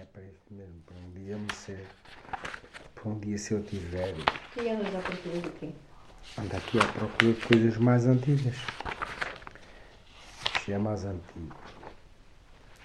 É 0.00 0.04
para 0.04 0.22
isso 0.22 0.44
mesmo, 0.52 0.80
para 0.86 0.96
um 0.96 1.10
dia 1.10 1.36
me 1.36 1.52
ser. 1.52 1.84
Para 2.94 3.08
um 3.08 3.18
dia 3.18 3.36
se 3.36 3.52
eu 3.52 3.64
tiver. 3.64 4.14
E 4.56 4.68
andas 4.68 4.94
à 4.94 5.00
procura 5.00 5.40
de 5.40 5.50
quê? 5.58 5.72
Ando 6.38 6.56
aqui 6.56 6.78
à 6.78 6.86
procura 6.92 7.32
de 7.32 7.46
coisas 7.46 7.76
mais 7.78 8.06
antigas. 8.06 8.54
Isto 10.54 10.70
é 10.70 10.78
mais 10.78 11.04
antigo. 11.04 11.56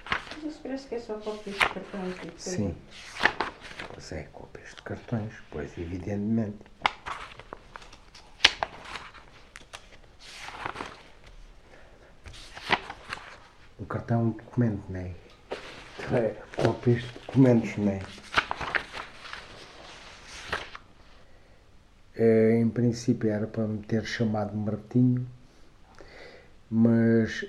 Mas 0.07 0.43
isso 0.43 0.59
parece 0.63 0.87
que 0.87 0.95
é 0.95 0.99
só 0.99 1.19
cópias 1.19 1.55
de 1.55 1.61
cartões 1.61 2.15
e 2.15 2.19
coisas. 2.19 2.41
Sim. 2.41 2.75
Pois 3.93 4.11
é, 4.11 4.23
cópias 4.33 4.69
de 4.69 4.81
cartões, 4.81 5.33
pois 5.51 5.77
evidentemente. 5.77 6.57
O 13.77 13.85
cartão 13.85 14.19
é 14.19 14.23
um 14.23 14.29
documento, 14.31 14.83
não 14.89 14.99
é? 14.99 15.13
É, 16.13 16.35
cópias 16.61 17.01
de 17.01 17.09
não 17.77 17.91
é? 17.91 17.99
Eh, 22.15 22.59
Em 22.61 22.69
princípio 22.69 23.29
era 23.29 23.47
para 23.47 23.67
me 23.67 23.79
ter 23.79 24.05
chamado 24.05 24.55
Martinho, 24.55 25.25
mas 26.69 27.45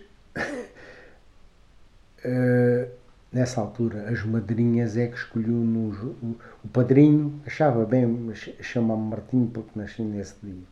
eh, 2.24 2.88
nessa 3.32 3.60
altura 3.60 4.08
as 4.10 4.22
madrinhas 4.24 4.96
é 4.96 5.06
que 5.08 5.16
escolheu 5.16 5.52
no, 5.54 5.92
jo- 5.92 6.16
o, 6.22 6.36
padrinho, 6.68 7.40
achava 7.46 7.84
bem 7.84 8.32
ch- 8.34 8.54
chamar-me 8.62 9.04
Martinho 9.10 9.48
porque 9.48 9.78
nasci 9.78 10.02
nesse 10.02 10.34
dia, 10.42 10.62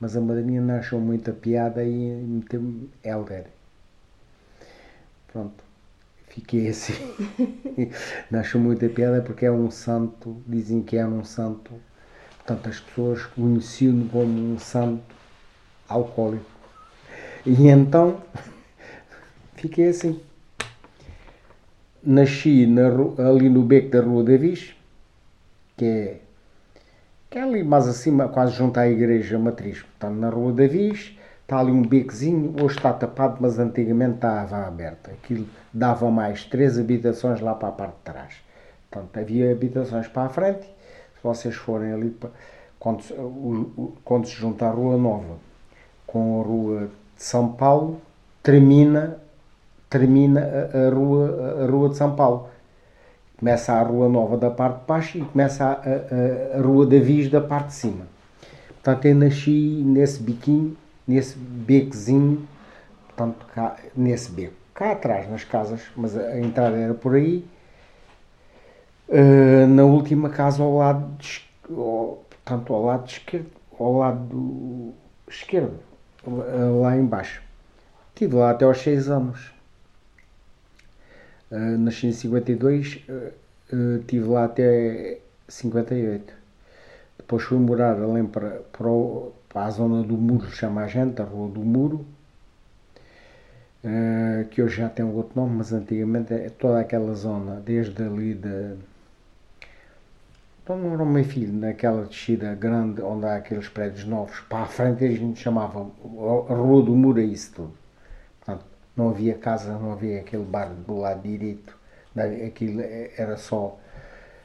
mas 0.00 0.16
a 0.16 0.20
madrinha 0.20 0.60
não 0.60 0.76
achou 0.76 1.00
muita 1.00 1.32
piada 1.32 1.84
e 1.84 1.90
meteu-me 2.22 2.90
Helder. 3.04 3.46
Pronto, 5.32 5.64
fiquei 6.32 6.68
assim. 6.68 6.94
não 8.30 8.40
achou 8.40 8.60
muita 8.60 8.88
piada 8.88 9.20
porque 9.20 9.46
é 9.46 9.52
um 9.52 9.70
santo, 9.70 10.42
dizem 10.46 10.82
que 10.82 10.96
é 10.96 11.06
um 11.06 11.24
santo, 11.24 11.72
portanto 12.38 12.68
as 12.68 12.80
pessoas 12.80 13.24
conheciam-no 13.26 14.08
como 14.08 14.54
um 14.54 14.58
santo 14.58 15.14
alcoólico. 15.88 16.50
E 17.44 17.68
então 17.68 18.22
fiquei 19.56 19.88
assim. 19.88 20.20
Nasci 22.02 22.66
na 22.66 22.88
ali 23.28 23.48
no 23.48 23.62
beco 23.62 23.90
da 23.90 24.00
Rua 24.00 24.24
Davis, 24.24 24.74
que 25.76 25.84
é, 25.84 26.20
que 27.30 27.38
é 27.38 27.42
ali 27.42 27.62
mais 27.62 27.86
acima, 27.86 28.28
quase 28.28 28.56
junto 28.56 28.78
à 28.78 28.88
igreja 28.88 29.38
matriz. 29.38 29.82
Portanto, 29.82 30.16
na 30.18 30.28
Rua 30.28 30.52
Davis, 30.52 31.16
está 31.52 31.58
ali 31.60 31.70
um 31.70 31.82
becozinho, 31.82 32.54
hoje 32.62 32.76
está 32.76 32.94
tapado, 32.94 33.36
mas 33.40 33.58
antigamente 33.58 34.14
estava 34.14 34.66
aberto. 34.66 35.10
Aquilo 35.10 35.46
dava 35.70 36.10
mais 36.10 36.44
três 36.44 36.78
habitações 36.78 37.42
lá 37.42 37.54
para 37.54 37.68
a 37.68 37.72
parte 37.72 37.94
de 37.96 38.02
trás. 38.04 38.34
Portanto, 38.90 39.18
havia 39.18 39.52
habitações 39.52 40.08
para 40.08 40.22
a 40.24 40.28
frente. 40.30 40.62
Se 40.62 41.22
vocês 41.22 41.54
forem 41.54 41.92
ali, 41.92 42.16
quando, 42.78 44.00
quando 44.02 44.26
se 44.26 44.32
junta 44.32 44.66
a 44.66 44.70
Rua 44.70 44.96
Nova 44.96 45.36
com 46.06 46.40
a 46.40 46.44
Rua 46.44 46.80
de 47.16 47.22
São 47.22 47.52
Paulo, 47.52 48.00
termina, 48.42 49.18
termina 49.90 50.40
a, 50.40 50.88
a 50.88 50.90
rua, 50.90 51.64
a 51.64 51.70
Rua 51.70 51.90
de 51.90 51.96
São 51.98 52.16
Paulo. 52.16 52.48
Começa 53.38 53.74
a 53.74 53.82
Rua 53.82 54.08
Nova 54.08 54.38
da 54.38 54.50
parte 54.50 54.80
de 54.80 54.86
baixo 54.86 55.18
e 55.18 55.20
começa 55.20 55.64
a, 55.66 56.54
a, 56.54 56.58
a 56.58 56.62
Rua 56.62 56.86
da 56.86 56.98
Viz 56.98 57.30
da 57.30 57.42
parte 57.42 57.68
de 57.68 57.74
cima. 57.74 58.06
Portanto, 58.82 59.04
eu 59.04 59.14
nasci 59.14 59.82
nesse 59.84 60.22
biquinho, 60.22 60.76
nesse 61.06 61.36
becozinho, 61.38 62.46
portanto, 63.08 63.46
cá, 63.54 63.76
nesse 63.96 64.30
beco. 64.30 64.54
Cá 64.74 64.92
atrás, 64.92 65.28
nas 65.30 65.44
casas, 65.44 65.82
mas 65.96 66.16
a, 66.16 66.38
entrada 66.40 66.76
era 66.76 66.94
por 66.94 67.14
aí. 67.14 67.44
Uh, 69.08 69.66
na 69.66 69.84
última 69.84 70.30
casa 70.30 70.62
ao 70.62 70.76
lado, 70.78 71.06
de, 71.18 71.42
ao- 71.70 72.24
portanto, 72.30 72.72
ao 72.72 72.84
lado 72.84 73.08
esquerdo, 73.10 73.50
ao 73.78 73.98
lado 73.98 74.94
esquerdo, 75.28 75.78
uh, 76.26 76.80
lá 76.80 76.96
embaixo. 76.96 77.42
Estive 78.14 78.36
lá 78.36 78.50
até 78.50 78.64
aos 78.64 78.78
6 78.78 79.08
anos. 79.10 79.52
Uh, 81.50 81.76
nasci 81.78 82.06
em 82.06 82.12
52, 82.12 83.04
uh, 83.08 83.32
uh, 83.76 83.96
estive 84.00 84.26
lá 84.28 84.44
até 84.44 85.18
58. 85.48 86.32
Depois 87.18 87.42
fui 87.42 87.58
morar 87.58 88.00
além 88.00 88.24
para, 88.26 88.62
para, 88.72 88.88
o- 88.88 89.32
para 89.52 89.66
a 89.66 89.70
zona 89.70 90.02
do 90.02 90.16
muro, 90.16 90.50
chama 90.50 90.82
a 90.82 90.86
gente, 90.88 91.20
a 91.20 91.24
Rua 91.24 91.48
do 91.50 91.60
Muro, 91.60 92.06
uh, 93.84 94.48
que 94.48 94.62
hoje 94.62 94.76
já 94.76 94.88
tem 94.88 95.04
outro 95.04 95.38
nome, 95.40 95.56
mas 95.58 95.72
antigamente 95.72 96.32
é 96.32 96.48
toda 96.48 96.80
aquela 96.80 97.14
zona, 97.14 97.60
desde 97.60 98.02
ali 98.02 98.34
da. 98.34 98.74
Então 100.62 100.76
não 100.78 100.92
era 100.94 101.02
o 101.02 101.06
meu 101.06 101.24
filho, 101.24 101.52
naquela 101.52 102.04
descida 102.04 102.54
grande 102.54 103.02
onde 103.02 103.26
há 103.26 103.36
aqueles 103.36 103.68
prédios 103.68 104.04
novos, 104.04 104.40
para 104.40 104.62
a 104.62 104.66
frente 104.66 105.04
a 105.04 105.10
gente 105.10 105.40
chamava 105.40 105.80
a 105.80 106.54
Rua 106.54 106.82
do 106.84 106.94
Muro, 106.94 107.20
é 107.20 107.24
isso 107.24 107.52
tudo. 107.54 107.72
Portanto, 108.38 108.64
não 108.96 109.10
havia 109.10 109.34
casa, 109.34 109.76
não 109.78 109.92
havia 109.92 110.20
aquele 110.20 110.44
bar 110.44 110.70
do 110.86 110.98
lado 110.98 111.22
direito, 111.22 111.76
aquilo 112.46 112.80
era 113.16 113.36
só 113.36 113.78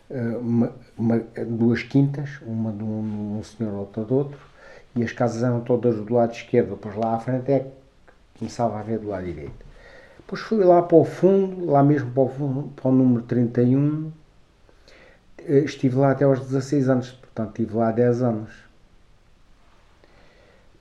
eh, 0.10 0.38
uma- 0.38 0.72
uma- 0.98 1.20
duas 1.46 1.84
quintas, 1.84 2.40
uma 2.42 2.72
de 2.72 2.84
um, 2.84 3.02
de 3.02 3.40
um 3.40 3.44
senhor, 3.44 3.74
outra 3.74 4.06
de 4.06 4.14
outro, 4.14 4.40
e 4.98 5.04
as 5.04 5.12
casas 5.12 5.44
eram 5.44 5.62
todas 5.62 5.96
do 5.96 6.14
lado 6.14 6.34
esquerdo, 6.34 6.72
depois 6.72 6.96
lá 6.96 7.16
à 7.16 7.20
frente 7.20 7.52
é 7.52 7.60
que 7.60 8.40
começava 8.40 8.80
a 8.80 8.84
ver 8.84 9.00
do 9.00 9.08
lado 9.08 9.26
direito. 9.26 9.66
Depois 10.18 10.42
fui 10.42 10.64
lá 10.64 10.82
para 10.82 10.98
o 10.98 11.06
fundo, 11.06 11.66
lá 11.66 11.84
mesmo 11.84 12.12
para 12.12 12.24
o, 12.24 12.30
fundo, 12.30 12.70
para 12.76 12.90
o 12.90 12.92
número 12.92 13.24
31, 13.24 14.12
eh, 15.38 15.60
estive 15.60 15.96
lá 15.96 16.12
até 16.12 16.26
aos 16.26 16.40
16 16.40 16.90
anos, 16.90 17.12
portanto 17.12 17.50
estive 17.50 17.78
lá 17.78 17.92
10 17.92 18.24
anos. 18.24 18.52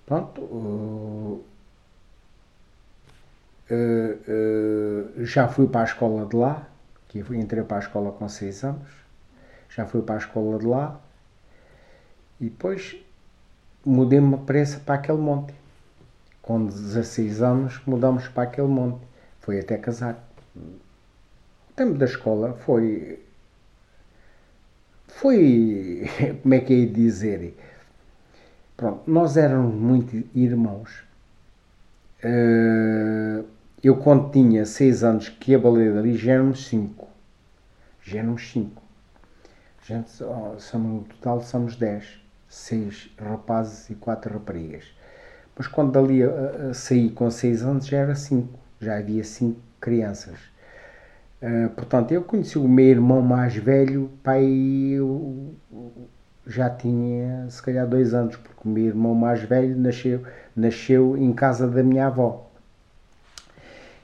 Pronto, 0.06 0.40
uh, 0.40 1.44
eh, 3.68 4.16
eh, 4.28 5.24
já 5.24 5.48
fui 5.48 5.66
para 5.68 5.82
a 5.82 5.84
escola 5.84 6.24
de 6.26 6.36
lá, 6.36 6.68
que 7.08 7.18
entrei 7.18 7.62
para 7.64 7.78
a 7.78 7.80
escola 7.80 8.12
com 8.12 8.28
6 8.28 8.64
anos, 8.64 8.88
já 9.68 9.84
fui 9.84 10.00
para 10.02 10.14
a 10.14 10.18
escola 10.18 10.58
de 10.58 10.66
lá 10.66 11.00
e 12.40 12.44
depois 12.44 12.96
mudei-me 13.86 14.36
para, 14.38 14.58
esse- 14.60 14.78
para 14.80 14.96
aquele 14.96 15.18
monte. 15.18 15.54
Com 16.42 16.66
16 16.66 17.42
anos 17.42 17.80
mudamos 17.86 18.28
para 18.28 18.44
aquele 18.44 18.68
monte. 18.68 19.00
Foi 19.40 19.60
até 19.60 19.78
casar. 19.78 20.14
O 21.70 21.72
tempo 21.76 21.94
da 21.98 22.06
escola 22.06 22.54
foi. 22.64 23.20
Foi. 25.08 26.08
Como 26.42 26.54
é 26.54 26.60
que 26.60 26.72
é 26.82 26.86
dizer? 26.86 27.56
Pronto, 28.76 29.02
nós 29.10 29.36
éramos 29.36 29.74
muito 29.74 30.16
irmãos. 30.34 31.02
Eh, 32.22 33.44
eu 33.82 33.96
quando 33.96 34.30
tinha 34.32 34.64
6 34.66 35.04
anos 35.04 35.28
que 35.28 35.52
ia 35.52 35.58
baleia 35.58 35.98
ali, 35.98 36.16
já 36.16 36.32
éramos 36.32 36.66
5. 36.66 37.08
Já 38.02 38.18
éramos 38.20 38.48
5. 38.50 38.82
Gente, 39.86 40.10
somos, 40.10 40.72
no 40.74 41.04
total 41.04 41.40
somos 41.42 41.76
10. 41.76 42.04
6 42.56 43.10
rapazes 43.18 43.90
e 43.90 43.94
4 43.94 44.32
raparigas. 44.32 44.84
Mas 45.56 45.66
quando 45.66 45.92
dali 45.92 46.22
a, 46.22 46.70
a 46.70 46.74
saí 46.74 47.10
com 47.10 47.30
6 47.30 47.62
anos 47.62 47.86
já 47.86 47.98
era 47.98 48.14
5. 48.14 48.58
Já 48.80 48.98
havia 48.98 49.24
5 49.24 49.60
crianças. 49.80 50.38
Eh, 51.40 51.68
portanto, 51.68 52.12
eu 52.12 52.22
conheci 52.22 52.58
o 52.58 52.66
meu 52.66 52.86
irmão 52.86 53.20
mais 53.22 53.54
velho, 53.56 54.10
pai, 54.22 54.44
eu 54.44 55.54
já 56.46 56.70
tinha 56.70 57.46
se 57.50 57.62
calhar 57.62 57.86
dois 57.86 58.14
anos, 58.14 58.36
porque 58.36 58.66
o 58.66 58.68
meu 58.68 58.86
irmão 58.86 59.14
mais 59.14 59.42
velho 59.42 59.76
nasceu, 59.76 60.22
nasceu 60.54 61.16
em 61.16 61.32
casa 61.32 61.68
da 61.68 61.82
minha 61.82 62.06
avó. 62.06 62.50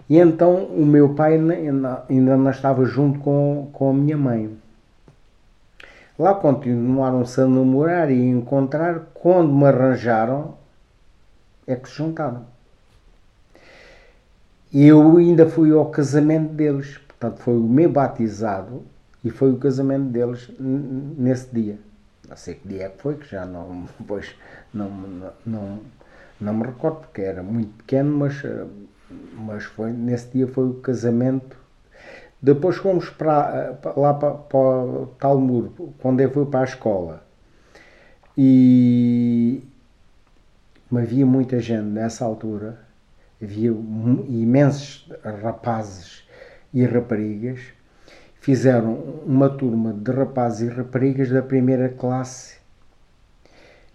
E 0.08 0.18
então 0.18 0.64
o 0.66 0.84
meu 0.84 1.14
pai 1.14 1.34
ainda 1.34 2.36
não 2.36 2.50
estava 2.50 2.84
junto 2.84 3.18
com, 3.20 3.70
com 3.72 3.90
a 3.90 3.94
minha 3.94 4.16
mãe. 4.16 4.61
Lá 6.22 6.36
continuaram-se 6.36 7.40
a 7.40 7.46
namorar 7.48 8.08
e 8.08 8.28
encontrar. 8.28 9.08
Quando 9.12 9.52
me 9.52 9.64
arranjaram, 9.64 10.54
é 11.66 11.74
que 11.74 11.88
se 11.88 11.96
juntaram. 11.96 12.46
Eu 14.72 15.16
ainda 15.16 15.48
fui 15.50 15.72
ao 15.72 15.86
casamento 15.86 16.52
deles. 16.52 16.96
Portanto, 16.98 17.40
foi 17.40 17.56
o 17.56 17.64
meu 17.64 17.90
batizado 17.90 18.84
e 19.24 19.30
foi 19.30 19.50
o 19.50 19.56
casamento 19.56 20.10
deles 20.10 20.48
nesse 20.60 21.52
dia. 21.52 21.76
Não 22.28 22.36
sei 22.36 22.54
que 22.54 22.68
dia 22.68 22.84
é 22.84 22.88
que 22.88 23.02
foi, 23.02 23.16
que 23.16 23.28
já 23.28 23.44
não, 23.44 23.88
pois, 24.06 24.32
não, 24.72 24.88
não, 24.88 25.32
não, 25.44 25.80
não 26.40 26.54
me 26.54 26.66
recordo, 26.66 27.00
porque 27.00 27.22
era 27.22 27.42
muito 27.42 27.72
pequeno, 27.78 28.16
mas, 28.16 28.44
eh, 28.44 28.64
mas 29.34 29.64
foi, 29.64 29.90
nesse 29.90 30.28
dia 30.28 30.46
foi 30.46 30.68
o 30.68 30.74
casamento. 30.74 31.56
Depois 32.42 32.76
fomos 32.76 33.08
para, 33.08 33.78
eh, 33.84 33.92
lá 33.96 34.12
para, 34.14 34.34
para 34.34 34.58
o 34.58 35.14
tal 35.18 35.38
muro, 35.38 35.94
quando 36.00 36.20
eu 36.20 36.30
fui 36.30 36.44
para 36.44 36.60
a 36.60 36.64
escola. 36.64 37.22
E 38.36 39.62
havia 40.92 41.24
muita 41.24 41.60
gente 41.60 41.84
nessa 41.84 42.24
altura, 42.24 42.80
havia 43.40 43.70
imensos 43.70 45.08
rapazes 45.42 46.26
e 46.74 46.84
raparigas, 46.84 47.60
fizeram 48.40 48.94
uma 49.24 49.48
turma 49.48 49.92
de 49.92 50.10
rapazes 50.10 50.68
e 50.68 50.74
raparigas 50.74 51.30
da 51.30 51.42
primeira 51.42 51.88
classe, 51.88 52.56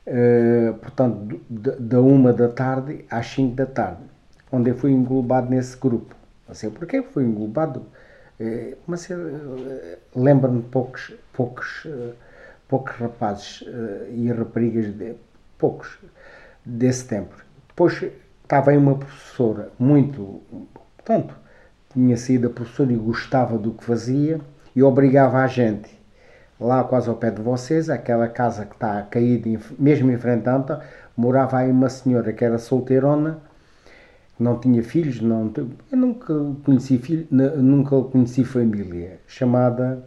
uh, 0.07 0.73
portanto, 0.75 1.41
da 1.49 2.01
uma 2.01 2.31
da 2.31 2.47
tarde 2.47 3.03
às 3.09 3.27
cinco 3.27 3.55
da 3.55 3.65
tarde, 3.65 4.03
onde 4.51 4.69
eu 4.69 4.75
fui 4.75 4.91
englobado 4.91 5.49
nesse 5.49 5.75
grupo. 5.77 6.15
Não 6.47 6.55
sei 6.55 6.69
porquê, 6.69 7.01
fui 7.01 7.25
englobado, 7.25 7.85
mas 8.85 9.09
uh, 9.09 9.97
lembro-me 10.15 10.61
poucos, 10.63 11.13
poucos, 11.33 11.87
poucos 12.67 12.95
rapazes 12.95 13.63
e 14.11 14.31
raparigas, 14.31 14.93
de, 14.93 15.15
poucos 15.57 15.97
desse 16.65 17.05
tempo. 17.05 17.35
Depois 17.67 18.03
estava 18.43 18.71
aí 18.71 18.77
uma 18.77 18.95
professora 18.95 19.69
muito, 19.79 20.41
portanto, 20.95 21.35
tinha 21.91 22.17
sido 22.17 22.47
a 22.47 22.49
professora 22.49 22.93
e 22.93 22.95
gostava 22.95 23.57
do 23.57 23.71
que 23.71 23.83
fazia 23.83 24.39
e 24.75 24.83
obrigava 24.83 25.39
a 25.39 25.47
gente 25.47 25.97
lá 26.59 26.83
quase 26.83 27.09
ao 27.09 27.15
pé 27.15 27.31
de 27.31 27.41
vocês, 27.41 27.89
aquela 27.89 28.27
casa 28.27 28.65
que 28.65 28.73
está 28.73 29.01
caída, 29.03 29.59
mesmo 29.77 30.09
a 30.09 30.13
morava 31.15 31.57
aí 31.57 31.71
uma 31.71 31.89
senhora 31.89 32.33
que 32.33 32.43
era 32.43 32.57
solteirona, 32.57 33.39
não 34.39 34.59
tinha 34.59 34.83
filhos, 34.83 35.19
não, 35.21 35.51
eu 35.91 35.97
nunca 35.97 36.33
conheci 36.63 36.97
filho, 36.97 37.27
nunca 37.31 38.01
conheci 38.03 38.43
família, 38.43 39.19
chamada 39.27 40.03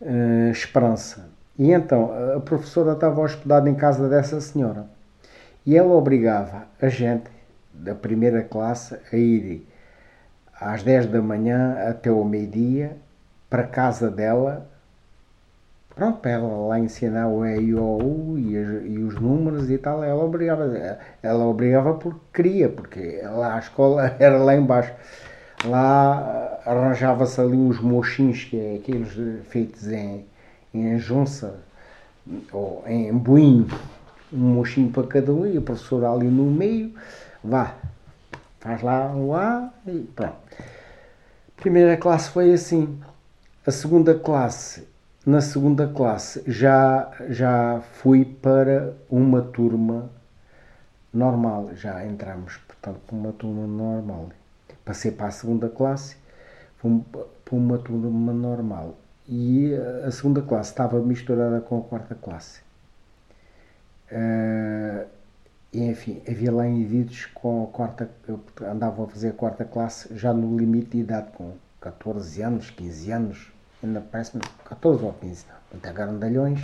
uh, 0.00 0.50
Esperança. 0.50 1.28
E 1.58 1.70
então 1.70 2.10
a 2.36 2.40
professora 2.40 2.92
estava 2.92 3.20
hospedada 3.20 3.70
em 3.70 3.74
casa 3.74 4.08
dessa 4.08 4.40
senhora. 4.40 4.86
E 5.64 5.76
ela 5.76 5.94
obrigava 5.94 6.66
a 6.80 6.88
gente 6.88 7.30
da 7.72 7.94
primeira 7.94 8.42
classe 8.42 8.96
a 9.12 9.16
ir 9.16 9.66
às 10.60 10.82
10 10.82 11.06
da 11.06 11.22
manhã 11.22 11.76
até 11.88 12.10
ao 12.10 12.24
meio-dia 12.24 12.96
para 13.48 13.62
casa 13.62 14.10
dela, 14.10 14.68
pronto, 15.96 16.20
para 16.20 16.32
ela 16.32 16.68
lá 16.68 16.78
ensinar 16.78 17.26
o 17.26 17.44
E 17.44 17.74
o 17.74 17.82
U 17.82 18.38
e, 18.38 18.52
e, 18.52 18.98
os 18.98 19.14
números 19.16 19.70
e 19.70 19.78
tal, 19.78 20.04
ela 20.04 20.22
obrigava, 20.22 20.98
ela 21.22 21.46
obrigava 21.46 21.94
porque 21.94 22.20
queria, 22.34 22.68
porque 22.68 23.22
lá 23.24 23.56
a 23.56 23.58
escola 23.58 24.14
era 24.20 24.38
lá 24.38 24.54
embaixo. 24.54 24.92
Lá 25.64 26.60
arranjava-se 26.66 27.40
ali 27.40 27.56
uns 27.56 27.80
mochinhos, 27.80 28.44
que 28.44 28.58
é 28.58 28.76
aqueles 28.76 29.08
feitos 29.48 29.88
em, 29.88 30.26
em 30.74 30.98
junça, 30.98 31.58
ou 32.52 32.84
em 32.86 33.12
boinho, 33.12 33.66
um 34.32 34.54
mochinho 34.54 34.90
para 34.90 35.06
cada 35.06 35.32
um, 35.32 35.46
e 35.46 35.56
a 35.56 35.60
professora 35.62 36.10
ali 36.10 36.28
no 36.28 36.44
meio, 36.44 36.92
vá, 37.42 37.74
faz 38.60 38.82
lá 38.82 39.06
um 39.14 39.34
A 39.34 39.72
e 39.86 40.00
pronto. 40.14 40.36
Primeira 41.56 41.96
classe 41.96 42.28
foi 42.30 42.52
assim. 42.52 43.00
A 43.66 43.70
segunda 43.70 44.14
classe, 44.14 44.86
na 45.26 45.40
segunda 45.40 45.88
classe 45.88 46.40
já, 46.46 47.10
já 47.28 47.82
fui 47.94 48.24
para 48.24 48.94
uma 49.10 49.42
turma 49.42 50.08
normal, 51.12 51.74
já 51.74 52.06
entramos, 52.06 52.58
portanto, 52.58 53.00
para 53.04 53.16
uma 53.16 53.32
turma 53.32 53.66
normal. 53.66 54.28
Passei 54.84 55.10
para 55.10 55.26
a 55.26 55.30
segunda 55.32 55.68
classe, 55.68 56.16
fui 56.76 57.02
para 57.44 57.56
uma 57.56 57.76
turma 57.76 58.32
normal. 58.32 58.94
E 59.28 59.74
a 60.06 60.10
segunda 60.12 60.40
classe 60.40 60.70
estava 60.70 61.00
misturada 61.00 61.60
com 61.60 61.78
a 61.78 61.82
quarta 61.82 62.14
classe. 62.14 62.60
Uh, 64.12 65.04
enfim, 65.72 66.22
havia 66.28 66.52
lá 66.52 66.68
indivíduos 66.68 67.26
com 67.34 67.64
a 67.64 67.66
quarta, 67.66 68.08
andavam 68.62 69.06
a 69.06 69.08
fazer 69.08 69.30
a 69.30 69.32
quarta 69.32 69.64
classe 69.64 70.14
já 70.14 70.32
no 70.32 70.56
limite 70.56 70.90
de 70.92 70.98
idade, 70.98 71.32
com 71.32 71.54
14 71.80 72.40
anos, 72.42 72.70
15 72.70 73.10
anos, 73.10 73.55
ainda 73.86 74.00
parece-me 74.00 74.42
14 74.64 75.04
ou 75.04 75.12
15, 75.14 75.44
muito 75.72 75.92
grandalhões, 75.92 76.62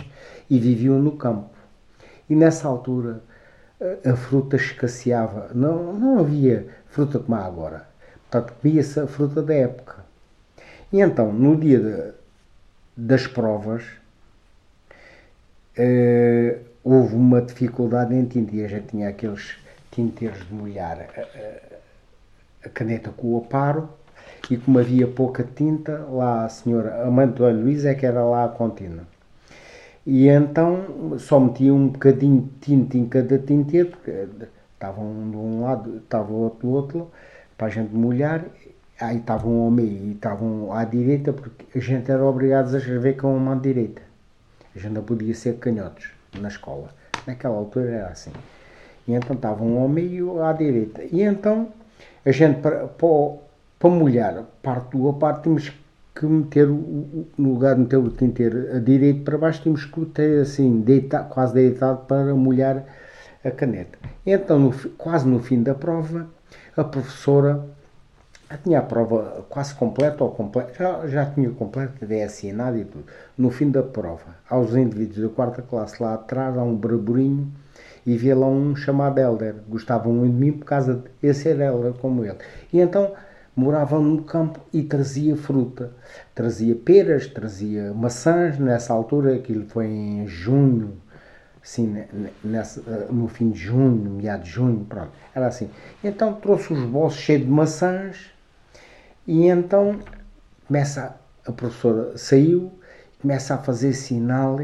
e 0.49 0.59
viviam 0.59 0.99
no 0.99 1.17
campo. 1.17 1.49
E 2.29 2.35
nessa 2.35 2.67
altura 2.67 3.21
a 4.05 4.15
fruta 4.15 4.55
escasseava, 4.55 5.51
não, 5.53 5.93
não 5.93 6.19
havia 6.19 6.67
fruta 6.87 7.19
como 7.19 7.35
há 7.35 7.45
agora. 7.45 7.87
Portanto, 8.29 8.53
comia-se 8.61 8.99
a 8.99 9.07
fruta 9.07 9.41
da 9.41 9.53
época. 9.53 10.05
E 10.91 11.01
então, 11.01 11.33
no 11.33 11.55
dia 11.55 11.79
de, 11.79 12.13
das 12.95 13.27
provas, 13.27 13.83
eh, 15.75 16.59
houve 16.83 17.15
uma 17.15 17.41
dificuldade 17.41 18.13
em 18.15 18.49
e 18.53 18.63
a 18.63 18.67
gente 18.67 18.87
tinha 18.87 19.09
aqueles 19.09 19.57
tinteiros 19.91 20.47
de 20.47 20.53
molhar 20.53 20.99
a, 20.99 21.21
a, 21.21 22.67
a 22.67 22.69
caneta 22.69 23.11
com 23.11 23.33
o 23.33 23.37
aparo 23.37 23.89
e 24.49 24.57
como 24.57 24.79
havia 24.79 25.07
pouca 25.07 25.43
tinta, 25.43 26.05
lá 26.09 26.45
a 26.45 26.49
senhora, 26.49 27.03
a 27.03 27.09
mãe 27.09 27.27
do 27.27 27.49
Luís 27.49 27.85
é 27.85 27.95
que 27.95 28.05
era 28.05 28.23
lá 28.23 28.45
a 28.45 28.49
contínua. 28.49 29.03
E 30.05 30.27
então 30.27 31.17
só 31.17 31.39
metia 31.39 31.73
um 31.73 31.87
bocadinho 31.87 32.41
de 32.41 32.49
tinta 32.59 32.97
em 32.97 33.05
cada 33.07 33.39
tinteiro, 33.39 33.89
porque 33.89 34.27
estavam 34.73 35.05
um 35.05 35.31
de 35.31 35.37
um 35.37 35.61
lado, 35.61 35.97
estava 35.97 36.31
o 36.31 36.35
outro 36.35 36.67
do 36.67 36.73
outro, 36.73 37.11
para 37.57 37.67
a 37.67 37.69
gente 37.69 37.95
molhar, 37.95 38.45
aí 38.99 39.17
estavam 39.17 39.61
ao 39.61 39.71
meio 39.71 40.07
e 40.07 40.11
estavam 40.11 40.73
à 40.73 40.83
direita, 40.83 41.31
porque 41.31 41.77
a 41.77 41.81
gente 41.81 42.11
era 42.11 42.23
obrigado 42.23 42.73
a 42.75 42.77
escrever 42.77 43.15
com 43.15 43.35
a 43.35 43.39
mão 43.39 43.57
direita. 43.57 44.01
A 44.75 44.79
gente 44.79 44.93
não 44.93 45.03
podia 45.03 45.33
ser 45.33 45.57
canhotos 45.57 46.09
na 46.37 46.49
escola. 46.49 46.89
Naquela 47.25 47.55
altura 47.55 47.89
era 47.91 48.07
assim. 48.07 48.31
E 49.07 49.13
então 49.13 49.35
estavam 49.35 49.77
ao 49.77 49.87
meio 49.87 50.43
à 50.43 50.51
direita. 50.51 51.01
E 51.11 51.21
então 51.21 51.69
a 52.25 52.31
gente, 52.31 52.59
para, 52.59 52.87
para, 52.87 53.07
para 53.83 53.91
molhar 53.91 54.45
parte 54.61 54.97
do 54.97 55.11
parte, 55.11 55.43
tínhamos 55.43 55.73
que 56.15 56.25
meter, 56.25 56.69
o, 56.69 57.27
no 57.37 57.49
lugar 57.49 57.75
de 57.75 57.81
meter 57.81 57.97
o 57.97 58.09
tinteiro 58.09 58.73
a 58.73 58.79
direito 58.79 59.25
para 59.25 59.37
baixo, 59.37 59.61
tínhamos 59.61 59.83
que 59.83 59.99
meter 59.99 60.41
assim, 60.41 60.79
deitado, 60.79 61.27
quase 61.27 61.53
deitado 61.53 62.05
para 62.05 62.33
molhar 62.33 62.85
a 63.43 63.51
caneta. 63.51 63.99
Então, 64.25 64.57
no, 64.57 64.73
quase 64.97 65.27
no 65.27 65.39
fim 65.39 65.61
da 65.61 65.75
prova, 65.75 66.27
a 66.77 66.83
professora 66.85 67.65
já 68.49 68.57
tinha 68.57 68.79
a 68.79 68.83
prova 68.83 69.45
quase 69.49 69.75
completa 69.75 70.23
ou 70.23 70.31
completa, 70.31 70.71
já, 70.79 71.07
já 71.07 71.25
tinha 71.25 71.49
completa, 71.49 72.05
até 72.05 72.23
assinado 72.23 72.77
e 72.77 72.85
tudo. 72.85 73.03
No 73.37 73.51
fim 73.51 73.69
da 73.69 73.83
prova, 73.83 74.37
aos 74.49 74.73
indivíduos 74.77 75.27
da 75.27 75.35
quarta 75.35 75.61
classe 75.61 76.01
lá 76.01 76.13
atrás, 76.13 76.57
há 76.57 76.63
um 76.63 76.73
burburinho 76.73 77.51
e 78.05 78.15
via 78.15 78.33
lá 78.33 78.47
um 78.47 78.77
chamado 78.77 79.19
Helder. 79.19 79.55
Gostavam 79.67 80.13
muito 80.13 80.35
de 80.35 80.39
mim 80.39 80.51
por 80.53 80.65
causa 80.65 81.03
de 81.21 81.27
esse 81.27 81.49
era 81.49 81.65
Helder 81.65 81.93
como 81.93 82.23
ele. 82.23 82.37
E 82.71 82.79
então 82.79 83.11
morava 83.55 83.99
no 83.99 84.23
campo 84.23 84.59
e 84.71 84.83
trazia 84.83 85.35
fruta. 85.35 85.91
Trazia 86.33 86.75
peras, 86.75 87.27
trazia 87.27 87.93
maçãs. 87.93 88.57
Nessa 88.57 88.93
altura, 88.93 89.35
aquilo 89.35 89.65
foi 89.67 89.87
em 89.87 90.27
junho, 90.27 90.97
assim, 91.63 92.05
nessa, 92.43 92.81
no 93.11 93.27
fim 93.27 93.51
de 93.51 93.59
junho, 93.59 94.11
meado 94.11 94.43
de 94.43 94.49
junho, 94.49 94.85
pronto. 94.85 95.11
Era 95.33 95.47
assim. 95.47 95.69
Então 96.03 96.33
trouxe 96.33 96.73
os 96.73 96.83
bolsos 96.83 97.19
cheios 97.19 97.43
de 97.43 97.51
maçãs 97.51 98.31
e 99.27 99.47
então 99.47 99.99
começa 100.67 101.15
a 101.45 101.51
professora 101.51 102.17
saiu, 102.17 102.71
começa 103.21 103.55
a 103.55 103.57
fazer 103.57 103.93
sinal 103.93 104.59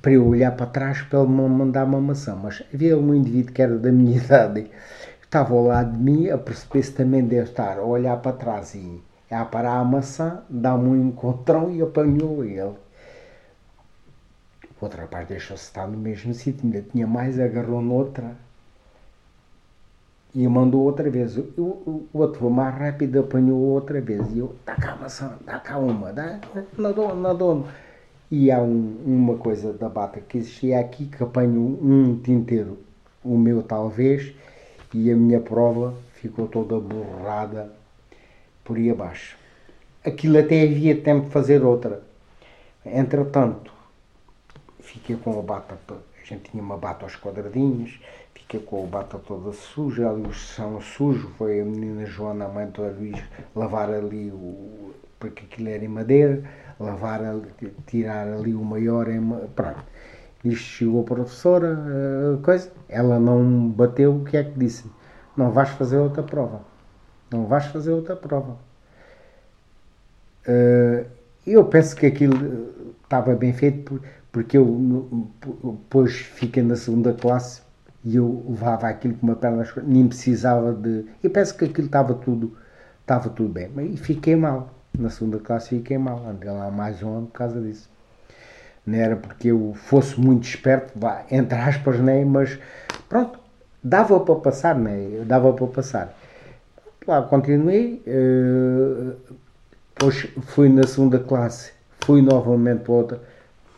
para 0.00 0.12
eu 0.12 0.26
olhar 0.26 0.52
para 0.52 0.66
trás 0.66 1.00
para 1.00 1.20
ele 1.20 1.28
mandar 1.30 1.84
uma 1.84 2.00
maçã. 2.00 2.34
Mas 2.36 2.62
havia 2.72 2.96
um 2.98 3.14
indivíduo 3.14 3.54
que 3.54 3.62
era 3.62 3.78
da 3.78 3.90
minha 3.90 4.16
idade, 4.22 4.70
estava 5.34 5.52
ao 5.52 5.64
lado 5.64 5.96
de 5.96 5.98
mim, 5.98 6.30
a 6.30 6.38
perceber-se 6.38 6.92
também 6.92 7.24
deve 7.24 7.50
estar 7.50 7.76
a 7.80 7.82
olhar 7.82 8.16
para 8.18 8.36
trás 8.36 8.72
e 8.76 9.02
a 9.28 9.44
parar 9.44 9.80
a 9.80 9.84
maçã, 9.84 10.44
dá-me 10.48 10.88
um 10.88 11.08
encontrão 11.08 11.72
e 11.72 11.82
apanhou 11.82 12.44
ele. 12.44 12.76
O 14.80 14.84
outro 14.84 15.00
rapaz 15.00 15.26
deixou-se 15.26 15.64
estar 15.64 15.88
no 15.88 15.98
mesmo 15.98 16.32
sítio, 16.32 16.64
ainda 16.64 16.82
tinha 16.82 17.04
mais, 17.04 17.40
agarrou 17.40 17.82
noutra 17.82 18.36
e 20.32 20.46
mandou 20.46 20.82
outra 20.82 21.10
vez. 21.10 21.36
O, 21.36 21.42
o, 21.58 22.08
o 22.12 22.18
outro 22.20 22.48
mais 22.48 22.72
rápido, 22.76 23.18
apanhou 23.18 23.58
outra 23.58 24.00
vez. 24.00 24.24
E 24.32 24.38
eu, 24.38 24.54
dá 24.64 24.76
cá 24.76 24.94
maçã, 24.94 25.36
dá 25.44 25.58
cá 25.58 25.78
uma, 25.78 26.12
dá, 26.12 26.38
nadou, 26.78 27.16
nadou. 27.16 27.66
E 28.30 28.52
há 28.52 28.62
um, 28.62 29.02
uma 29.04 29.36
coisa 29.36 29.72
da 29.72 29.88
bata 29.88 30.20
que 30.20 30.38
existia 30.38 30.78
aqui, 30.78 31.06
que 31.06 31.24
apanho 31.24 31.60
um 31.60 32.20
tinteiro, 32.22 32.78
o 33.24 33.36
meu 33.36 33.64
talvez, 33.64 34.32
e 34.94 35.10
a 35.10 35.16
minha 35.16 35.40
prova 35.40 35.92
ficou 36.14 36.46
toda 36.46 36.78
borrada 36.78 37.70
por 38.62 38.76
aí 38.76 38.88
abaixo. 38.88 39.36
Aquilo 40.04 40.38
até 40.38 40.62
havia 40.62 41.00
tempo 41.00 41.26
de 41.26 41.32
fazer 41.32 41.64
outra. 41.64 42.02
Entretanto, 42.86 43.72
fiquei 44.80 45.16
com 45.16 45.38
a 45.38 45.42
bata, 45.42 45.76
a 45.90 46.24
gente 46.24 46.50
tinha 46.50 46.62
uma 46.62 46.76
bata 46.76 47.04
aos 47.04 47.16
quadradinhos, 47.16 47.98
fiquei 48.34 48.60
com 48.60 48.84
a 48.84 48.86
bata 48.86 49.18
toda 49.18 49.52
suja, 49.52 50.08
ali 50.08 50.22
o 50.22 50.32
chão 50.32 50.80
sujo, 50.80 51.28
foi 51.36 51.60
a 51.60 51.64
menina 51.64 52.06
Joana, 52.06 52.44
a 52.44 52.48
mãe 52.48 52.66
do 52.68 52.82
Luís, 52.82 53.20
lavar 53.56 53.90
ali 53.90 54.30
o. 54.30 54.94
porque 55.18 55.44
aquilo 55.44 55.70
era 55.70 55.84
em 55.84 55.88
madeira, 55.88 56.44
lavar, 56.78 57.20
tirar 57.86 58.28
ali 58.28 58.54
o 58.54 58.62
maior 58.62 59.08
em. 59.08 59.20
pronto. 59.56 59.82
Isto 60.44 60.64
chegou 60.64 61.00
a 61.00 61.04
professora, 61.04 62.38
coisa, 62.42 62.70
ela 62.88 63.18
não 63.18 63.70
bateu, 63.70 64.16
o 64.16 64.24
que 64.24 64.36
é 64.36 64.44
que 64.44 64.58
disse? 64.58 64.84
Não 65.36 65.50
vais 65.50 65.70
fazer 65.70 65.96
outra 65.96 66.22
prova. 66.22 66.60
Não 67.30 67.46
vais 67.46 67.64
fazer 67.66 67.92
outra 67.92 68.14
prova. 68.14 68.56
Uh, 70.46 71.06
eu 71.46 71.64
penso 71.64 71.96
que 71.96 72.06
aquilo 72.06 72.94
estava 73.02 73.34
bem 73.34 73.52
feito 73.52 74.00
porque 74.30 74.58
eu 74.58 75.30
depois 75.62 76.12
fiquei 76.12 76.62
na 76.62 76.76
segunda 76.76 77.14
classe 77.14 77.62
e 78.04 78.16
eu 78.16 78.44
levava 78.48 78.88
aquilo 78.88 79.14
com 79.14 79.26
uma 79.26 79.36
perna 79.36 79.64
nem 79.84 80.06
precisava 80.08 80.72
de. 80.74 81.06
Eu 81.22 81.30
penso 81.30 81.56
que 81.56 81.64
aquilo 81.64 81.86
estava 81.86 82.14
tudo, 82.14 82.56
estava 83.00 83.30
tudo 83.30 83.48
bem. 83.48 83.92
E 83.92 83.96
fiquei 83.96 84.36
mal. 84.36 84.70
Na 84.98 85.08
segunda 85.08 85.38
classe 85.38 85.70
fiquei 85.70 85.96
mal. 85.96 86.26
Andei 86.28 86.50
lá 86.50 86.70
mais 86.70 87.02
um 87.02 87.18
ano 87.18 87.26
por 87.28 87.38
causa 87.38 87.60
disso. 87.60 87.88
Não 88.86 88.98
era 88.98 89.16
porque 89.16 89.48
eu 89.48 89.72
fosse 89.74 90.20
muito 90.20 90.46
esperto, 90.46 90.92
vá, 90.94 91.24
entre 91.30 91.56
aspas, 91.58 91.98
né? 92.00 92.24
mas 92.24 92.58
pronto, 93.08 93.38
dava 93.82 94.20
para 94.20 94.34
passar, 94.36 94.74
né? 94.74 95.22
dava 95.24 95.52
para 95.52 95.66
passar. 95.66 96.14
Lá 97.06 97.22
continuei, 97.22 98.02
uh, 98.06 99.14
depois 99.94 100.26
fui 100.48 100.68
na 100.68 100.86
segunda 100.86 101.18
classe, 101.18 101.72
fui 102.00 102.20
novamente 102.20 102.80
para 102.80 102.92
outra, 102.92 103.20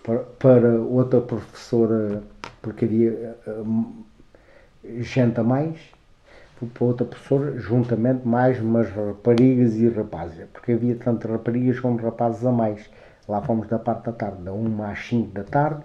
para, 0.02 0.18
para 0.38 0.80
outra 0.80 1.20
professora, 1.20 2.22
porque 2.62 2.84
havia 2.84 3.36
uh, 3.46 4.04
gente 5.00 5.38
a 5.38 5.44
mais, 5.44 5.76
fui 6.56 6.68
para 6.68 6.84
outra 6.84 7.06
professora, 7.06 7.58
juntamente 7.58 8.26
mais 8.26 8.60
umas 8.60 8.88
raparigas 8.90 9.74
e 9.74 9.88
rapazes, 9.88 10.46
porque 10.52 10.72
havia 10.72 10.96
tanto 10.96 11.28
raparigas 11.28 11.78
como 11.80 11.96
rapazes 11.98 12.44
a 12.44 12.52
mais. 12.52 12.88
Lá 13.28 13.42
fomos 13.42 13.66
da 13.68 13.78
parte 13.78 14.06
da 14.06 14.12
tarde, 14.12 14.42
da 14.42 14.52
1 14.52 14.82
às 14.84 15.06
5 15.06 15.32
da 15.32 15.44
tarde. 15.44 15.82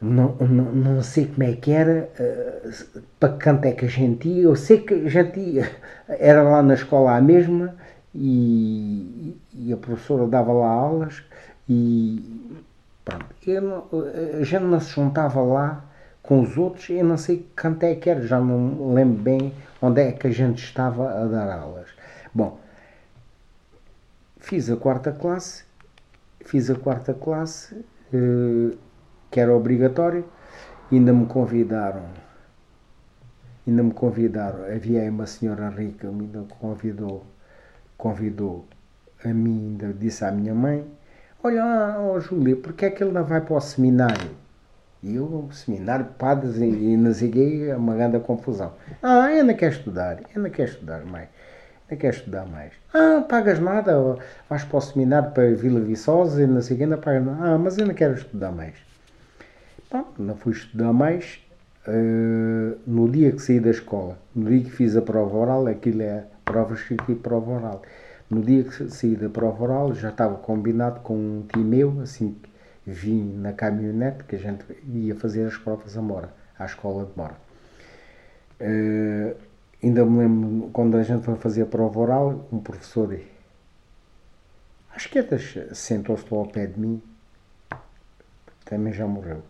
Não, 0.00 0.34
não, 0.36 0.72
não 0.72 1.02
sei 1.02 1.26
como 1.26 1.42
é 1.42 1.52
que 1.52 1.70
era, 1.72 2.08
uh, 2.18 3.02
para 3.18 3.32
que 3.34 3.38
canto 3.38 3.66
é 3.66 3.72
que 3.72 3.84
a 3.84 3.88
gente 3.88 4.28
ia. 4.28 4.44
Eu 4.44 4.56
sei 4.56 4.80
que 4.80 4.94
a 4.94 5.08
gente 5.08 5.38
ia, 5.38 5.70
era 6.08 6.42
lá 6.42 6.62
na 6.62 6.74
escola 6.74 7.16
a 7.16 7.20
mesma 7.20 7.74
e, 8.14 9.36
e 9.52 9.72
a 9.72 9.76
professora 9.76 10.26
dava 10.26 10.52
lá 10.52 10.68
aulas 10.68 11.22
e 11.68 12.56
pronto. 13.04 13.26
Eu 13.46 13.88
a 14.40 14.44
gente 14.44 14.64
não 14.64 14.80
se 14.80 14.92
juntava 14.94 15.42
lá 15.42 15.84
com 16.22 16.40
os 16.42 16.56
outros, 16.56 16.88
eu 16.90 17.04
não 17.04 17.16
sei 17.16 17.46
quanto 17.60 17.82
é 17.84 17.94
que 17.94 18.08
era, 18.08 18.22
já 18.26 18.40
não 18.40 18.94
lembro 18.94 19.22
bem 19.22 19.52
onde 19.82 20.00
é 20.00 20.12
que 20.12 20.26
a 20.26 20.30
gente 20.30 20.62
estava 20.62 21.10
a 21.10 21.26
dar 21.26 21.50
aulas. 21.50 21.88
Bom, 22.32 22.58
Fiz 24.40 24.70
a 24.70 24.76
quarta 24.76 25.12
classe, 25.12 25.64
fiz 26.46 26.70
a 26.70 26.74
quarta 26.74 27.12
classe, 27.12 27.84
eh, 28.12 28.74
que 29.30 29.38
era 29.38 29.54
obrigatório, 29.54 30.24
ainda 30.90 31.12
me 31.12 31.26
convidaram, 31.26 32.04
ainda 33.68 33.82
me 33.82 33.92
convidaram, 33.92 34.64
havia 34.64 35.08
uma 35.10 35.26
senhora 35.26 35.68
rica, 35.68 36.10
me 36.10 36.26
convidou, 36.58 37.24
convidou 37.98 38.66
a 39.22 39.28
mim, 39.28 39.78
ainda 39.78 39.92
disse 39.92 40.24
à 40.24 40.32
minha 40.32 40.54
mãe, 40.54 40.84
olha, 41.44 41.98
oh, 42.00 42.18
Júlia, 42.18 42.56
porque 42.56 42.86
é 42.86 42.90
que 42.90 43.04
ele 43.04 43.12
não 43.12 43.24
vai 43.24 43.42
para 43.42 43.54
o 43.54 43.60
seminário? 43.60 44.30
E 45.02 45.16
eu, 45.16 45.48
seminário, 45.52 46.06
padres 46.18 46.56
e, 46.56 46.64
e 46.64 46.96
o 46.96 47.76
uma 47.76 47.94
grande 47.94 48.18
confusão. 48.20 48.72
Ah, 49.02 49.30
eu 49.32 49.44
não 49.44 49.54
quero 49.54 49.74
estudar, 49.74 50.18
eu 50.34 50.42
não 50.42 50.50
quero 50.50 50.70
estudar 50.70 51.04
mais 51.04 51.28
é 51.90 51.96
que 51.96 52.02
quer 52.02 52.14
estudar 52.14 52.46
mais? 52.46 52.72
Ah, 52.94 53.24
pagas 53.28 53.58
nada, 53.58 54.16
vais 54.48 54.64
para 54.64 54.78
o 54.78 54.80
seminário 54.80 55.30
para 55.32 55.52
Vila 55.54 55.80
Viçosa 55.80 56.42
e 56.42 56.76
que, 56.76 56.82
ainda 56.82 56.96
pagas 56.96 57.24
nada. 57.24 57.54
Ah, 57.54 57.58
mas 57.58 57.78
eu 57.78 57.86
não 57.86 57.94
quero 57.94 58.14
estudar 58.14 58.52
mais. 58.52 58.74
Bom, 59.90 60.06
não 60.18 60.36
fui 60.36 60.52
estudar 60.52 60.92
mais. 60.92 61.44
Uh, 61.88 62.78
no 62.86 63.08
dia 63.08 63.32
que 63.32 63.40
saí 63.40 63.58
da 63.58 63.70
escola, 63.70 64.18
no 64.34 64.48
dia 64.48 64.62
que 64.62 64.70
fiz 64.70 64.96
a 64.96 65.02
prova 65.02 65.36
oral, 65.36 65.66
aquilo 65.66 66.02
é 66.02 66.26
prova 66.44 66.74
escrita 66.74 67.10
e 67.10 67.14
prova 67.14 67.50
oral. 67.52 67.82
No 68.28 68.42
dia 68.42 68.62
que 68.62 68.88
saí 68.90 69.16
da 69.16 69.28
prova 69.28 69.64
oral, 69.64 69.94
já 69.94 70.10
estava 70.10 70.36
combinado 70.36 71.00
com 71.00 71.14
um 71.14 71.46
tio 71.52 71.62
meu, 71.62 72.00
assim 72.02 72.36
que 72.40 72.50
vim 72.86 73.34
na 73.38 73.52
caminhonete, 73.52 74.24
que 74.24 74.36
a 74.36 74.38
gente 74.38 74.64
ia 74.92 75.14
fazer 75.16 75.46
as 75.46 75.56
provas 75.56 75.96
a 75.96 76.02
Mora, 76.02 76.28
à 76.56 76.66
escola 76.66 77.04
de 77.06 77.12
Mora. 77.16 77.34
Uh, 78.60 79.34
Ainda 79.82 80.04
me 80.04 80.18
lembro 80.18 80.70
quando 80.72 80.96
a 80.96 81.02
gente 81.02 81.24
foi 81.24 81.36
fazer 81.36 81.62
a 81.62 81.66
prova 81.66 81.98
oral, 81.98 82.48
um 82.52 82.58
professor, 82.58 83.18
acho 84.94 85.08
que 85.08 85.18
até 85.18 85.38
sentou-se 85.72 86.24
ao 86.32 86.46
pé 86.46 86.66
de 86.66 86.78
mim, 86.78 87.02
também 88.64 88.92
já 88.92 89.06
morreu. 89.06 89.42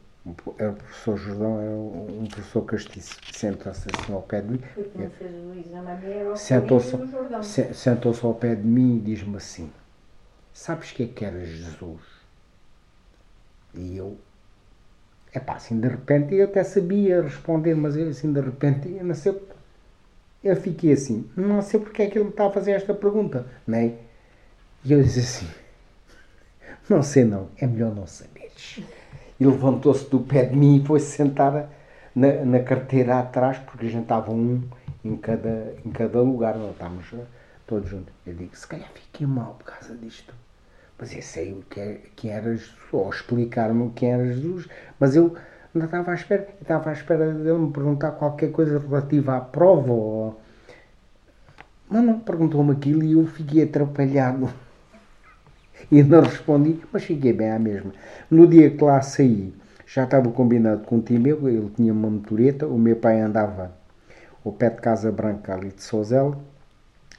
Era 0.59 0.71
o 0.71 0.75
professor 0.75 1.17
Jordão, 1.17 1.61
era 1.61 1.75
um 1.75 2.27
professor 2.27 2.63
castiço, 2.63 3.19
sentou-se 3.33 3.89
assim 3.93 4.13
ao 4.13 4.23
pé 4.23 4.41
de 4.41 4.53
mim. 4.53 4.61
Sentou-se 6.37 7.75
sentou 7.75 8.15
ao 8.23 8.35
pé 8.35 8.55
de 8.55 8.67
mim 8.67 8.99
e 8.99 9.01
diz-me 9.01 9.37
assim: 9.37 9.73
Sabes 10.53 10.93
que 10.93 11.05
é 11.05 11.07
que 11.07 11.25
era 11.25 11.45
Jesus? 11.45 12.03
E 13.75 13.97
eu, 13.97 14.17
é 15.33 15.41
pá, 15.41 15.55
assim 15.55 15.81
de 15.81 15.89
repente, 15.89 16.35
eu 16.35 16.45
até 16.45 16.63
sabia 16.63 17.23
responder, 17.23 17.75
mas 17.75 17.97
eu 17.97 18.09
assim 18.09 18.33
de 18.33 18.41
repente, 18.41 18.89
eu 18.91 19.05
não 19.05 19.15
sei 19.15 19.33
eu 20.43 20.57
fiquei 20.57 20.93
assim, 20.93 21.29
não 21.37 21.61
sei 21.63 21.81
porque 21.81 22.03
é 22.03 22.07
que 22.07 22.19
ele 22.19 22.25
me 22.25 22.31
está 22.31 22.47
a 22.47 22.51
fazer 22.51 22.73
esta 22.73 22.95
pergunta, 22.95 23.47
não 23.67 23.79
é? 23.79 23.95
E 24.85 24.93
eu 24.93 25.03
disse 25.03 25.21
assim, 25.21 25.49
não 26.89 27.03
sei 27.03 27.25
não, 27.25 27.49
é 27.59 27.67
melhor 27.67 27.95
não 27.95 28.07
saberes. 28.07 28.81
E 29.39 29.47
levantou-se 29.47 30.09
do 30.09 30.21
pé 30.21 30.45
de 30.45 30.57
mim 30.57 30.81
e 30.81 30.87
foi-se 30.87 31.17
sentar 31.17 31.71
na, 32.15 32.45
na 32.45 32.61
carteira 32.61 33.19
atrás, 33.19 33.59
porque 33.59 33.87
a 33.87 33.89
gente 33.89 34.03
estava 34.03 34.33
um 34.33 34.63
em 35.05 35.17
cada, 35.17 35.75
em 35.85 35.91
cada 35.91 36.21
lugar, 36.21 36.57
não 36.57 36.71
estávamos 36.71 37.07
todos 37.67 37.89
juntos. 37.89 38.13
Eu 38.27 38.35
digo, 38.35 38.57
se 38.57 38.67
calhar 38.67 38.91
fiquei 38.93 39.27
mal 39.27 39.55
por 39.55 39.65
causa 39.65 39.95
disto. 39.95 40.35
Mas 40.99 41.15
eu 41.15 41.23
sei 41.23 41.53
o 41.53 41.63
que, 41.63 41.81
é, 41.81 42.01
que 42.15 42.29
era 42.29 42.55
Jesus, 42.55 42.77
ou 42.93 43.09
explicar-me 43.09 43.85
o 43.85 43.91
que 43.91 44.05
era 44.05 44.27
Jesus, 44.27 44.69
mas 44.99 45.17
eu 45.17 45.35
não 45.75 45.85
estava 45.85 46.13
à 46.13 46.15
espera. 46.15 46.49
Estava 46.61 46.91
à 46.91 46.93
espera 46.93 47.33
dele 47.33 47.59
me 47.59 47.73
perguntar 47.73 48.13
qualquer 48.13 48.51
coisa 48.51 48.79
relativa 48.79 49.37
à 49.37 49.41
prova. 49.41 49.93
Ou... 49.93 50.41
Mas 51.89 52.05
não, 52.05 52.21
perguntou-me 52.21 52.73
aquilo 52.73 53.03
e 53.03 53.13
eu 53.13 53.27
fiquei 53.27 53.65
atrapalhado. 53.65 54.51
E 55.91 56.03
não 56.03 56.21
respondi, 56.23 56.79
mas 56.93 57.05
fiquei 57.05 57.33
bem 57.33 57.51
à 57.51 57.59
mesma. 57.59 57.93
No 58.31 58.47
dia 58.47 58.71
que 58.71 58.85
lá 58.85 59.01
saí, 59.01 59.53
já 59.87 60.05
estava 60.05 60.31
combinado 60.31 60.85
com 60.85 60.99
o 60.99 61.03
tio 61.03 61.19
meu, 61.19 61.49
ele 61.49 61.71
tinha 61.75 61.93
uma 61.93 62.09
motoreta, 62.09 62.67
o 62.67 62.79
meu 62.79 62.95
pai 62.97 63.21
andava 63.21 63.73
ao 64.45 64.53
pé 64.53 64.71
de 64.71 64.77
Casa 64.77 65.11
Branca 65.11 65.55
ali 65.55 65.71
de 65.71 65.83
Sozel, 65.83 66.41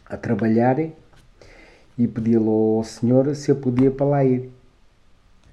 a 0.06 0.16
trabalhar, 0.16 0.80
e 0.80 2.08
pedi-lhe 2.08 2.48
ao 2.48 2.84
senhor 2.84 3.36
se 3.36 3.52
eu 3.52 3.58
podia 3.58 3.92
para 3.92 4.06
lá 4.06 4.24
ir. 4.24 4.50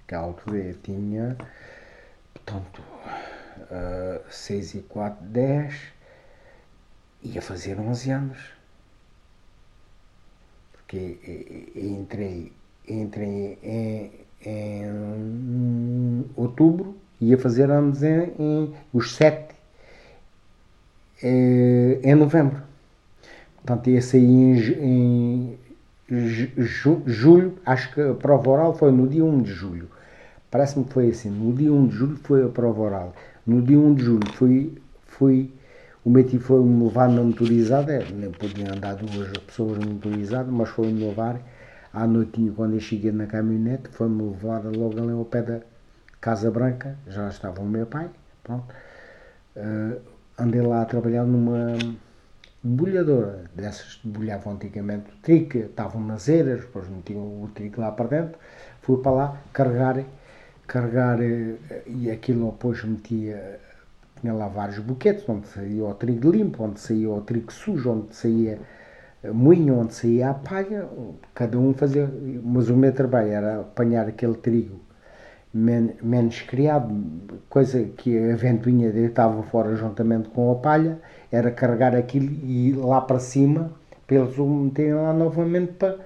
Naquela 0.00 0.25
altura 0.25 0.59
eu 0.59 0.75
tinha 0.75 1.37
Portanto, 2.49 2.83
uh, 3.71 4.23
6 4.31 4.75
e 4.76 4.78
4, 4.81 5.23
10, 5.26 5.75
ia 7.23 7.43
fazer 7.43 7.78
11 7.78 8.11
anos. 8.11 8.38
Porque 10.73 11.19
entrei, 11.76 12.50
entrei 12.88 13.59
em, 13.62 14.12
em 14.47 16.25
outubro, 16.35 16.97
ia 17.21 17.37
fazer 17.37 17.71
anos 17.71 18.02
em, 18.02 18.33
em 18.38 18.75
os 18.95 19.14
7 19.14 19.55
em, 21.23 22.00
em 22.02 22.14
novembro. 22.14 22.62
Portanto, 23.57 23.90
ia 23.90 24.00
sair 24.00 24.78
em, 24.81 25.59
em 26.11 26.38
julho, 26.57 27.59
acho 27.67 27.93
que 27.93 28.00
a 28.00 28.14
prova 28.14 28.50
oral 28.50 28.75
foi 28.75 28.90
no 28.90 29.07
dia 29.07 29.23
1 29.23 29.43
de 29.43 29.52
julho. 29.52 29.98
Parece-me 30.50 30.85
que 30.85 30.93
foi 30.93 31.11
assim. 31.11 31.31
No 31.31 31.52
dia 31.52 31.73
1 31.73 31.87
de 31.88 31.95
julho 31.95 32.17
foi 32.23 32.45
a 32.45 32.49
prova 32.49 32.81
oral. 32.81 33.14
No 33.47 33.62
dia 33.62 33.78
1 33.78 33.95
de 33.95 34.05
julho 34.05 34.33
fui, 34.33 34.78
fui 35.07 35.52
o 36.09 36.11
meu 36.11 36.25
tio 36.25 36.40
foi-me 36.40 36.85
levar 36.85 37.09
na 37.11 37.23
motorizada, 37.23 37.99
nem 38.14 38.31
podia 38.31 38.73
andar 38.73 38.95
duas 38.95 39.31
pessoas 39.47 39.76
motorizadas, 39.85 40.50
mas 40.50 40.69
foi-me 40.71 41.05
levar 41.05 41.38
à 41.93 42.07
noitinha 42.07 42.50
quando 42.52 42.75
eu 42.75 42.81
cheguei 42.81 43.12
na 43.12 43.26
caminhonete, 43.26 43.90
foi-me 43.90 44.23
levar 44.23 44.64
logo 44.64 44.99
ali 44.99 45.12
ao 45.12 45.26
pé 45.26 45.43
da 45.43 45.61
Casa 46.19 46.50
Branca, 46.50 46.97
já 47.07 47.28
estava 47.28 47.61
o 47.61 47.67
meu 47.67 47.85
pai, 47.85 48.09
pronto. 48.43 48.64
Uh, 49.55 50.00
andei 50.38 50.62
lá 50.62 50.81
a 50.81 50.85
trabalhar 50.87 51.25
numa 51.25 51.76
bolhadora, 52.62 53.45
dessas 53.55 53.97
que 53.97 54.09
bolhavam 54.09 54.55
antigamente 54.55 55.11
o 55.11 55.17
trigo, 55.21 55.59
estavam 55.59 56.00
nas 56.00 56.26
eiras, 56.26 56.61
depois 56.61 56.88
metiam 56.88 57.43
o 57.43 57.50
trigo 57.55 57.83
lá 57.83 57.93
para 57.93 58.07
dentro, 58.07 58.38
fui 58.81 58.97
para 59.02 59.12
lá 59.12 59.37
carregar 59.52 60.02
carregar 60.68 61.20
eh, 61.20 61.56
e 61.87 62.10
aquilo 62.10 62.52
depois 62.52 62.84
metia, 62.84 63.58
tinha 64.20 64.32
lá 64.32 64.48
vários 64.48 64.78
buquetes, 64.78 65.28
onde 65.28 65.48
saía 65.48 65.84
o 65.84 65.94
trigo 65.94 66.30
limpo, 66.30 66.62
onde 66.64 66.80
saía 66.80 67.10
o 67.10 67.20
trigo 67.22 67.52
sujo, 67.52 67.90
onde 67.90 68.14
saía 68.14 68.58
moinho, 69.32 69.80
onde 69.80 69.94
saía 69.94 70.30
a 70.30 70.34
palha, 70.34 70.88
cada 71.34 71.58
um 71.58 71.75
fazia, 71.75 72.08
mas 72.44 72.70
o 72.70 72.76
meu 72.76 72.92
trabalho 72.92 73.32
era 73.32 73.60
apanhar 73.60 74.06
aquele 74.08 74.34
trigo 74.34 74.80
men, 75.52 75.96
menos 76.02 76.40
criado, 76.42 76.94
coisa 77.48 77.82
que 77.96 78.16
a 78.32 78.37
ventoinha 78.37 78.92
deitava 78.92 79.42
fora 79.44 79.75
juntamente 79.76 80.28
com 80.30 80.52
a 80.52 80.56
palha, 80.56 80.98
era 81.32 81.50
carregar 81.50 81.94
aquilo 81.96 82.30
e 82.30 82.68
ir 82.70 82.76
lá 82.76 83.00
para 83.00 83.18
cima, 83.18 83.72
para 84.06 84.16
eles 84.16 84.38
o 84.38 84.46
meterem 84.46 84.94
lá 84.94 85.12
novamente 85.12 85.72
para, 85.72 85.98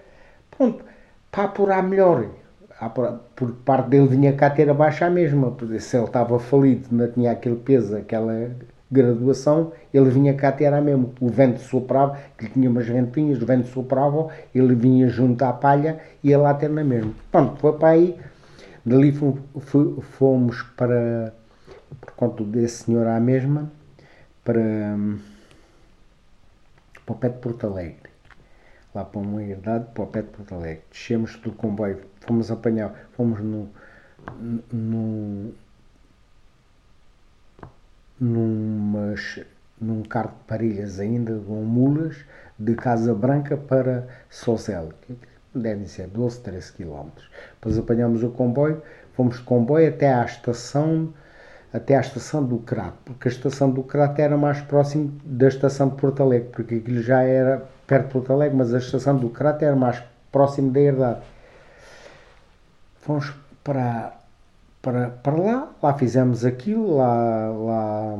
pronto, 0.51 0.85
para 1.31 1.45
apurar 1.45 1.83
melhor. 1.83 2.29
Por 3.37 3.53
parte 3.65 3.91
dele 3.91 4.09
vinha 4.09 4.33
cá 4.33 4.51
ter 4.51 4.69
a 4.69 4.75
baixa 4.75 5.07
a 5.07 5.11
mesma, 5.11 5.55
se 5.79 5.97
ele 5.97 6.05
estava 6.05 6.39
falido, 6.39 6.89
não 6.91 7.11
tinha 7.11 7.31
aquele 7.31 7.57
peso, 7.57 7.97
aquela 7.97 8.51
graduação, 8.91 9.73
ele 9.93 10.11
vinha 10.11 10.35
cá 10.35 10.53
ter 10.53 10.73
a 10.73 10.81
mesma. 10.81 11.09
O 11.21 11.29
vento 11.29 11.61
soprava, 11.61 12.19
que 12.37 12.49
tinha 12.49 12.69
umas 12.69 12.87
ventinhas, 12.87 13.41
o 13.41 13.47
vento 13.47 13.69
soprava, 13.69 14.29
ele 14.55 14.75
vinha 14.75 15.09
junto 15.09 15.43
à 15.43 15.53
palha 15.53 15.99
e 16.23 16.31
ia 16.31 16.39
lá 16.39 16.53
ter 16.53 16.69
na 16.69 16.85
mesma. 16.85 17.13
Pronto, 17.31 17.59
foi 17.59 17.73
para 17.73 17.89
aí. 17.89 18.19
Dali 18.85 19.13
fomos 20.03 20.63
para, 20.77 21.33
por 22.01 22.13
conta 22.13 22.45
desse 22.45 22.85
senhor 22.85 23.07
à 23.07 23.21
mesma, 23.21 23.71
para, 24.45 24.97
para 27.07 27.15
o 27.15 27.17
pé 27.17 27.29
de 27.29 27.39
Porto 27.39 27.67
Alegre 27.67 28.12
lá 28.95 29.05
para 29.05 29.21
uma 29.21 29.43
herdade, 29.43 29.87
para 29.95 30.03
o 30.03 30.07
pé 30.07 30.23
de 30.23 30.29
Porto 30.29 30.55
Alegre. 30.55 30.83
Descemos 30.91 31.37
do 31.37 31.53
comboio, 31.53 32.01
fomos 32.21 32.51
apanhar, 32.51 33.09
fomos 33.13 33.41
no, 33.41 33.69
no, 34.73 35.55
numas, 38.21 39.41
num 39.81 40.03
carro 40.03 40.31
de 40.31 40.45
parilhas 40.47 41.01
ainda, 41.01 41.39
com 41.47 41.63
mulas, 41.63 42.17
de 42.59 42.75
Casa 42.75 43.15
Branca 43.15 43.57
para 43.57 44.07
Socel, 44.31 44.91
devem 45.55 45.87
ser 45.87 46.07
12, 46.09 46.41
13 46.41 46.73
km. 46.73 47.09
Depois 47.55 47.79
apanhamos 47.79 48.23
o 48.23 48.31
comboio, 48.31 48.83
fomos 49.15 49.39
de 49.39 49.43
comboio 49.43 49.89
até 49.89 50.13
à 50.13 50.25
estação 50.25 51.13
até 51.73 51.97
à 51.97 52.01
estação 52.01 52.45
do 52.45 52.59
Crato, 52.59 52.99
porque 53.05 53.29
a 53.29 53.31
estação 53.31 53.71
do 53.71 53.83
Crato 53.83 54.21
era 54.21 54.37
mais 54.37 54.61
próximo 54.61 55.19
da 55.25 55.49
estação 55.49 55.89
de 55.89 55.97
Porto 55.97 56.23
Alegre, 56.23 56.51
porque 56.53 56.75
aquilo 56.75 57.01
já 57.01 57.23
era 57.23 57.67
perto 57.87 58.07
de 58.07 58.13
Porto 58.13 58.33
Alegre, 58.33 58.57
mas 58.57 58.75
a 58.75 58.79
estação 58.79 59.17
do 59.17 59.29
Crato 59.31 59.65
era 59.65 59.77
mais 59.77 60.03
próximo 60.31 60.71
da 60.71 60.81
herdade. 60.81 61.23
Fomos 62.97 63.33
para, 63.63 64.13
para, 64.81 65.11
para 65.11 65.37
lá, 65.37 65.73
lá 65.83 65.95
fizemos 65.95 66.45
aquilo, 66.45 66.97
lá, 66.97 67.51
lá, 67.51 68.19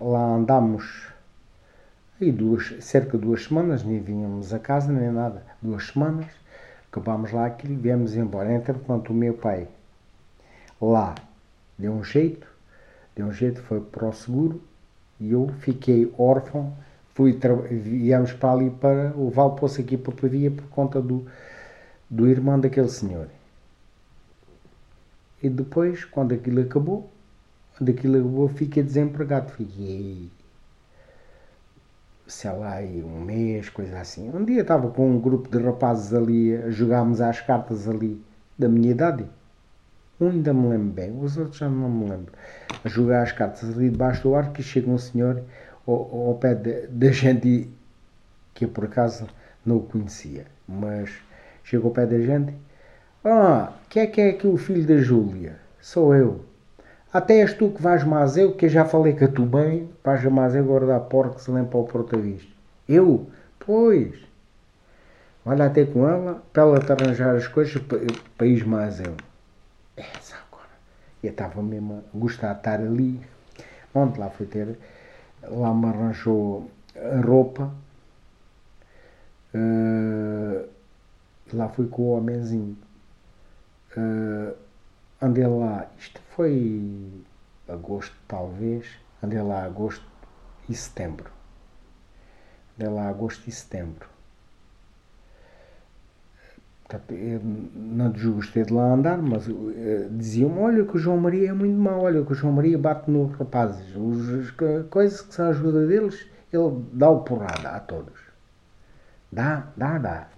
lá 0.00 0.34
andámos 0.34 1.08
aí 2.20 2.32
duas, 2.32 2.74
cerca 2.80 3.16
de 3.16 3.24
duas 3.24 3.44
semanas, 3.44 3.84
nem 3.84 4.00
vínhamos 4.00 4.52
a 4.52 4.58
casa 4.58 4.92
nem 4.92 5.10
nada, 5.10 5.42
duas 5.62 5.86
semanas, 5.86 6.26
acabámos 6.90 7.32
lá 7.32 7.46
aquilo 7.46 7.74
e 7.74 7.76
viemos 7.76 8.16
embora. 8.16 8.52
Entretanto, 8.52 9.12
o 9.12 9.16
meu 9.16 9.34
pai 9.34 9.68
lá 10.80 11.14
deu 11.78 11.92
um 11.92 12.02
jeito, 12.02 12.46
deu 13.14 13.26
um 13.26 13.32
jeito, 13.32 13.62
foi 13.62 13.80
para 13.80 14.06
o 14.06 14.12
seguro 14.12 14.60
e 15.20 15.32
eu 15.32 15.48
fiquei 15.60 16.12
órfão 16.18 16.72
fui 17.18 17.36
viemos 17.68 18.32
para 18.32 18.52
ali 18.52 18.70
para 18.70 19.12
o 19.16 19.28
Valpoço 19.28 19.80
aqui 19.80 19.96
para 19.96 20.14
Pavia 20.14 20.52
por 20.52 20.68
conta 20.68 21.02
do, 21.02 21.26
do 22.08 22.28
irmão 22.28 22.60
daquele 22.60 22.88
senhor. 22.88 23.26
E 25.42 25.50
depois, 25.50 26.04
quando 26.04 26.32
aquilo 26.32 26.60
acabou, 26.60 27.10
quando 27.76 27.90
aquilo 27.90 28.18
acabou, 28.18 28.48
fiquei 28.48 28.84
desempregado. 28.84 29.50
Fiquei, 29.50 30.30
sei 32.24 32.52
lá, 32.52 32.76
um 32.78 33.20
mês, 33.20 33.68
coisa 33.68 33.98
assim. 33.98 34.30
Um 34.32 34.44
dia 34.44 34.62
estava 34.62 34.88
com 34.88 35.10
um 35.10 35.20
grupo 35.20 35.48
de 35.48 35.60
rapazes 35.60 36.14
ali, 36.14 36.70
jogámos 36.70 37.20
às 37.20 37.40
cartas 37.40 37.88
ali 37.88 38.22
da 38.56 38.68
minha 38.68 38.92
idade. 38.92 39.26
Um 40.20 40.30
ainda 40.30 40.54
me 40.54 40.68
lembro 40.68 40.92
bem, 40.92 41.20
os 41.20 41.36
outros 41.36 41.58
já 41.58 41.68
não 41.68 41.90
me 41.90 42.10
lembro. 42.10 42.32
A 42.84 42.88
jogar 42.88 43.24
as 43.24 43.32
cartas 43.32 43.76
ali 43.76 43.90
debaixo 43.90 44.22
do 44.22 44.36
arco 44.36 44.60
e 44.60 44.62
chega 44.62 44.88
um 44.88 44.98
senhor 44.98 45.42
ao, 45.92 46.28
ao 46.28 46.34
pé 46.34 46.54
da 46.54 47.10
gente 47.10 47.68
que 48.54 48.64
eu 48.64 48.68
por 48.68 48.84
acaso 48.84 49.26
não 49.64 49.80
conhecia, 49.80 50.46
mas 50.66 51.10
chegou 51.64 51.88
ao 51.88 51.94
pé 51.94 52.06
da 52.06 52.18
gente. 52.18 52.54
Ah, 53.24 53.72
quem 53.88 54.02
é 54.02 54.06
que 54.06 54.20
é 54.20 54.30
aqui 54.30 54.46
o 54.46 54.56
filho 54.56 54.86
da 54.86 54.98
Júlia? 54.98 55.56
Sou 55.80 56.14
eu. 56.14 56.44
Até 57.12 57.40
és 57.40 57.54
tu 57.54 57.70
que 57.70 57.80
vais 57.80 58.04
mais 58.04 58.36
eu, 58.36 58.54
que 58.54 58.66
eu 58.66 58.68
já 58.68 58.84
falei 58.84 59.14
que 59.14 59.26
tu 59.28 59.46
bem, 59.46 59.88
vais 60.04 60.22
mais 60.24 60.54
eu 60.54 60.64
guardar 60.64 61.00
porcos 61.00 61.42
se 61.42 61.50
para 61.50 61.78
o 61.78 61.84
português. 61.84 62.46
Eu? 62.88 63.26
Pois. 63.58 64.14
Lá 65.44 65.70
ter 65.70 65.90
com 65.90 66.06
ela, 66.06 66.42
para 66.52 66.62
ela 66.62 66.78
te 66.80 66.92
arranjar 66.92 67.34
as 67.34 67.48
coisas 67.48 67.80
para, 68.36 68.46
ir 68.46 68.66
mais 68.66 69.00
eu. 69.00 69.14
Essa 69.96 70.36
agora. 70.46 70.68
Eu 71.22 71.30
estava 71.30 71.62
mesmo 71.62 72.04
a 72.14 72.18
gostar 72.18 72.52
de 72.52 72.58
estar 72.58 72.80
ali. 72.80 73.20
Onde 73.94 74.20
lá 74.20 74.28
fui 74.28 74.46
ter 74.46 74.76
lá 75.42 75.74
me 75.74 75.86
arranjou 75.86 76.70
a 76.96 77.20
roupa. 77.20 77.72
Uh, 79.54 80.68
lá 81.52 81.68
fui 81.68 81.86
com 81.88 82.02
o 82.02 82.16
homenzinho. 82.16 82.76
Uh, 83.96 84.54
andei 85.20 85.46
lá, 85.46 85.88
isto 85.98 86.20
foi 86.34 87.24
agosto 87.68 88.14
talvez, 88.26 88.86
andei 89.22 89.40
lá 89.40 89.64
agosto 89.64 90.04
e 90.68 90.74
setembro. 90.74 91.30
Andei 92.76 92.88
lá 92.92 93.08
agosto 93.08 93.48
e 93.48 93.52
setembro. 93.52 94.17
Portanto, 96.88 97.14
não 97.74 98.10
desgostei 98.10 98.64
de 98.64 98.72
lá 98.72 98.94
andar, 98.94 99.18
mas 99.18 99.46
uh, 99.46 100.08
diziam-me, 100.10 100.58
olha 100.58 100.84
que 100.84 100.96
o 100.96 100.98
João 100.98 101.18
Maria 101.18 101.50
é 101.50 101.52
muito 101.52 101.78
mau, 101.78 102.00
olha 102.00 102.24
que 102.24 102.32
o 102.32 102.34
João 102.34 102.54
Maria 102.54 102.78
bate 102.78 103.10
nos 103.10 103.30
rapazes. 103.36 103.94
Os, 103.94 104.28
as 104.30 104.50
coisas 104.88 105.20
que 105.20 105.34
são 105.34 105.46
a 105.46 105.48
ajuda 105.50 105.86
deles, 105.86 106.26
ele 106.50 106.82
dá 106.94 107.10
o 107.10 107.20
porrada 107.20 107.68
a 107.68 107.80
todos. 107.80 108.18
Dá, 109.30 109.66
dá, 109.76 109.98
dá. 109.98 110.28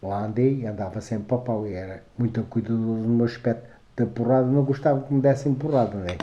Lá 0.00 0.26
andei, 0.26 0.64
andava 0.64 1.00
sempre 1.00 1.24
para 1.24 1.38
pau 1.38 1.66
e 1.66 1.72
era 1.72 2.04
muito 2.16 2.40
cuidadoso 2.44 2.80
no 2.80 3.16
meu 3.16 3.26
aspecto 3.26 3.68
da 3.96 4.06
porrada, 4.06 4.46
não 4.46 4.62
gostava 4.62 5.00
que 5.02 5.12
me 5.12 5.20
dessem 5.20 5.54
porrada, 5.54 5.96
né? 5.96 6.16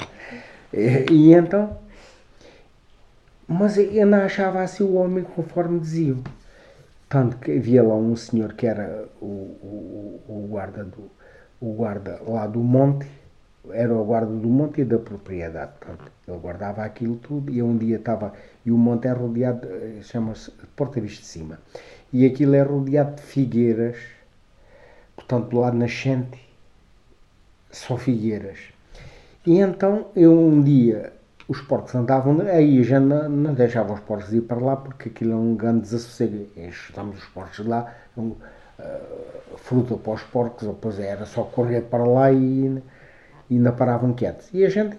E, 0.71 1.11
e 1.11 1.33
então, 1.33 1.77
mas 3.45 3.77
eu 3.77 4.05
não 4.05 4.19
achava 4.19 4.61
assim 4.61 4.83
o 4.83 4.93
homem 4.93 5.25
conforme 5.25 5.79
diziam. 5.79 6.23
Tanto 7.13 7.37
que 7.37 7.51
havia 7.51 7.83
lá 7.83 7.93
um 7.93 8.15
senhor 8.15 8.53
que 8.53 8.65
era 8.65 9.07
o, 9.21 9.25
o, 9.25 10.23
o 10.27 10.47
guarda 10.49 10.83
do 10.83 11.11
o 11.61 11.71
guarda 11.73 12.19
lá 12.25 12.47
do 12.47 12.59
monte, 12.59 13.07
era 13.69 13.93
o 13.93 14.03
guarda 14.03 14.33
do 14.33 14.49
monte 14.49 14.81
e 14.81 14.83
da 14.83 14.97
propriedade. 14.97 15.73
Pronto, 15.79 16.11
ele 16.27 16.37
guardava 16.39 16.83
aquilo 16.83 17.17
tudo 17.17 17.51
e 17.51 17.61
um 17.61 17.77
dia 17.77 17.97
estava. 17.97 18.33
E 18.65 18.71
o 18.71 18.77
monte 18.79 19.07
é 19.07 19.11
rodeado, 19.11 19.67
eh, 19.67 20.01
chama-se 20.01 20.49
Porta 20.75 20.99
Vista 20.99 21.21
de 21.21 21.27
Cima. 21.27 21.59
E 22.11 22.25
aquilo 22.25 22.55
é 22.55 22.63
rodeado 22.63 23.17
de 23.17 23.21
figueiras, 23.21 23.97
portanto, 25.15 25.49
do 25.49 25.59
lado 25.59 25.77
nascente, 25.77 26.41
só 27.69 27.95
figueiras. 27.95 28.57
E 29.45 29.59
então 29.59 30.07
eu 30.15 30.31
um 30.35 30.63
dia 30.63 31.13
os 31.47 31.61
porcos 31.61 31.93
andavam 31.95 32.39
aí, 32.41 32.83
já 32.83 32.99
não, 32.99 33.27
não 33.29 33.53
deixavam 33.53 33.95
os 33.95 33.99
porcos 34.01 34.33
ir 34.33 34.41
para 34.41 34.59
lá 34.59 34.75
porque 34.75 35.09
aquilo 35.09 35.33
é 35.33 35.35
um 35.35 35.55
grande 35.55 35.81
desassossego. 35.81 36.47
Estamos 36.55 37.17
os 37.17 37.25
porcos 37.25 37.65
lá, 37.65 37.93
um, 38.17 38.29
uh, 38.29 39.57
fruta 39.57 39.95
para 39.97 40.13
os 40.13 40.23
porcos, 40.23 40.67
ou 40.67 40.73
pois 40.73 40.99
era 40.99 41.25
só 41.25 41.43
correr 41.43 41.81
para 41.81 42.05
lá 42.05 42.31
e, 42.31 42.81
e 43.49 43.59
não 43.59 43.75
paravam 43.75 44.13
quietos. 44.13 44.49
E 44.53 44.63
a 44.63 44.69
gente 44.69 44.97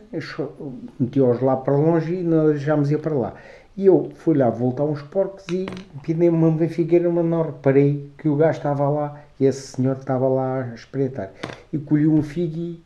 metia-os 1.00 1.40
lá 1.40 1.56
para 1.56 1.74
longe 1.74 2.14
e 2.14 2.22
não 2.22 2.50
deixámos 2.50 2.90
ir 2.90 3.00
para 3.00 3.14
lá. 3.14 3.34
E 3.76 3.86
eu 3.86 4.12
fui 4.14 4.36
lá 4.36 4.48
voltar 4.50 4.84
uns 4.84 5.02
porcos 5.02 5.44
e 5.48 5.66
pedi 6.02 6.28
uma 6.28 6.46
uma 6.46 6.68
figueira, 6.68 7.10
mas 7.10 7.24
não 7.24 7.42
reparei 7.42 8.12
que 8.16 8.28
o 8.28 8.36
gajo 8.36 8.58
estava 8.58 8.88
lá, 8.88 9.20
esse 9.40 9.76
senhor 9.76 9.96
estava 9.96 10.28
lá 10.28 10.62
a 10.62 10.74
espreitar. 10.74 11.32
E 11.72 11.78
colhi 11.78 12.06
um 12.06 12.22
figo 12.22 12.56
e 12.56 12.82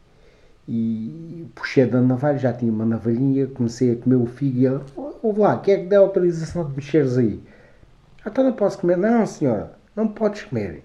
e 0.70 1.50
puxei 1.54 1.86
da 1.86 1.98
navalha, 1.98 2.36
já 2.36 2.52
tinha 2.52 2.70
uma 2.70 2.84
navalhinha, 2.84 3.46
comecei 3.46 3.92
a 3.92 3.96
comer 3.96 4.16
o 4.16 4.26
figo 4.26 4.58
e 4.58 4.66
ela, 4.66 4.84
ouve 5.22 5.40
lá, 5.40 5.58
quem 5.58 5.74
é 5.74 5.78
que 5.78 5.86
dá 5.86 5.98
autorização 5.98 6.68
de 6.68 6.76
mexeres 6.76 7.16
aí? 7.16 7.42
Então 8.26 8.44
não 8.44 8.52
posso 8.52 8.78
comer, 8.78 8.98
não 8.98 9.24
senhora, 9.24 9.72
não 9.96 10.08
podes 10.08 10.42
comer. 10.42 10.84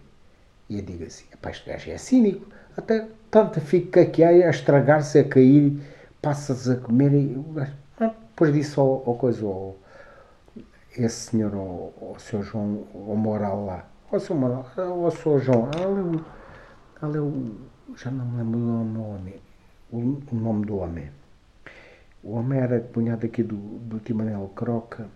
E 0.69 0.79
eu 0.79 0.85
digo 0.85 1.03
assim, 1.03 1.25
este 1.49 1.69
gajo 1.69 1.91
é 1.91 1.97
cínico, 1.97 2.47
até 2.77 3.09
tanto 3.29 3.59
fica 3.59 4.01
aqui 4.01 4.23
a 4.23 4.49
estragar-se, 4.49 5.19
a 5.19 5.27
cair, 5.27 5.77
passas 6.21 6.69
a 6.69 6.77
comer 6.77 7.13
e 7.13 7.35
o 7.35 7.43
gajo, 7.43 7.73
ah, 7.99 8.13
depois 8.29 8.53
disse 8.53 8.79
ao, 8.79 9.03
ao 9.05 9.15
coisa, 9.15 9.45
ao, 9.45 9.75
esse 10.97 11.31
senhor, 11.31 11.53
ao, 11.53 11.93
ao 12.01 12.19
seu 12.19 12.41
João, 12.41 12.87
ao 12.95 13.17
moral 13.17 13.65
lá, 13.65 13.85
ao 14.09 14.19
seu 14.21 14.33
moral, 14.33 14.65
ao 14.77 15.11
seu 15.11 15.39
João, 15.39 15.69
ali, 15.75 16.23
ali, 17.01 17.57
já 17.97 18.09
não 18.09 18.25
me 18.25 18.37
lembro 18.37 18.59
o 18.59 18.85
nome, 18.85 19.41
o, 19.93 20.35
nome 20.35 20.65
do 20.65 20.77
homem. 20.77 21.09
O 22.23 22.33
homem 22.33 22.59
era 22.59 22.79
cunhado 22.79 23.25
aqui 23.25 23.43
do, 23.43 23.55
do 23.55 23.99
Timanel 23.99 24.51
Croca, 24.55 25.07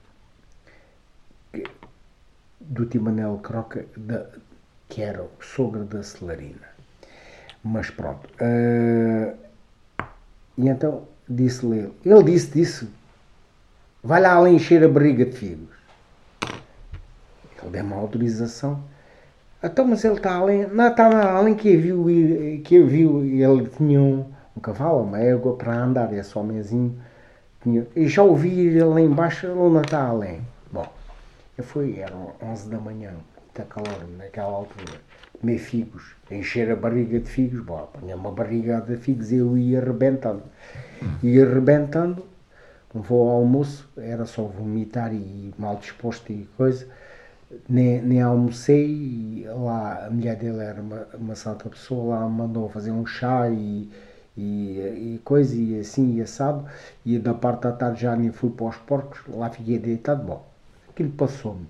do 2.59 2.85
Timanel 2.85 3.39
Croca, 3.41 3.85
da, 3.95 4.27
que 4.87 5.01
era 5.01 5.23
o 5.23 5.29
sogro 5.41 5.83
da 5.83 6.03
Celarina. 6.03 6.67
Mas 7.63 7.89
pronto. 7.89 8.29
Uh, 8.35 9.35
e 10.57 10.67
então 10.69 11.07
disse-lhe 11.27 11.79
ele, 11.79 11.93
ele 12.05 12.23
disse 12.23 12.51
disso, 12.51 12.89
vai 14.03 14.21
lá 14.21 14.47
encher 14.49 14.83
a 14.83 14.87
barriga 14.87 15.25
de 15.25 15.31
figos. 15.31 15.75
Ele 17.61 17.71
deu 17.71 17.83
uma 17.83 17.95
autorização. 17.95 18.83
Então, 19.63 19.87
mas 19.87 20.03
ele 20.05 20.15
está 20.15 20.35
além. 20.35 20.67
Não, 20.67 20.87
está 20.87 21.35
além 21.35 21.55
que 21.55 21.75
viu, 21.75 22.05
que 22.63 22.75
eu 22.75 22.87
viu 22.87 23.25
ele 23.25 23.67
tinha 23.69 23.99
um, 23.99 24.31
um 24.57 24.59
cavalo, 24.59 25.03
uma 25.03 25.19
égua 25.19 25.55
para 25.55 25.73
andar, 25.73 26.11
esse 26.13 26.37
homenzinho. 26.37 26.99
Tinha, 27.61 27.85
e 27.95 28.07
já 28.07 28.23
ouvi 28.23 28.67
ele 28.67 28.83
lá 28.83 28.99
embaixo, 28.99 29.45
ele 29.45 29.55
não 29.55 29.81
está 29.81 30.05
além. 30.05 30.41
Bom, 30.71 30.87
eu 31.57 31.63
fui, 31.63 31.99
eram 31.99 32.33
11 32.41 32.69
da 32.69 32.79
manhã, 32.79 33.13
muita 33.35 33.63
calor 33.63 34.07
naquela 34.17 34.51
altura, 34.51 34.99
comer 35.39 35.57
figos, 35.57 36.15
encher 36.29 36.71
a 36.71 36.75
barriga 36.75 37.19
de 37.19 37.29
figos, 37.29 37.61
bom, 37.61 37.87
punha 37.93 38.15
uma 38.15 38.31
barriga 38.31 38.81
de 38.81 38.97
figos 38.97 39.31
e 39.31 39.37
eu 39.37 39.57
ia 39.57 39.79
arrebentando. 39.79 40.43
Ia 41.23 41.47
arrebentando, 41.47 42.25
vou 42.93 43.29
ao 43.29 43.37
almoço, 43.37 43.89
era 43.97 44.25
só 44.25 44.43
vomitar 44.43 45.13
e 45.13 45.53
mal 45.57 45.75
disposto 45.77 46.31
e 46.31 46.49
coisa 46.57 46.87
nem, 47.67 48.01
nem 48.01 48.21
almocei 48.21 48.85
e 48.85 49.45
lá 49.47 50.05
a 50.05 50.09
mulher 50.09 50.35
dele 50.35 50.59
era 50.59 50.81
uma, 50.81 51.07
uma 51.13 51.35
santa 51.35 51.69
pessoa, 51.69 52.19
lá 52.19 52.27
mandou 52.27 52.69
fazer 52.69 52.91
um 52.91 53.05
chá 53.05 53.49
e, 53.49 53.89
e, 54.37 55.15
e 55.15 55.21
coisa 55.23 55.55
e 55.55 55.79
assim 55.79 56.15
e 56.15 56.21
assado 56.21 56.65
e 57.05 57.17
da 57.17 57.33
parte 57.33 57.63
da 57.63 57.71
tarde 57.71 58.01
já 58.01 58.15
nem 58.15 58.31
fui 58.31 58.51
para 58.51 58.67
os 58.67 58.77
porcos, 58.77 59.19
lá 59.27 59.49
fiquei 59.49 59.79
deitado, 59.79 60.23
bom, 60.23 60.45
aquilo 60.89 61.11
passou-me. 61.11 61.65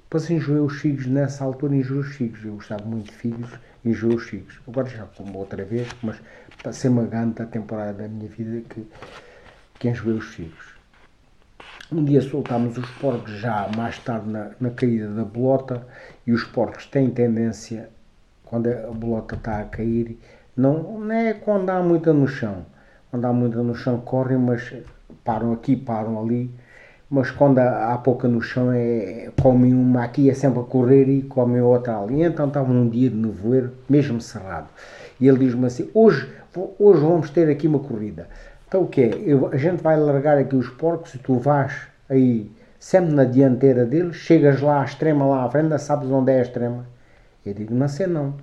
Depois 0.00 0.28
enjoei 0.28 0.60
os 0.60 0.80
figos, 0.80 1.06
nessa 1.06 1.44
altura 1.44 1.76
enjoei 1.76 2.00
os 2.00 2.16
figos, 2.16 2.44
eu 2.44 2.54
gostava 2.54 2.84
muito 2.84 3.12
de 3.12 3.16
figos, 3.16 3.50
enjoei 3.84 4.16
os 4.16 4.24
figos. 4.24 4.58
Agora 4.66 4.88
já 4.88 5.04
como 5.04 5.38
outra 5.38 5.64
vez, 5.64 5.88
mas 6.02 6.16
passei 6.64 6.90
uma 6.90 7.04
grande 7.04 7.44
temporada 7.46 7.92
da 7.92 8.08
minha 8.08 8.28
vida 8.28 8.60
que, 8.68 8.84
que 9.78 9.88
enjoei 9.88 10.16
os 10.16 10.34
figos. 10.34 10.74
Um 11.92 12.04
dia 12.04 12.20
soltámos 12.22 12.76
os 12.76 12.90
porcos 12.92 13.32
já 13.38 13.68
mais 13.76 13.98
tarde 14.00 14.28
na, 14.28 14.50
na 14.60 14.70
caída 14.70 15.08
da 15.08 15.24
bolota 15.24 15.86
e 16.26 16.32
os 16.32 16.42
porcos 16.44 16.86
têm 16.86 17.10
tendência, 17.10 17.88
quando 18.44 18.68
a 18.68 18.90
bolota 18.90 19.36
está 19.36 19.60
a 19.60 19.64
cair, 19.64 20.18
não, 20.56 21.00
não 21.00 21.12
é 21.14 21.34
quando 21.34 21.70
há 21.70 21.82
muita 21.82 22.12
no 22.12 22.26
chão. 22.26 22.66
Quando 23.10 23.24
há 23.24 23.32
muita 23.32 23.62
no 23.62 23.74
chão 23.74 24.00
correm, 24.00 24.38
mas 24.38 24.72
param 25.24 25.52
aqui, 25.52 25.76
param 25.76 26.20
ali. 26.20 26.50
Mas 27.08 27.30
quando 27.30 27.58
há, 27.58 27.98
pouca 27.98 28.28
no 28.28 28.40
chão, 28.40 28.70
é, 28.72 29.30
comem 29.42 29.74
uma 29.74 30.04
aqui, 30.04 30.30
é 30.30 30.34
sempre 30.34 30.60
a 30.60 30.62
correr 30.62 31.08
e 31.08 31.22
comem 31.22 31.60
outra 31.60 31.98
ali. 31.98 32.22
Então 32.22 32.46
estava 32.46 32.70
um 32.70 32.88
dia 32.88 33.10
de 33.10 33.16
nevoeiro, 33.16 33.72
mesmo 33.88 34.20
cerrado. 34.20 34.68
E 35.20 35.26
ele 35.26 35.38
diz-me 35.38 35.66
assim: 35.66 35.90
hoje, 35.92 36.28
hoje 36.78 37.00
vamos 37.00 37.30
ter 37.30 37.50
aqui 37.50 37.66
uma 37.66 37.80
corrida. 37.80 38.28
Então 38.68 38.82
o 38.82 38.86
que 38.86 39.02
é? 39.02 39.10
a 39.52 39.56
gente 39.56 39.82
vai 39.82 39.98
largar 39.98 40.38
aqui 40.38 40.54
os 40.54 40.68
porcos 40.68 41.14
e 41.14 41.18
tu 41.18 41.34
vais 41.34 41.72
aí 42.08 42.48
sempre 42.78 43.12
na 43.12 43.24
dianteira 43.24 43.84
deles, 43.84 44.16
chegas 44.16 44.60
lá 44.60 44.80
à 44.80 44.84
extrema, 44.84 45.26
lá 45.26 45.44
à 45.44 45.50
frente, 45.50 45.76
sabes 45.78 46.08
onde 46.10 46.32
é 46.32 46.38
a 46.38 46.42
extrema? 46.42 46.86
Eu 47.44 47.52
digo, 47.52 47.74
não 47.74 47.88
sei 47.88 48.06
não. 48.06 48.34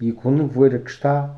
E 0.00 0.12
com 0.12 0.30
o 0.30 0.32
nevoeiro 0.32 0.80
que 0.80 0.90
está, 0.90 1.30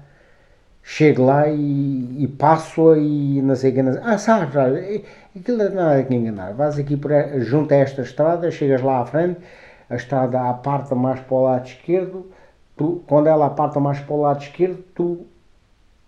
chego 0.82 1.24
lá 1.24 1.48
e, 1.48 2.22
e 2.22 2.28
passo 2.28 2.96
e 2.96 3.40
não 3.42 3.56
sei 3.56 3.70
o 3.70 3.74
que. 3.74 3.80
Ah, 4.02 4.18
sabes, 4.18 4.56
aquilo 4.56 5.58
não 5.58 5.64
é 5.64 5.70
nada 5.70 6.02
que 6.04 6.14
enganar. 6.14 6.52
Vais 6.54 6.78
aqui 6.78 6.96
por, 6.96 7.10
junto 7.40 7.72
a 7.72 7.76
esta 7.76 8.02
estrada, 8.02 8.50
chegas 8.50 8.82
lá 8.82 9.00
à 9.00 9.06
frente, 9.06 9.40
a 9.88 9.96
estrada 9.96 10.48
aparta 10.48 10.94
mais 10.94 11.20
para 11.20 11.34
o 11.34 11.42
lado 11.42 11.66
esquerdo, 11.66 12.30
tu, 12.76 13.02
quando 13.06 13.26
ela 13.28 13.46
aparta 13.46 13.80
mais 13.80 13.98
para 14.00 14.14
o 14.14 14.20
lado 14.20 14.42
esquerdo, 14.42 14.82
tu 14.94 15.26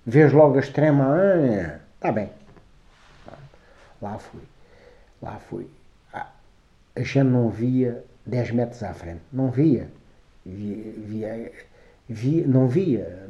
vês 0.07 0.33
logo 0.33 0.57
a 0.57 0.61
extrema. 0.61 1.17
Ah, 1.17 1.79
Está 1.97 2.13
bem. 2.13 2.31
Lá 4.03 4.19
fui. 4.19 4.43
Lá 5.23 5.39
fui. 5.49 5.67
Ah, 6.13 6.29
a 6.95 7.01
gente 7.01 7.25
não 7.25 7.49
via 7.49 8.05
10 8.27 8.51
metros 8.51 8.83
à 8.83 8.93
frente. 8.93 9.23
Não 9.33 9.51
via. 9.51 9.89
Via, 10.45 10.93
via, 10.99 11.53
via 12.09 12.47
não 12.47 12.69
via. 12.69 13.29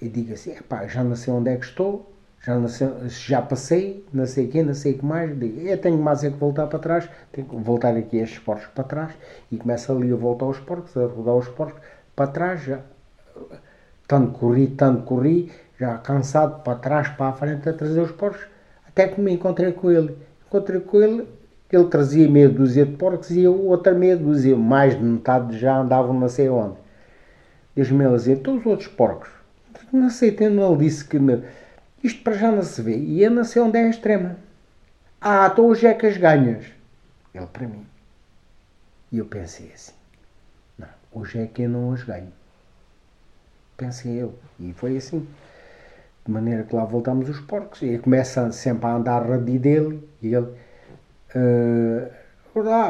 E 0.00 0.08
digo 0.08 0.32
assim, 0.32 0.54
já 0.88 1.02
não 1.02 1.16
sei 1.16 1.32
onde 1.32 1.50
é 1.50 1.56
que 1.56 1.64
estou, 1.64 2.12
já, 2.44 2.56
não 2.56 2.68
sei, 2.68 2.88
já 3.08 3.42
passei, 3.42 4.04
não 4.12 4.26
sei 4.26 4.46
quê, 4.46 4.62
não 4.62 4.74
sei 4.74 4.92
o 4.92 4.98
que 4.98 5.04
mais. 5.04 5.30
Eu 5.42 5.78
tenho 5.78 5.98
mais 5.98 6.22
é 6.22 6.30
que 6.30 6.36
voltar 6.36 6.66
para 6.68 6.78
trás, 6.78 7.08
tenho 7.32 7.48
que 7.48 7.56
voltar 7.56 7.96
aqui 7.96 8.18
estes 8.18 8.38
porcos 8.38 8.66
para 8.66 8.84
trás 8.84 9.12
e 9.50 9.56
começa 9.56 9.92
ali 9.92 10.12
a 10.12 10.16
voltar 10.16 10.46
aos 10.46 10.58
porcos, 10.60 10.96
a 10.96 11.06
rodar 11.06 11.34
os 11.36 11.48
porcos 11.48 11.80
para 12.14 12.30
trás. 12.30 12.62
Já. 12.62 12.80
Tanto 14.06 14.38
corri, 14.38 14.68
tanto 14.68 15.02
corri, 15.02 15.52
já 15.78 15.98
cansado 15.98 16.62
para 16.62 16.78
trás, 16.78 17.08
para 17.08 17.26
a 17.26 17.32
frente, 17.32 17.68
a 17.68 17.72
trazer 17.72 18.00
os 18.00 18.12
porcos, 18.12 18.40
até 18.86 19.08
que 19.08 19.20
me 19.20 19.32
encontrei 19.32 19.72
com 19.72 19.90
ele. 19.90 20.16
Encontrei 20.46 20.80
com 20.80 21.02
ele, 21.02 21.28
ele 21.70 21.84
trazia 21.88 22.28
meia 22.28 22.48
dúzia 22.48 22.86
de 22.86 22.96
porcos 22.96 23.30
e 23.30 23.42
eu 23.42 23.66
outra 23.66 23.92
meia 23.92 24.16
dúzia, 24.16 24.56
mais 24.56 24.96
de 24.96 25.04
metade 25.04 25.58
já 25.58 25.78
andavam 25.78 26.18
não 26.18 26.28
sei 26.28 26.48
onde. 26.48 26.76
Diz-me 27.78 28.04
ele 28.04 28.16
assim, 28.16 28.34
todos 28.34 28.62
os 28.62 28.66
outros 28.66 28.88
porcos. 28.88 29.30
Não 29.92 30.10
sei, 30.10 30.30
ele 30.30 30.76
disse 30.78 31.04
que 31.04 31.16
não, 31.16 31.44
isto 32.02 32.24
para 32.24 32.32
já 32.32 32.50
não 32.50 32.64
se 32.64 32.82
vê. 32.82 32.96
E 32.96 33.22
eu 33.22 33.30
não 33.30 33.44
sei 33.44 33.62
onde 33.62 33.78
é 33.78 33.84
a 33.84 33.88
extrema. 33.88 34.36
Ah, 35.20 35.48
então 35.52 35.72
é 35.72 35.94
que 35.94 36.04
as 36.04 36.16
ganhas. 36.16 36.66
Ele 37.32 37.46
para 37.46 37.68
mim. 37.68 37.86
E 39.12 39.18
eu 39.18 39.26
pensei 39.26 39.70
assim, 39.72 39.92
não, 40.76 40.88
hoje 41.12 41.38
é 41.38 41.46
que 41.46 41.62
eu 41.62 41.68
não 41.68 41.92
as 41.92 42.02
ganho. 42.02 42.32
Pensei 43.76 44.20
eu. 44.20 44.34
E 44.58 44.72
foi 44.72 44.96
assim. 44.96 45.24
De 46.26 46.32
maneira 46.32 46.64
que 46.64 46.74
lá 46.74 46.84
voltamos 46.84 47.28
os 47.28 47.38
porcos 47.38 47.80
e 47.82 47.96
começa 47.98 48.50
sempre 48.50 48.86
a 48.86 48.96
andar 48.96 49.20
rabi 49.24 49.56
dele 49.56 50.02
e 50.20 50.34
ele 50.34 50.52
uh, 51.36 52.10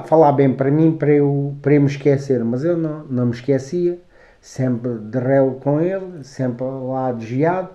falar 0.07 0.33
bem 0.33 0.55
para 0.55 0.71
mim 0.71 0.97
para 0.97 1.13
eu, 1.13 1.55
para 1.61 1.75
eu 1.75 1.83
me 1.83 1.89
esquecer, 1.89 2.43
mas 2.43 2.65
eu 2.65 2.75
não, 2.75 3.05
não 3.05 3.27
me 3.27 3.33
esquecia, 3.33 4.01
sempre 4.41 4.99
de 4.99 5.19
réu 5.19 5.61
com 5.63 5.81
ele, 5.81 6.25
sempre 6.25 6.65
lá 6.65 7.13
desviado, 7.13 7.71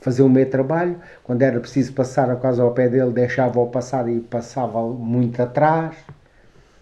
fazer 0.00 0.22
o 0.22 0.28
meu 0.28 0.48
trabalho. 0.48 1.00
Quando 1.22 1.42
era 1.42 1.60
preciso 1.60 1.92
passar 1.92 2.30
a 2.30 2.36
casa 2.36 2.62
ao 2.62 2.72
pé 2.72 2.88
dele, 2.88 3.12
deixava-o 3.12 3.68
passar 3.68 4.08
e 4.08 4.20
passava 4.20 4.82
muito 4.82 5.40
atrás. 5.40 5.96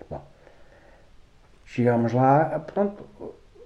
Bom, 0.09 0.23
chegámos 1.65 2.13
lá, 2.13 2.61
pronto, 2.61 3.05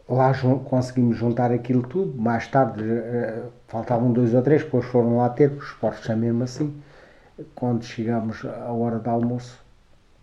lá 0.09 0.33
conseguimos 0.65 1.17
juntar 1.17 1.53
aquilo 1.53 1.83
tudo. 1.83 2.21
Mais 2.21 2.47
tarde 2.49 2.83
uh, 2.83 3.51
faltavam 3.69 4.13
dois 4.13 4.35
ou 4.35 4.43
três, 4.43 4.63
depois 4.63 4.85
foram 4.87 5.19
lá 5.19 5.29
ter, 5.29 5.51
os 5.53 5.73
porcos 5.73 6.05
são 6.05 6.17
mesmo 6.17 6.45
assim. 6.45 6.83
Quando 7.55 7.85
chegamos 7.85 8.45
à 8.45 8.71
hora 8.73 8.99
do 8.99 9.11
almoço, 9.11 9.59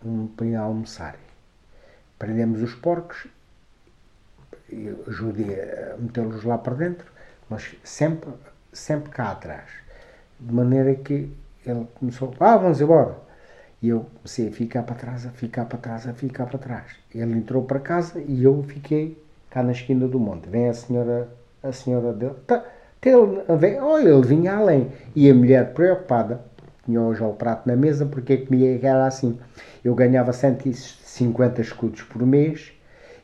um 0.06 0.28
para 0.28 0.60
almoçar. 0.60 1.16
Prendemos 2.18 2.62
os 2.62 2.74
porcos, 2.76 3.28
eu 4.72 5.04
ajudei 5.08 5.60
a 5.60 5.96
metê-los 5.98 6.44
lá 6.44 6.58
para 6.58 6.76
dentro, 6.76 7.06
mas 7.50 7.76
sempre, 7.84 8.30
sempre 8.72 9.10
cá 9.10 9.32
atrás. 9.32 9.70
De 10.40 10.54
maneira 10.54 10.96
que 10.96 11.32
ele 11.66 11.88
começou, 11.96 12.34
ah, 12.40 12.58
vamos 12.58 12.80
embora. 12.80 13.16
E 13.82 13.90
eu 13.90 14.06
comecei 14.16 14.50
a 14.50 14.52
ficar 14.52 14.84
para 14.84 14.96
trás, 14.96 15.26
a 15.26 15.30
ficar 15.30 15.66
para 15.66 15.78
trás, 15.78 16.08
a 16.08 16.14
ficar 16.14 16.46
para 16.46 16.60
trás. 16.60 16.92
Ele 17.14 17.34
entrou 17.38 17.64
para 17.64 17.80
casa 17.80 18.20
e 18.20 18.44
eu 18.44 18.64
fiquei 18.64 19.22
cá 19.50 19.64
na 19.64 19.72
esquina 19.72 20.08
do 20.08 20.20
monte. 20.20 20.50
Vem 20.50 20.70
a 20.70 20.74
senhora, 20.74 21.30
a 21.64 21.72
senhora 21.72 22.14
dele. 22.14 22.36
Tá, 22.46 22.64
ele, 23.04 23.44
vem, 23.58 23.82
oh, 23.82 23.98
ele 23.98 24.22
vinha 24.22 24.56
além. 24.56 24.92
E 25.16 25.30
a 25.30 25.34
mulher 25.34 25.74
preocupada, 25.74 26.42
tinha 26.86 27.02
hoje 27.02 27.24
o 27.24 27.34
prato 27.34 27.68
na 27.68 27.76
mesa, 27.76 28.06
porque 28.06 28.38
comia 28.38 28.78
era 28.82 29.06
assim. 29.06 29.40
Eu 29.84 29.96
ganhava 29.96 30.34
150 30.34 31.62
escudos 31.62 32.02
por 32.04 32.26
mês 32.26 32.74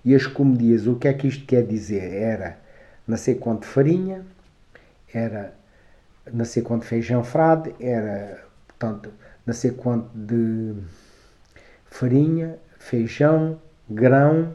e 0.05 0.13
as 0.13 0.27
comedias, 0.27 0.85
o 0.85 0.95
que 0.95 1.07
é 1.07 1.13
que 1.13 1.27
isto 1.27 1.45
quer 1.45 1.65
dizer? 1.65 2.13
Era 2.13 2.59
não 3.07 3.17
sei 3.17 3.35
quanto 3.35 3.65
farinha, 3.65 4.23
era 5.11 5.53
não 6.31 6.45
sei 6.45 6.61
quanto 6.61 6.85
feijão 6.85 7.23
frade, 7.23 7.73
era, 7.79 8.45
portanto, 8.67 9.11
não 9.45 9.53
sei 9.53 9.71
quanto 9.71 10.09
de 10.15 10.75
farinha, 11.85 12.57
feijão, 12.77 13.59
grão, 13.89 14.53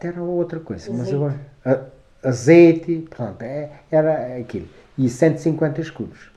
era 0.00 0.22
outra 0.22 0.58
coisa, 0.60 0.90
azeite. 0.90 0.98
mas 0.98 1.14
agora. 1.14 1.92
azeite, 2.22 3.06
pronto, 3.10 3.42
é, 3.42 3.70
era 3.90 4.38
aquilo. 4.38 4.68
E 4.96 5.08
150 5.08 5.80
escudos. 5.80 6.30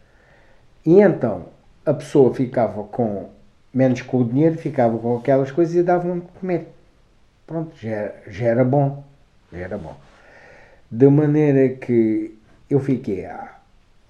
E 0.86 0.99
então 0.99 1.47
a 1.86 1.93
pessoa 1.93 2.34
ficava 2.34 2.84
com 2.84 3.30
menos 3.74 4.02
com 4.02 4.22
o 4.22 4.26
dinheiro, 4.26 4.58
ficava 4.58 4.98
com 4.98 5.18
aquelas 5.18 5.52
coisas 5.52 5.76
e 5.76 5.84
davam 5.84 6.20
de 6.20 6.28
comer. 6.40 6.68
Pronto, 7.48 7.76
já, 7.78 8.12
já 8.28 8.46
era 8.46 8.64
bom. 8.64 9.04
Já 9.52 9.60
era 9.60 9.78
bom. 9.78 9.96
De 10.92 11.08
maneira 11.10 11.76
que 11.76 12.38
eu 12.70 12.80
fiquei 12.80 13.28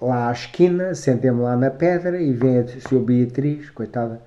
lá 0.02 0.30
à 0.30 0.32
esquina, 0.32 0.94
sentei-me 0.94 1.42
lá 1.42 1.56
na 1.56 1.72
pedra 1.72 2.22
e 2.22 2.34
vem 2.34 2.60
a 2.60 2.68
senhora 2.68 3.06
Beatriz, 3.06 3.70
coitada, 3.70 4.22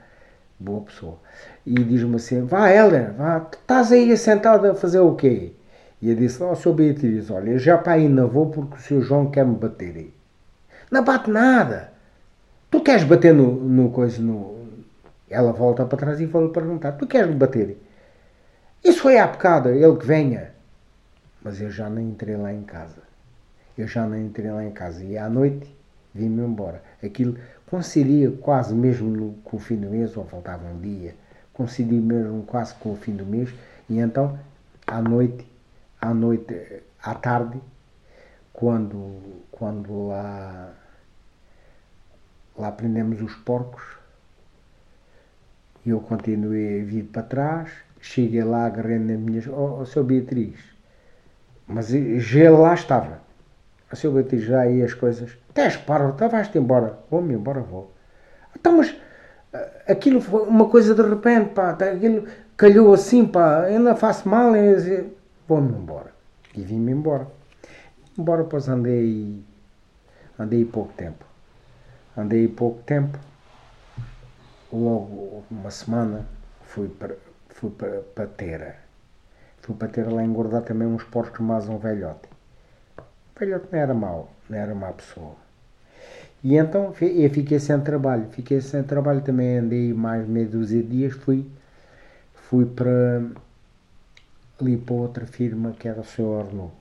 boa 0.59 0.81
pessoa 0.83 1.19
e 1.67 1.75
diz-me 1.75 2.17
assim: 2.17 2.45
Vá, 2.45 2.71
Helder, 2.71 3.13
vá, 3.15 3.45
estás 3.53 3.91
aí 3.91 4.17
sentado 4.17 4.67
a 4.67 4.75
fazer 4.75 5.01
o 5.01 5.15
quê? 5.17 5.53
E 6.01 6.11
eu 6.11 6.17
disse: 6.17 6.43
Ó, 6.43 6.53
oh, 6.53 6.55
Sr. 6.55 6.73
Beatriz, 6.73 7.31
olha, 7.31 7.59
já 7.59 7.77
para 7.77 7.95
aí 7.95 8.09
não 8.09 8.29
vou 8.29 8.47
porque 8.47 8.77
o 8.77 8.79
Sr. 8.79 9.03
João 9.03 9.31
quer 9.31 9.45
me 9.45 9.57
bater 9.57 9.97
aí. 9.97 10.15
Não 10.91 11.03
bate 11.03 11.29
nada. 11.29 11.93
Tu 12.71 12.81
queres 12.81 13.03
bater 13.03 13.35
no, 13.35 13.53
no 13.53 13.91
coisa, 13.91 14.23
no. 14.23 14.56
Ela 15.29 15.53
volta 15.53 15.85
para 15.85 15.99
trás 15.99 16.21
e 16.21 16.27
vai 16.27 16.49
perguntar: 16.49 16.93
Tu 16.93 17.07
queres 17.07 17.29
me 17.29 17.37
bater? 17.37 17.77
Isso 18.85 19.01
foi 19.01 19.19
à 19.19 19.27
bocada, 19.27 19.75
ele 19.75 19.97
que 19.97 20.07
venha. 20.07 20.53
Mas 21.43 21.61
eu 21.61 21.71
já 21.71 21.89
não 21.89 22.01
entrei 22.01 22.37
lá 22.37 22.53
em 22.53 22.63
casa. 22.63 23.03
Eu 23.77 23.87
já 23.87 24.07
não 24.07 24.19
entrei 24.19 24.51
lá 24.51 24.65
em 24.65 24.71
casa. 24.71 25.05
E 25.05 25.19
à 25.19 25.29
noite 25.29 25.75
vim-me 26.15 26.43
embora. 26.43 26.83
Aquilo 27.03 27.37
coincidia 27.67 28.31
quase 28.31 28.75
mesmo 28.75 29.35
com 29.45 29.57
o 29.57 29.61
fim 29.61 29.77
do 29.77 29.89
mês, 29.91 30.17
ou 30.17 30.25
faltava 30.25 30.67
um 30.67 30.81
dia. 30.81 31.15
Coincidia 31.53 32.01
mesmo 32.01 32.43
quase 32.45 32.75
com 32.77 32.93
o 32.93 32.97
fim 32.97 33.15
do 33.15 33.27
mês. 33.27 33.53
E 33.89 33.99
então, 33.99 34.39
à 34.87 35.01
noite, 35.01 35.47
à 36.01 36.15
noite, 36.15 36.83
à 37.03 37.15
tarde, 37.15 37.61
quando, 38.53 39.43
quando 39.51 40.09
lá, 40.09 40.73
lá 42.57 42.73
prendemos 42.73 43.21
os 43.21 43.35
porcos, 43.35 43.83
eu 45.91 46.01
continuei 46.01 46.81
a 46.81 46.85
vir 46.85 47.05
para 47.05 47.23
trás, 47.23 47.71
cheguei 48.01 48.43
lá, 48.43 48.67
agarrei 48.67 48.99
na 48.99 49.15
minha. 49.15 49.43
Oh, 49.51 49.81
oh 49.81 49.87
seu 49.87 50.03
Beatriz, 50.03 50.59
mas 51.67 51.89
já 51.89 52.51
lá 52.51 52.75
estava. 52.75 53.21
A 53.91 53.95
seu 53.95 54.13
Beatriz 54.13 54.43
já 54.43 54.61
aí 54.61 54.83
as 54.83 54.95
coisas. 54.95 55.39
Tens, 55.55 55.77
para, 55.77 56.09
então 56.09 56.29
vais-te 56.29 56.59
embora. 56.59 56.99
Vou-me 57.11 57.35
embora, 57.35 57.61
vou. 57.61 57.95
Então, 58.55 58.77
mas 58.79 58.95
eh, 59.53 59.93
aquilo 59.93 60.21
foi 60.21 60.43
uma 60.43 60.69
coisa 60.69 60.95
de 60.95 61.03
repente, 61.03 61.51
pá, 61.51 61.73
tá, 61.73 61.91
aquilo 61.93 62.27
calhou 62.57 62.93
assim, 62.93 63.25
pá, 63.25 63.63
ainda 63.63 63.95
faço 63.95 64.29
mal, 64.29 64.53
vou-me 65.47 65.79
embora. 65.79 66.13
E 66.55 66.63
vim-me 66.63 66.93
embora. 66.93 67.29
Embora, 68.19 68.45
pois 68.45 68.69
andei, 68.69 69.41
andei 70.39 70.65
pouco 70.65 70.93
tempo. 70.95 71.25
Andei 72.17 72.49
pouco 72.49 72.83
tempo 72.83 73.19
logo 74.73 75.45
uma 75.51 75.71
semana 75.71 76.27
fui 76.63 76.89
para, 76.89 77.17
fui 77.49 77.71
para, 77.71 78.01
para 78.15 78.27
Teira. 78.27 78.77
Fui 79.61 79.75
para 79.75 79.89
Teira 79.89 80.13
lá 80.13 80.23
engordar 80.25 80.63
também 80.63 80.87
uns 80.87 81.05
porcos 81.05 81.41
mais 81.41 81.69
um 81.69 81.79
velhote. 81.79 82.29
O 82.99 83.39
velhote 83.39 83.67
não 83.73 83.79
era 83.79 83.95
mau, 83.95 84.31
não 84.49 84.59
era 84.59 84.75
má 84.75 84.93
pessoa. 84.93 85.35
E 86.43 86.57
então 86.57 86.95
eu 87.01 87.31
fiquei 87.31 87.59
sem 87.59 87.81
trabalho. 87.81 88.29
Fiquei 88.31 88.61
sem 88.61 88.83
trabalho 88.83 89.21
também, 89.23 89.59
andei 89.59 89.93
mais 89.93 90.27
meia 90.27 90.47
dúzia 90.47 90.83
de 90.83 90.89
dias, 90.89 91.13
fui, 91.15 91.45
fui 92.35 92.65
para 92.65 93.23
ali 94.61 94.77
para 94.77 94.95
outra 94.95 95.27
firma 95.27 95.73
que 95.79 95.89
era 95.89 96.01
o 96.01 96.05
seu 96.05 96.39
Arnaud. 96.39 96.73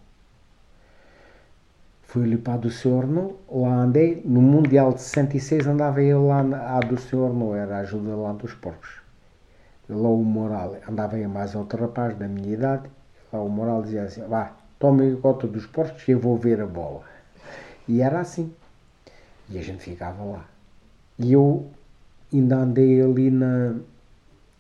Fui 2.15 2.23
ali 2.23 2.37
para 2.37 2.53
a 2.53 2.57
do. 2.57 2.69
Arnaud, 2.97 3.35
lá 3.51 3.75
andei, 3.81 4.21
no 4.23 4.41
Mundial 4.41 4.93
de 4.93 5.01
66 5.01 5.67
andava 5.67 6.01
eu 6.01 6.27
lá 6.27 6.41
na, 6.43 6.79
do. 6.79 6.95
Arnaud, 6.95 7.57
era 7.57 7.75
a 7.75 7.79
ajuda 7.79 8.15
lá 8.15 8.31
dos 8.31 8.53
porcos. 8.53 9.01
Lá 9.89 10.07
o 10.07 10.23
Moral, 10.23 10.77
andava 10.87 11.17
aí 11.17 11.27
mais 11.27 11.55
outro 11.55 11.81
rapaz 11.81 12.15
da 12.15 12.25
minha 12.25 12.53
idade, 12.53 12.89
lá 13.33 13.41
o 13.41 13.49
Moral 13.49 13.81
dizia 13.81 14.03
assim, 14.03 14.21
vá, 14.29 14.53
tome 14.79 15.17
conta 15.17 15.45
dos 15.45 15.65
porcos 15.65 16.03
que 16.03 16.13
eu 16.13 16.19
vou 16.21 16.37
ver 16.37 16.61
a 16.61 16.65
bola. 16.65 17.01
E 17.85 18.01
era 18.01 18.21
assim. 18.21 18.49
E 19.49 19.59
a 19.59 19.61
gente 19.61 19.83
ficava 19.83 20.23
lá. 20.23 20.45
E 21.19 21.33
eu 21.33 21.69
ainda 22.33 22.55
andei 22.55 23.01
ali 23.01 23.29
na, 23.29 23.75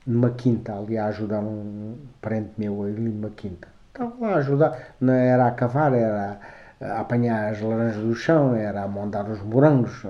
numa 0.05 0.31
quinta, 0.31 0.77
ali 0.77 0.97
a 0.97 1.05
ajudar 1.05 1.39
um 1.39 1.95
parente 2.21 2.51
meu 2.57 2.83
ali 2.83 2.99
numa 2.99 3.29
quinta. 3.29 3.69
Estava 3.93 4.13
lá 4.19 4.33
a 4.33 4.37
ajudar, 4.39 4.95
não 4.99 5.13
era 5.13 5.47
a 5.47 5.51
cavar, 5.51 5.93
era 5.93 6.37
a 6.81 6.99
apanhar 6.99 7.51
as 7.51 7.61
laranjas 7.61 8.03
do 8.03 8.15
chão, 8.15 8.55
era 8.55 8.83
a 8.83 8.87
montar 8.87 9.29
os 9.29 9.41
morangos. 9.41 10.03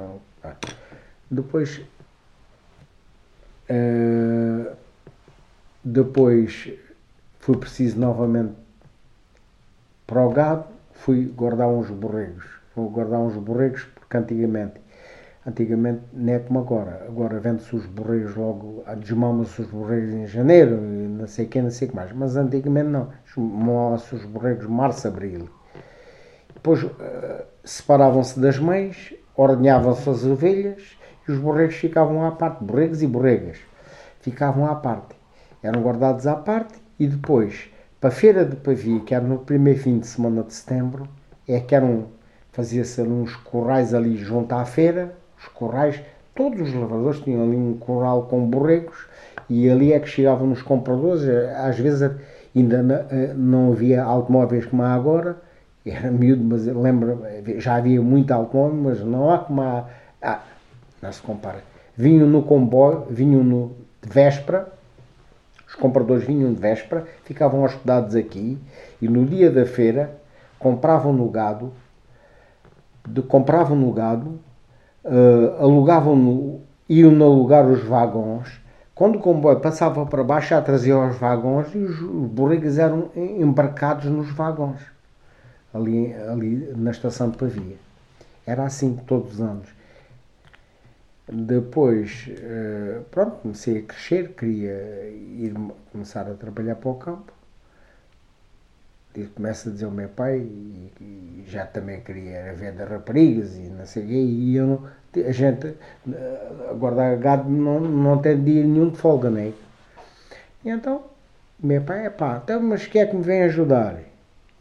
Depois, 1.29 1.81
uh, 3.69 4.75
depois 5.83 6.71
fui 7.39 7.57
preciso 7.57 7.99
novamente 7.99 8.53
para 10.07 10.25
o 10.25 10.31
gado, 10.31 10.65
fui 10.93 11.25
guardar 11.25 11.67
uns 11.67 11.89
borregos. 11.89 12.45
Vou 12.75 12.89
guardar 12.89 13.19
uns 13.19 13.35
borregos 13.35 13.83
porque 13.95 14.17
antigamente, 14.17 14.81
antigamente 15.45 16.01
não 16.13 16.33
é 16.33 16.39
como 16.39 16.59
agora. 16.59 17.05
Agora 17.07 17.39
vende-se 17.39 17.75
os 17.75 17.85
borregos 17.85 18.35
logo, 18.35 18.83
desmama-se 18.97 19.61
os 19.61 19.67
borregos 19.69 20.13
em 20.13 20.27
janeiro, 20.27 20.79
não 20.79 21.27
sei 21.27 21.45
o 21.45 21.49
que, 21.49 21.61
não 21.61 21.71
sei 21.71 21.87
o 21.87 21.91
que 21.91 21.95
mais. 21.95 22.11
Mas 22.11 22.35
antigamente 22.35 22.89
não, 22.89 23.09
desmama-se 23.25 24.15
os 24.15 24.25
borregos 24.25 24.67
março, 24.67 25.07
abril. 25.07 25.49
Depois 26.65 26.81
uh, 26.81 26.89
separavam-se 27.63 28.39
das 28.39 28.57
mães, 28.57 29.13
ordenhavam-se 29.37 30.09
as 30.09 30.25
ovelhas 30.25 30.97
e 31.27 31.31
os 31.31 31.37
borregos 31.37 31.75
ficavam 31.75 32.25
à 32.25 32.31
parte, 32.31 32.63
borregos 32.63 33.03
e 33.03 33.07
borregas, 33.07 33.59
ficavam 34.19 34.65
à 34.65 34.73
parte. 34.73 35.15
Eram 35.61 35.83
guardados 35.83 36.25
à 36.25 36.35
parte 36.35 36.73
e 36.99 37.05
depois, 37.05 37.69
para 38.01 38.09
a 38.09 38.11
feira 38.11 38.43
de 38.43 38.55
Pavia, 38.55 38.99
que 39.01 39.13
era 39.13 39.23
no 39.23 39.37
primeiro 39.37 39.79
fim 39.79 39.99
de 39.99 40.07
semana 40.07 40.41
de 40.41 40.55
setembro, 40.55 41.07
é 41.47 41.59
que 41.59 41.75
eram, 41.75 42.07
fazia-se 42.51 42.99
uns 42.99 43.35
corrais 43.35 43.93
ali 43.93 44.17
junto 44.17 44.55
à 44.55 44.65
feira, 44.65 45.15
os 45.37 45.47
corrais, 45.49 46.01
todos 46.33 46.61
os 46.61 46.73
lavradores 46.73 47.19
tinham 47.19 47.43
ali 47.43 47.55
um 47.55 47.77
corral 47.77 48.23
com 48.23 48.43
borregos 48.43 49.05
e 49.47 49.69
ali 49.69 49.93
é 49.93 49.99
que 49.99 50.09
chegavam 50.09 50.51
os 50.51 50.63
compradores, 50.63 51.21
às 51.59 51.77
vezes 51.77 52.09
ainda 52.55 53.07
eh, 53.11 53.33
não 53.35 53.71
havia 53.71 54.03
automóveis 54.03 54.65
como 54.65 54.81
há 54.81 54.91
agora, 54.91 55.44
era 55.91 56.09
miúdo, 56.09 56.43
mas 56.43 56.65
lembro, 56.65 57.21
já 57.57 57.75
havia 57.75 58.01
muito 58.01 58.31
automóvel, 58.31 58.75
mas 58.81 58.99
não 59.01 59.29
há 59.29 59.37
como 59.37 59.61
há, 59.61 59.85
ah, 60.21 60.41
não 61.01 61.11
se 61.11 61.21
compara. 61.21 61.63
Vinham 61.95 62.27
no 62.27 62.41
comboio, 62.41 63.05
vinham 63.09 63.43
no, 63.43 63.75
de 64.01 64.09
véspera, 64.09 64.73
os 65.67 65.75
compradores 65.75 66.23
vinham 66.23 66.51
de 66.53 66.59
véspera, 66.59 67.05
ficavam 67.23 67.63
hospedados 67.63 68.15
aqui 68.15 68.57
e 68.99 69.07
no 69.07 69.25
dia 69.25 69.51
da 69.51 69.65
feira 69.65 70.19
compravam 70.57 71.13
no 71.13 71.29
gado, 71.29 71.71
de, 73.07 73.21
compravam 73.21 73.77
no 73.77 73.91
gado, 73.91 74.39
uh, 75.03 75.61
alugavam 75.61 76.15
no, 76.15 76.61
iam 76.89 77.11
alugar 77.21 77.67
os 77.67 77.83
vagões. 77.83 78.59
Quando 78.95 79.17
o 79.17 79.19
comboio 79.19 79.59
passava 79.59 80.05
para 80.05 80.23
baixo, 80.23 80.49
já 80.49 80.61
trazia 80.61 80.97
os 80.97 81.15
vagões 81.17 81.67
e 81.75 81.77
os 81.77 81.99
borregas 81.99 82.79
eram 82.79 83.11
embarcados 83.15 84.05
nos 84.05 84.31
vagões 84.31 84.94
ali, 85.75 86.13
ali 86.13 86.73
na 86.75 86.91
estação 86.91 87.29
de 87.29 87.37
Pavia. 87.37 87.75
Era 88.45 88.63
assim 88.65 88.95
todos 89.07 89.35
os 89.35 89.41
anos. 89.41 89.67
Depois, 91.27 92.29
eh, 92.29 93.01
pronto, 93.11 93.37
comecei 93.41 93.79
a 93.79 93.81
crescer, 93.81 94.33
queria 94.33 95.09
ir 95.09 95.53
começar 95.91 96.29
a 96.29 96.35
trabalhar 96.35 96.75
para 96.75 96.89
o 96.89 96.95
campo. 96.95 97.33
E 99.15 99.23
começa 99.27 99.69
a 99.69 99.71
dizer 99.71 99.85
ao 99.85 99.91
meu 99.91 100.09
pai, 100.09 100.39
e, 100.39 101.43
já 101.47 101.65
também 101.65 102.01
queria 102.01 102.53
vender 102.53 102.85
raparigas 102.85 103.55
e 103.55 103.61
não 103.61 103.85
sei 103.85 104.03
o 104.03 104.07
quê, 104.07 104.13
e 104.13 104.55
eu 104.57 104.67
não, 104.67 104.89
a 105.25 105.31
gente, 105.31 105.73
a 106.69 106.73
guardar 106.73 107.17
gado 107.17 107.49
não, 107.49 107.79
não 107.79 108.17
tem 108.17 108.43
dia 108.43 108.63
nenhum 108.63 108.89
de 108.89 108.97
folga, 108.97 109.29
não 109.29 109.39
é? 109.39 109.53
E 110.65 110.69
então, 110.69 111.03
meu 111.59 111.81
pai, 111.81 112.05
é 112.07 112.09
pá, 112.09 112.41
então, 112.43 112.61
mas 112.61 112.87
quem 112.87 113.01
é 113.01 113.05
que 113.05 113.15
me 113.15 113.23
vem 113.23 113.43
ajudar? 113.43 113.99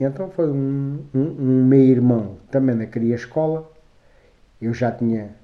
Então 0.01 0.31
foi 0.31 0.49
um, 0.49 1.05
um, 1.15 1.21
um 1.21 1.65
meu 1.65 1.81
irmão 1.81 2.37
também 2.51 2.75
na 2.75 2.87
queria 2.87 3.15
escola, 3.15 3.71
eu 4.61 4.75
já 4.75 4.91
tinha 4.91 5.35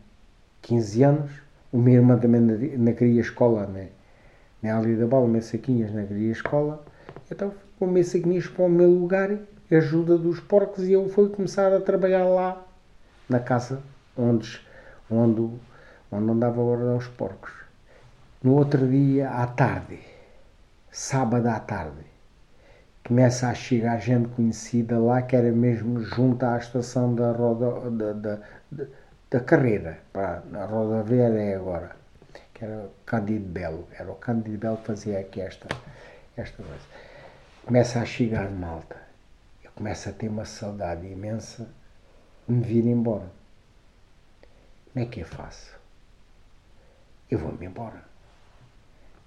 15 0.62 1.02
anos, 1.02 1.30
o 1.72 1.78
meu 1.78 1.94
irmão 1.94 2.18
também 2.18 2.40
na, 2.40 2.54
na 2.78 2.92
queria 2.92 3.20
escola, 3.20 3.66
né? 3.66 3.88
na 4.62 4.76
Ali 4.76 4.96
da 4.96 5.06
Bola, 5.06 5.26
Messaquinhas 5.28 5.90
queria 6.08 6.32
escola, 6.32 6.84
então 7.30 7.52
com 7.78 7.86
Messaquinhas 7.86 8.46
para 8.46 8.64
o 8.64 8.68
meu 8.68 8.90
lugar, 8.90 9.38
ajuda 9.70 10.18
dos 10.18 10.40
porcos, 10.40 10.84
e 10.84 10.92
eu 10.92 11.08
fui 11.08 11.28
começar 11.28 11.72
a 11.72 11.80
trabalhar 11.80 12.24
lá, 12.24 12.66
na 13.28 13.38
casa 13.38 13.80
onde, 14.16 14.60
onde, 15.10 15.48
onde 16.10 16.30
andava 16.30 16.60
a 16.60 16.64
guardar 16.64 16.96
os 16.96 17.06
porcos. 17.06 17.52
No 18.42 18.54
outro 18.54 18.86
dia, 18.88 19.30
à 19.30 19.46
tarde, 19.46 20.00
sábado 20.90 21.46
à 21.46 21.60
tarde, 21.60 22.09
começa 23.04 23.48
a 23.48 23.54
chegar 23.54 23.98
gente 23.98 24.28
conhecida 24.28 24.98
lá 24.98 25.22
que 25.22 25.34
era 25.34 25.50
mesmo 25.50 26.00
junto 26.00 26.44
à 26.44 26.56
estação 26.58 27.14
da, 27.14 27.32
roda, 27.32 27.90
da, 27.90 28.38
da, 28.70 28.86
da, 29.30 29.40
carreira, 29.40 29.98
para, 30.12 30.42
a 30.54 30.64
rodoviária 30.64 31.40
é 31.40 31.54
agora, 31.56 31.96
que 32.54 32.64
era 32.64 32.88
Cândido 33.06 33.46
Belo, 33.46 33.88
era 33.98 34.10
o 34.10 34.14
Cândido 34.14 34.58
Belo 34.58 34.76
que 34.78 34.86
fazia 34.86 35.18
aqui 35.18 35.40
esta, 35.40 35.68
esta 36.36 36.62
coisa. 36.62 36.84
Começa 37.64 38.00
a 38.00 38.04
chegar 38.04 38.50
malta, 38.50 38.96
eu 39.64 39.70
começo 39.72 40.08
a 40.08 40.12
ter 40.12 40.28
uma 40.28 40.44
saudade 40.44 41.06
imensa 41.06 41.68
de 42.46 42.54
me 42.54 42.62
vir 42.62 42.86
embora. 42.86 43.30
Como 44.92 45.04
é 45.04 45.08
que 45.08 45.20
eu 45.20 45.26
faço? 45.26 45.78
Eu 47.30 47.38
vou-me 47.38 47.66
embora. 47.66 48.02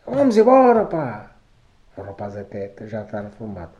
Vamos 0.05 0.35
embora, 0.35 0.85
pá! 0.85 1.32
O 1.95 2.01
rapaz 2.01 2.35
até 2.35 2.71
já 2.87 3.03
está 3.03 3.21
reformado. 3.21 3.71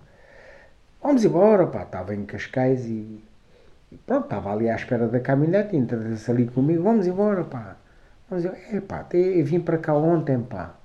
Vamos 1.02 1.26
embora, 1.26 1.68
pá. 1.68 1.84
Estava 1.84 2.14
em 2.16 2.26
Cascais 2.26 2.86
e, 2.86 3.24
pronto, 4.06 4.26
estava 4.26 4.54
ali 4.54 4.70
à 4.70 4.76
espera 4.76 5.08
da 5.08 5.20
caminhonete, 5.20 5.76
entra-se 5.76 6.30
ali 6.32 6.48
comigo. 6.48 6.84
Vamos 6.84 7.08
embora, 7.08 7.44
pá. 7.44 7.76
Vamos 8.30 8.46
embora. 8.46 8.62
É, 8.72 8.80
pá, 8.80 9.06
eu 9.14 9.46
vim 9.46 9.60
para 9.60 9.78
cá 9.78 9.94
ontem, 9.96 10.42
pá. 10.42 10.76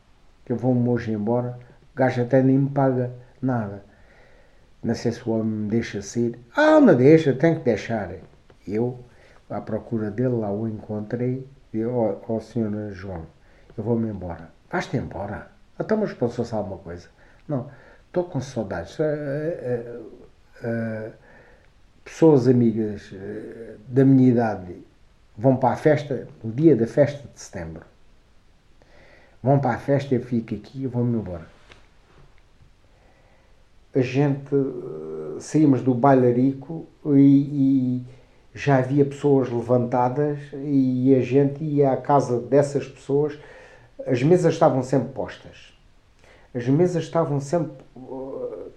Que 0.45 0.53
eu 0.53 0.57
vou-me 0.57 0.89
hoje 0.89 1.13
embora. 1.13 1.59
O 1.95 1.97
gajo 1.97 2.23
até 2.23 2.43
nem 2.43 2.59
me 2.59 2.71
paga 2.71 3.13
nada. 3.41 3.85
Não 4.83 4.95
sei 4.95 5.13
se 5.13 5.29
o 5.29 5.33
homem 5.33 5.47
me 5.47 5.69
deixa 5.69 6.01
sair. 6.01 6.39
Ah, 6.57 6.81
não 6.81 6.95
deixa, 6.95 7.33
tem 7.33 7.57
que 7.57 7.65
deixar. 7.65 8.11
Eu, 8.67 8.99
à 9.51 9.61
procura 9.61 10.11
dele, 10.11 10.37
lá 10.37 10.51
o 10.51 10.69
encontrei. 10.69 11.47
E 11.73 11.85
ó, 11.85 12.17
oh, 12.27 12.41
senhor 12.41 12.93
João, 12.93 13.27
eu 13.77 13.85
vou-me 13.85 14.09
embora. 14.09 14.51
Vais-te 14.71 14.97
embora? 14.97 15.49
Então, 15.79 15.99
mas 15.99 16.13
passou-se 16.13 16.55
alguma 16.55 16.79
coisa? 16.79 17.09
Não, 17.49 17.71
estou 18.07 18.25
com 18.25 18.41
saudades. 18.41 18.99
Uh, 18.99 19.03
uh, 19.03 20.69
uh, 20.69 21.13
pessoas 22.05 22.47
amigas 22.47 23.13
da 23.87 24.05
minha 24.05 24.31
idade 24.31 24.83
vão 25.37 25.57
para 25.57 25.71
a 25.71 25.77
festa, 25.77 26.29
no 26.43 26.53
dia 26.53 26.77
da 26.77 26.87
festa 26.87 27.27
de 27.33 27.41
setembro. 27.41 27.85
Vão 29.43 29.59
para 29.59 29.77
a 29.77 29.79
festa, 29.79 30.15
eu 30.15 30.21
fico 30.21 30.55
aqui 30.55 30.83
e 30.83 30.87
vou-me 30.87 31.17
embora. 31.17 31.47
A 33.95 34.01
gente 34.01 34.51
saímos 35.41 35.83
do 35.83 35.95
bailarico 35.95 36.87
e, 37.07 38.03
e 38.03 38.07
já 38.55 38.79
havia 38.79 39.05
pessoas 39.05 39.49
levantadas 39.49 40.39
e 40.53 41.15
a 41.15 41.21
gente 41.21 41.63
ia 41.63 41.93
à 41.93 41.97
casa 41.97 42.41
dessas 42.41 42.87
pessoas. 42.89 43.39
As 44.07 44.23
mesas 44.23 44.55
estavam 44.55 44.83
sempre 44.83 45.13
postas. 45.13 45.78
As 46.55 46.67
mesas 46.67 47.05
estavam 47.05 47.41
sempre 47.41 47.85
uh, 47.97 48.71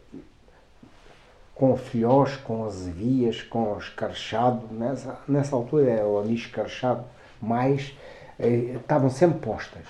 com 1.56 1.76
filhós, 1.78 2.36
com 2.38 2.66
azevias, 2.66 3.42
com 3.42 3.78
escarchado. 3.78 4.68
Nessa, 4.72 5.20
nessa 5.28 5.56
altura 5.56 5.90
era 5.90 6.08
o 6.08 6.20
anis 6.20 6.42
escarchado 6.42 7.06
mais. 7.42 7.96
Uh, 8.40 8.78
estavam 8.78 9.10
sempre 9.10 9.40
postas. 9.40 9.88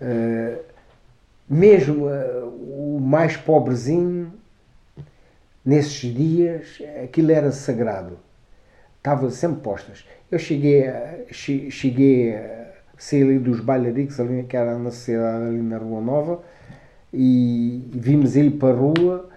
Uh, 0.00 0.62
mesmo 1.48 2.06
o 2.06 2.98
mais 3.00 3.36
pobrezinho, 3.36 4.32
nesses 5.64 6.12
dias, 6.14 6.78
aquilo 7.02 7.30
era 7.30 7.52
sagrado 7.52 8.18
estavam 9.04 9.30
sempre 9.30 9.60
postas. 9.60 10.06
Eu 10.30 10.38
cheguei, 10.38 10.90
cheguei 11.30 12.34
sair 12.96 13.22
ali 13.22 13.38
dos 13.38 13.60
bailaricos, 13.60 14.18
ali, 14.18 14.44
que 14.44 14.56
era 14.56 14.78
na 14.78 14.90
sociedade 14.90 15.44
ali 15.44 15.60
na 15.60 15.76
Rua 15.76 16.00
Nova, 16.00 16.42
e, 17.14 17.82
vimos 17.92 18.36
ir 18.36 18.50
para 18.52 18.70
a 18.70 18.76
rua, 18.76 19.28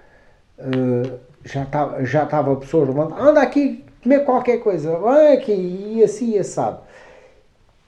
uh, 0.59 1.19
já 1.43 1.63
estava 1.63 2.03
já 2.03 2.23
estava 2.23 2.55
pessoas 2.55 2.87
levantando, 2.87 3.21
anda 3.21 3.41
aqui 3.41 3.85
comer 4.03 4.23
qualquer 4.25 4.57
coisa, 4.59 4.97
vai 4.97 5.33
aqui, 5.33 5.51
e 5.51 6.03
assim 6.03 6.37
assado. 6.37 6.79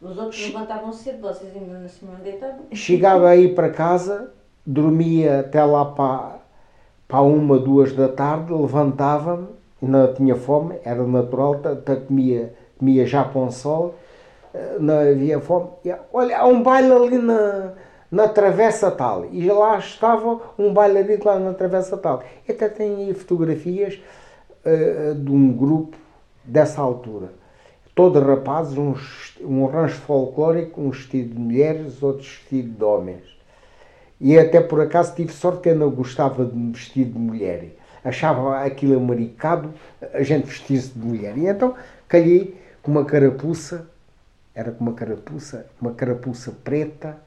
Os 0.01 0.17
outros 0.17 0.47
levantavam 0.47 0.93
cedo, 0.93 1.21
vocês 1.21 1.53
ainda 1.55 1.79
não 1.79 1.89
se 1.89 2.05
deitavam? 2.23 2.59
Chegava 2.71 3.29
aí 3.29 3.53
para 3.53 3.69
casa, 3.69 4.31
dormia 4.65 5.41
até 5.41 5.63
lá 5.63 5.85
para, 5.85 6.37
para 7.07 7.21
uma, 7.21 7.57
duas 7.59 7.93
da 7.93 8.07
tarde, 8.07 8.53
levantava-me, 8.53 9.47
não 9.81 10.13
tinha 10.13 10.35
fome, 10.35 10.75
era 10.83 11.03
natural, 11.05 11.59
comia, 12.07 12.53
comia 12.77 13.05
já 13.05 13.23
com 13.23 13.49
sol, 13.51 13.95
eh, 14.53 14.77
não 14.79 14.99
havia 14.99 15.39
fome. 15.39 15.69
Olha, 16.13 16.39
há 16.39 16.45
um 16.45 16.61
baile 16.63 16.91
ali 16.91 17.17
na, 17.17 17.73
na 18.11 18.27
Travessa 18.27 18.89
Tal, 18.89 19.25
e 19.31 19.47
lá 19.47 19.77
estava 19.77 20.39
um 20.57 20.73
bailarino 20.73 21.23
lá 21.23 21.39
na 21.39 21.53
Travessa 21.53 21.97
Tal. 21.97 22.23
E 22.47 22.51
até 22.51 22.67
tem 22.67 22.95
aí 22.95 23.13
fotografias 23.13 23.99
uh, 24.65 25.15
de 25.15 25.31
um 25.31 25.51
grupo 25.51 25.97
dessa 26.43 26.81
altura. 26.81 27.31
Todos 27.93 28.23
rapazes, 28.23 28.77
um, 28.77 28.95
um 29.41 29.65
rancho 29.65 29.99
folclórico, 30.01 30.81
um 30.81 30.89
vestido 30.89 31.35
de 31.35 31.39
mulheres, 31.39 32.01
outro 32.01 32.23
vestido 32.23 32.69
de 32.77 32.83
homens. 32.83 33.23
E 34.19 34.37
até 34.37 34.59
por 34.59 34.81
acaso 34.81 35.15
tive 35.15 35.31
sorte 35.31 35.61
que 35.61 35.69
eu 35.69 35.75
não 35.75 35.89
gostava 35.89 36.45
de 36.45 36.71
vestido 36.71 37.13
de 37.13 37.19
mulher 37.19 37.79
achava 38.03 38.63
aquilo 38.63 38.97
amaricado, 38.97 39.73
a 40.13 40.23
gente 40.23 40.47
vestia-se 40.47 40.89
de 40.89 41.05
mulher. 41.05 41.37
E 41.37 41.47
então 41.47 41.75
calhei 42.07 42.57
com 42.81 42.91
uma 42.91 43.05
carapuça, 43.05 43.87
era 44.53 44.71
com 44.71 44.83
uma 44.83 44.93
carapuça, 44.93 45.65
uma 45.81 45.93
carapuça 45.93 46.51
preta 46.63 47.17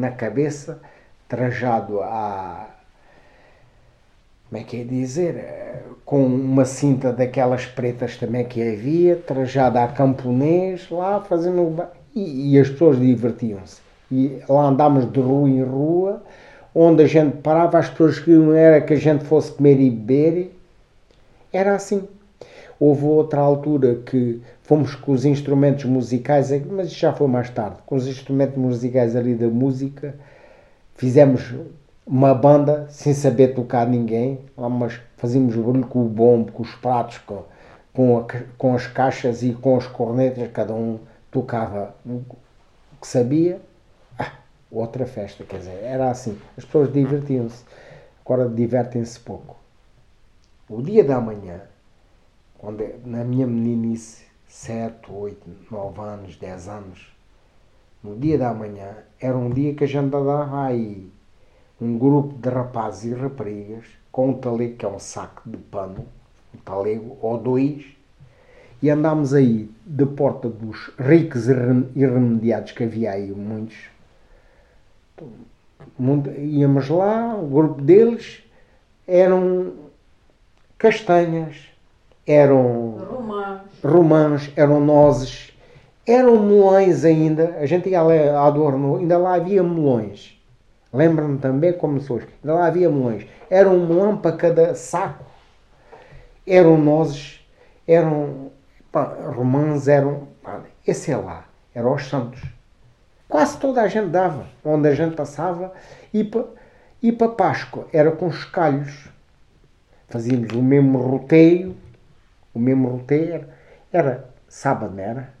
na 0.00 0.10
cabeça, 0.10 0.80
trajado 1.28 2.00
a. 2.00 2.66
Como 4.48 4.60
é 4.60 4.64
que 4.64 4.80
é 4.80 4.84
dizer? 4.84 5.84
Com 6.04 6.26
uma 6.26 6.64
cinta 6.64 7.12
daquelas 7.12 7.66
pretas 7.66 8.16
também 8.16 8.44
que 8.44 8.60
havia, 8.60 9.14
trajada 9.16 9.84
a 9.84 9.88
camponês, 9.88 10.88
lá 10.90 11.20
fazendo. 11.20 11.84
E, 12.14 12.54
e 12.54 12.58
as 12.58 12.68
pessoas 12.68 12.98
divertiam-se. 12.98 13.80
E 14.10 14.42
lá 14.48 14.64
andámos 14.64 15.10
de 15.12 15.20
rua 15.20 15.48
em 15.48 15.62
rua 15.62 16.20
onde 16.74 17.02
a 17.02 17.06
gente 17.06 17.38
parava, 17.38 17.78
as 17.78 17.90
pessoas 17.90 18.18
queriam 18.18 18.52
era 18.52 18.80
que 18.80 18.94
a 18.94 18.96
gente 18.96 19.24
fosse 19.24 19.52
comer 19.52 19.80
e 19.80 19.90
beber. 19.90 20.56
Era 21.52 21.74
assim. 21.74 22.08
Houve 22.80 23.04
outra 23.04 23.40
altura 23.40 23.96
que 23.96 24.40
fomos 24.62 24.94
com 24.94 25.12
os 25.12 25.24
instrumentos 25.24 25.84
musicais, 25.84 26.50
mas 26.66 26.90
já 26.90 27.12
foi 27.12 27.28
mais 27.28 27.50
tarde, 27.50 27.76
com 27.84 27.94
os 27.94 28.08
instrumentos 28.08 28.56
musicais 28.56 29.14
ali 29.14 29.34
da 29.34 29.48
música, 29.48 30.14
fizemos 30.94 31.54
uma 32.06 32.34
banda 32.34 32.86
sem 32.88 33.12
saber 33.12 33.54
tocar 33.54 33.86
ninguém, 33.86 34.40
mas 34.56 34.98
fazíamos 35.18 35.54
barulho 35.54 35.86
com 35.86 36.04
o 36.06 36.08
bombo, 36.08 36.52
com 36.52 36.62
os 36.62 36.74
pratos, 36.74 37.18
com, 37.18 37.44
com, 37.92 38.18
a, 38.18 38.26
com 38.56 38.74
as 38.74 38.86
caixas 38.86 39.42
e 39.42 39.52
com 39.52 39.76
as 39.76 39.86
cornetas, 39.86 40.48
cada 40.50 40.72
um 40.72 40.98
tocava 41.30 41.94
o 42.06 42.22
que 42.98 43.06
sabia 43.06 43.60
outra 44.70 45.04
festa, 45.06 45.44
quer 45.44 45.58
dizer, 45.58 45.78
era 45.82 46.10
assim. 46.10 46.38
As 46.56 46.64
pessoas 46.64 46.92
divertiam-se, 46.92 47.64
agora 48.24 48.48
divertem-se 48.48 49.18
pouco. 49.20 49.56
O 50.68 50.80
dia 50.80 51.02
da 51.02 51.20
manhã, 51.20 51.60
quando 52.60 52.84
na 53.06 53.24
minha 53.24 53.46
meninice, 53.46 54.22
7, 54.46 55.10
8, 55.10 55.50
9 55.70 56.00
anos, 56.02 56.36
10 56.36 56.68
anos, 56.68 57.16
no 58.04 58.16
dia 58.16 58.36
da 58.36 58.52
manhã, 58.52 58.96
era 59.18 59.36
um 59.36 59.48
dia 59.48 59.74
que 59.74 59.84
a 59.84 59.86
gente 59.86 59.98
andava 59.98 60.66
aí 60.66 61.10
um 61.80 61.98
grupo 61.98 62.34
de 62.34 62.50
rapazes 62.50 63.12
e 63.12 63.14
raparigas 63.14 63.86
com 64.12 64.28
um 64.30 64.34
talego, 64.34 64.76
que 64.76 64.84
é 64.84 64.88
um 64.88 64.98
saco 64.98 65.48
de 65.48 65.56
pano, 65.56 66.04
um 66.54 66.58
talego 66.58 67.16
ou 67.22 67.38
dois, 67.38 67.86
e 68.82 68.90
andámos 68.90 69.32
aí 69.32 69.70
de 69.86 70.04
porta 70.04 70.46
dos 70.48 70.90
ricos 70.98 71.48
e 71.48 71.52
irremediados, 71.96 72.72
que 72.72 72.84
havia 72.84 73.12
aí 73.12 73.30
muitos, 73.30 73.76
íamos 76.38 76.90
lá, 76.90 77.36
o 77.36 77.46
grupo 77.46 77.80
deles 77.80 78.42
eram 79.06 79.72
castanhas, 80.76 81.69
eram 82.30 82.96
romãs, 83.10 83.60
romãs 83.82 84.52
eram 84.54 84.80
nozes, 84.80 85.52
eram 86.06 86.40
melões 86.40 87.04
ainda. 87.04 87.56
A 87.58 87.66
gente 87.66 87.88
ia 87.88 88.00
lá 88.02 88.14
a 88.14 88.46
Adorno, 88.46 88.98
ainda 88.98 89.18
lá 89.18 89.34
havia 89.34 89.64
melões. 89.64 90.40
Lembro-me 90.92 91.38
também 91.38 91.72
como 91.72 92.00
se 92.00 92.12
hoje. 92.12 92.28
Ainda 92.42 92.54
lá 92.54 92.66
havia 92.66 92.88
melões. 92.88 93.26
Era 93.50 93.68
um 93.68 93.84
melão 93.84 94.16
para 94.16 94.36
cada 94.36 94.74
saco. 94.76 95.24
Eram 96.46 96.78
nozes, 96.78 97.44
eram 97.86 98.52
pá, 98.92 99.16
romãs, 99.34 99.88
eram. 99.88 100.28
Pá, 100.40 100.60
esse 100.86 101.10
é 101.10 101.16
lá, 101.16 101.44
eram 101.74 101.94
os 101.94 102.08
santos. 102.08 102.40
Quase 103.28 103.58
toda 103.58 103.82
a 103.82 103.88
gente 103.88 104.08
dava, 104.08 104.46
onde 104.64 104.88
a 104.88 104.94
gente 104.94 105.14
passava, 105.14 105.72
e 106.12 106.24
para, 106.24 106.44
e 107.02 107.12
para 107.12 107.28
Páscoa 107.28 107.86
era 107.92 108.10
com 108.10 108.30
chocalhos. 108.30 109.08
Fazíamos 110.08 110.50
o 110.52 110.62
mesmo 110.62 110.98
roteio, 110.98 111.76
o 112.54 112.58
mesmo 112.58 112.88
roteio 112.88 113.46
era, 113.92 114.28
sábado, 114.48 114.94
não 114.94 115.02
era? 115.02 115.32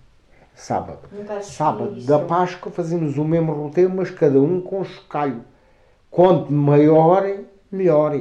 Sábado. 0.54 1.00
Sábado 1.42 2.00
da 2.02 2.18
Páscoa 2.18 2.70
fazíamos 2.70 3.16
o 3.16 3.24
mesmo 3.24 3.52
roteio, 3.52 3.90
mas 3.90 4.10
cada 4.10 4.40
um 4.40 4.60
com 4.60 4.84
chocalho. 4.84 5.44
Quanto 6.10 6.52
maior, 6.52 7.24
melhor. 7.70 8.20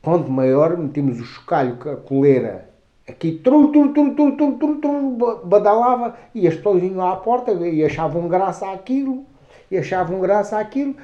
Quanto 0.00 0.30
maior, 0.30 0.76
metíamos 0.76 1.20
o 1.20 1.24
chocalho, 1.24 1.76
a 1.90 1.96
coleira 1.96 2.68
aqui 3.08 3.40
trum, 3.42 3.72
trum, 3.72 3.92
trum, 3.92 4.14
trum, 4.14 4.36
trum, 4.36 4.58
trum, 4.58 4.80
trum, 4.80 5.18
badalava 5.44 6.16
e 6.34 6.46
as 6.46 6.54
pessoas 6.54 6.80
vinham 6.82 7.06
à 7.06 7.16
porta 7.16 7.52
e 7.52 7.82
achavam 7.84 8.28
graça 8.28 8.70
àquilo, 8.70 9.24
e 9.70 9.78
achavam 9.78 10.20
graça 10.20 10.58
àquilo, 10.58 10.94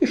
e 0.00 0.06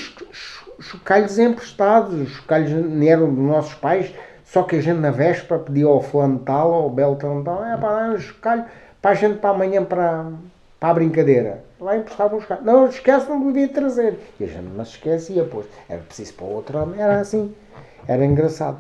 chocalhos 0.80 1.38
emprestados, 1.38 2.20
os 2.20 2.30
chocalhos 2.30 2.72
não 2.72 3.08
eram 3.08 3.34
dos 3.34 3.44
nossos 3.44 3.76
pais, 3.76 4.12
só 4.56 4.64
que 4.64 4.78
a 4.78 4.82
gente 4.82 5.02
na 5.02 5.12
véspera 5.12 5.60
pedia 5.60 5.86
ao 5.86 6.02
fulano 6.02 6.40
tal, 6.40 6.74
ao 6.74 6.90
belo 6.90 7.18
tal, 7.18 7.66
é 7.66 7.76
para 7.76 8.08
um 8.08 8.18
chocalho 8.18 8.64
para 9.02 9.12
a 9.12 9.14
gente 9.14 9.40
para 9.40 9.50
amanhã 9.50 9.84
para, 9.84 10.32
para 10.80 10.92
a 10.92 10.94
brincadeira. 10.94 11.62
Lá 11.78 11.98
emprestavam 11.98 12.38
os 12.38 12.44
chocalhos. 12.44 12.64
Não, 12.64 12.88
esquece, 12.88 13.28
não 13.28 13.44
podia 13.44 13.68
trazer. 13.68 14.18
E 14.40 14.46
a 14.46 14.48
gente 14.48 14.70
não 14.70 14.86
se 14.86 14.92
esquecia, 14.92 15.44
pois. 15.44 15.66
Era 15.90 16.02
preciso 16.04 16.36
para 16.36 16.46
outro 16.46 16.78
homem, 16.82 17.02
era 17.02 17.20
assim. 17.20 17.54
Era 18.08 18.24
engraçado. 18.24 18.80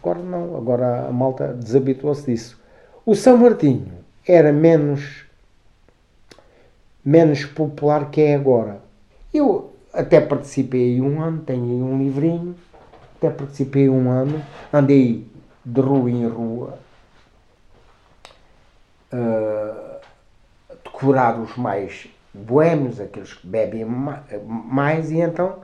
Agora 0.00 0.20
não, 0.20 0.56
agora 0.56 1.08
a 1.08 1.10
malta 1.10 1.48
desabituou-se 1.54 2.30
disso. 2.30 2.62
O 3.04 3.16
São 3.16 3.36
Martinho 3.36 3.90
era 4.24 4.52
menos, 4.52 5.24
menos 7.04 7.44
popular 7.44 8.12
que 8.12 8.20
é 8.20 8.36
agora. 8.36 8.80
Eu 9.34 9.72
até 9.92 10.20
participei 10.20 10.94
aí 10.94 11.00
um 11.00 11.20
ano, 11.20 11.42
tenho 11.42 11.64
aí 11.64 11.82
um 11.82 11.98
livrinho, 11.98 12.54
até 13.20 13.28
participei 13.28 13.88
um 13.90 14.10
ano, 14.10 14.42
andei 14.72 15.30
de 15.62 15.80
rua 15.80 16.10
em 16.10 16.26
rua, 16.26 16.78
uh, 19.12 20.00
decorar 20.82 21.38
os 21.38 21.54
mais 21.56 22.08
boêmios, 22.32 22.98
aqueles 22.98 23.34
que 23.34 23.46
bebem 23.46 23.84
mais, 23.84 25.10
e 25.10 25.18
então 25.18 25.58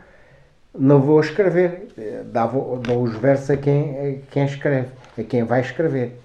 não 0.78 1.00
vou 1.00 1.18
escrever, 1.18 1.88
dava, 2.26 2.58
dou 2.76 3.02
os 3.02 3.16
versos 3.16 3.48
a 3.48 3.56
quem, 3.56 3.98
a 3.98 4.18
quem 4.30 4.44
escreve, 4.44 4.90
a 5.16 5.22
quem 5.22 5.42
vai 5.42 5.62
escrever. 5.62 6.20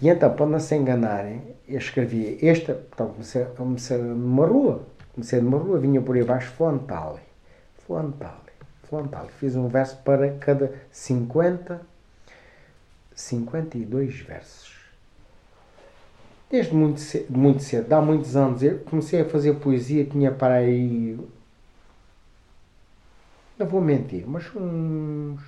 E 0.00 0.08
então, 0.08 0.32
para 0.32 0.46
não 0.46 0.60
se 0.60 0.74
enganarem, 0.76 1.42
eu 1.68 1.78
escrevia 1.78 2.38
esta, 2.48 2.74
portanto, 2.74 3.12
comecei, 3.14 3.44
comecei 3.56 3.98
numa 3.98 4.46
rua, 4.46 4.82
comecei 5.12 5.40
numa 5.40 5.58
rua, 5.58 5.78
vinha 5.78 6.00
por 6.00 6.14
aí 6.14 6.22
abaixo, 6.22 6.52
Flantale, 6.52 7.20
Flantale, 7.86 8.49
Flantale. 8.90 9.30
Fiz 9.38 9.54
um 9.54 9.68
verso 9.68 9.96
para 9.98 10.36
cada 10.38 10.74
50, 10.90 11.80
52 13.14 14.20
versos. 14.20 14.80
Desde 16.50 16.74
muito 16.74 16.98
cedo, 16.98 17.38
muito 17.38 17.62
cedo, 17.62 17.92
há 17.92 18.02
muitos 18.02 18.34
anos, 18.34 18.60
eu 18.60 18.80
comecei 18.80 19.20
a 19.20 19.24
fazer 19.24 19.54
poesia, 19.54 20.04
tinha 20.04 20.32
para 20.32 20.54
aí. 20.54 21.16
Não 23.56 23.66
vou 23.66 23.80
mentir, 23.80 24.26
mas 24.26 24.44
uns 24.56 25.40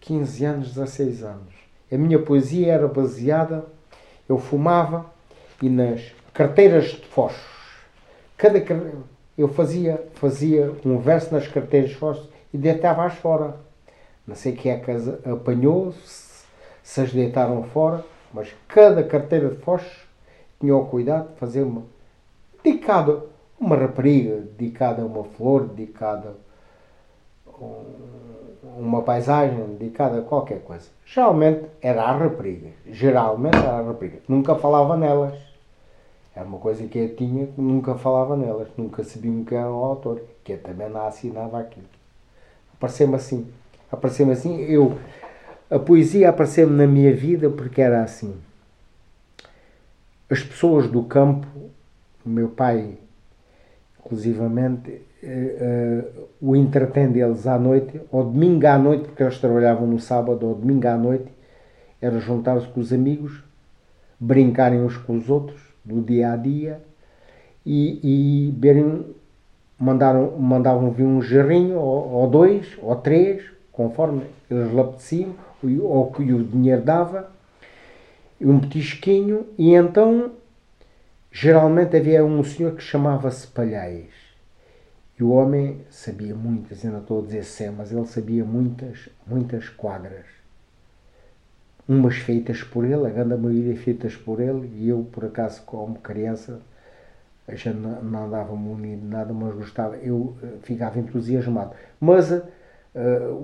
15 0.00 0.44
anos, 0.46 0.68
16 0.68 1.22
anos. 1.22 1.52
A 1.92 1.98
minha 1.98 2.18
poesia 2.18 2.72
era 2.72 2.88
baseada, 2.88 3.66
eu 4.26 4.38
fumava 4.38 5.12
e 5.60 5.68
nas 5.68 6.00
carteiras 6.32 6.86
de 6.86 7.06
fósforos. 7.06 7.44
Cada 8.38 8.58
eu 9.36 9.48
fazia, 9.48 10.06
fazia 10.14 10.72
um 10.84 10.98
verso 10.98 11.34
nas 11.34 11.48
carteiras 11.48 11.92
fósforos 11.92 12.30
e 12.52 12.58
deitava-as 12.58 13.14
fora. 13.14 13.56
Não 14.26 14.34
sei 14.34 14.52
quem 14.52 14.72
é 14.72 14.78
que 14.78 14.90
as 14.90 15.08
apanhou, 15.26 15.92
se, 15.92 16.44
se 16.82 17.00
as 17.00 17.12
deitaram 17.12 17.62
fora 17.64 18.04
mas 18.34 18.52
cada 18.66 19.04
carteira 19.04 19.48
de 19.48 19.56
fósforos 19.56 20.04
tinha 20.60 20.76
o 20.76 20.86
cuidado 20.86 21.28
de 21.28 21.38
fazer 21.38 21.62
uma 21.62 21.82
dedicada 22.62 23.22
uma 23.60 23.76
rapariga, 23.76 24.40
dedicada 24.58 25.00
a 25.00 25.04
uma 25.04 25.22
flor, 25.22 25.68
dedicada 25.68 26.34
a 27.46 27.60
uma 28.76 29.02
paisagem, 29.02 29.76
dedicada 29.78 30.18
a 30.18 30.22
qualquer 30.22 30.60
coisa. 30.62 30.88
Geralmente 31.06 31.66
era 31.80 32.02
a 32.02 32.12
rapariga. 32.12 32.70
Geralmente 32.86 33.56
era 33.56 33.78
a 33.78 33.82
rapariga. 33.82 34.18
Nunca 34.28 34.56
falava 34.56 34.96
nelas. 34.96 35.38
Era 36.34 36.46
uma 36.46 36.58
coisa 36.58 36.86
que 36.86 36.98
eu 36.98 37.14
tinha 37.14 37.48
nunca 37.56 37.94
falava 37.94 38.36
nelas. 38.36 38.68
Nunca 38.76 39.04
sabia 39.04 39.44
quem 39.44 39.58
era 39.58 39.70
o 39.70 39.84
autor. 39.84 40.20
Que 40.42 40.54
eu 40.54 40.58
também 40.58 40.88
não 40.88 41.06
assinava 41.06 41.60
aquilo. 41.60 41.86
Apareceu-me 42.74 43.14
assim. 43.14 43.46
Apareceu-me 43.90 44.32
assim. 44.32 44.60
Eu 44.62 44.98
a 45.70 45.78
poesia 45.78 46.28
apareceu-me 46.28 46.76
na 46.76 46.86
minha 46.86 47.12
vida 47.12 47.48
porque 47.50 47.80
era 47.80 48.02
assim. 48.02 48.34
As 50.30 50.42
pessoas 50.42 50.88
do 50.88 51.02
campo, 51.02 51.46
o 52.24 52.28
meu 52.28 52.48
pai, 52.48 52.96
inclusivamente, 53.98 54.90
uh, 55.22 56.20
uh, 56.20 56.28
o 56.40 56.54
entretém 56.54 57.10
deles 57.10 57.46
à 57.46 57.58
noite, 57.58 58.00
ou 58.12 58.24
domingo 58.24 58.66
à 58.66 58.78
noite, 58.78 59.06
porque 59.06 59.22
eles 59.22 59.38
trabalhavam 59.38 59.86
no 59.86 59.98
sábado, 59.98 60.46
ou 60.46 60.54
domingo 60.54 60.86
à 60.86 60.96
noite, 60.96 61.32
era 62.00 62.20
juntar-se 62.20 62.68
com 62.68 62.80
os 62.80 62.92
amigos, 62.92 63.42
brincarem 64.20 64.80
uns 64.80 64.96
com 64.96 65.16
os 65.16 65.28
outros, 65.28 65.60
do 65.84 66.00
dia 66.00 66.32
a 66.32 66.36
dia, 66.36 66.80
e, 67.64 68.50
e 68.50 68.52
mandaram, 69.78 70.38
mandavam 70.38 70.90
vir 70.90 71.04
um 71.04 71.20
jarrinho, 71.20 71.78
ou, 71.78 72.10
ou 72.10 72.30
dois, 72.30 72.76
ou 72.80 72.94
três, 72.96 73.44
conforme 73.72 74.22
eles 74.50 74.72
lhe 74.72 74.80
apeteciam, 74.80 75.34
ou 75.82 76.10
que 76.12 76.22
o 76.22 76.44
dinheiro 76.44 76.82
dava, 76.82 77.30
um 78.40 78.60
petisquinho, 78.60 79.46
e 79.56 79.74
então 79.74 80.32
geralmente 81.32 81.96
havia 81.96 82.24
um 82.24 82.44
senhor 82.44 82.74
que 82.76 82.82
chamava-se 82.82 83.46
Palhais. 83.46 84.10
E 85.18 85.22
o 85.22 85.30
homem 85.30 85.80
sabia 85.90 86.34
muitas, 86.34 86.84
ainda 86.84 86.98
estou 86.98 87.20
a 87.20 87.26
dizer 87.26 87.44
sem, 87.44 87.70
mas 87.70 87.92
ele 87.92 88.06
sabia 88.06 88.44
muitas, 88.44 89.08
muitas 89.26 89.68
quadras. 89.68 90.26
Umas 91.86 92.16
feitas 92.16 92.62
por 92.62 92.84
ele, 92.84 93.06
a 93.06 93.10
grande 93.10 93.36
maioria 93.36 93.76
feitas 93.76 94.16
por 94.16 94.40
ele, 94.40 94.70
e 94.74 94.88
eu, 94.88 95.06
por 95.12 95.24
acaso, 95.26 95.62
como 95.66 95.96
criança, 95.96 96.60
a 97.46 97.54
gente 97.54 97.76
não 97.76 98.26
andava 98.26 98.54
munido 98.54 99.06
nada, 99.06 99.32
mas 99.34 99.54
gostava, 99.54 99.96
eu 99.96 100.34
eh, 100.42 100.46
ficava 100.62 100.98
entusiasmado. 100.98 101.72
Mas 102.00 102.30
uh, 102.30 102.42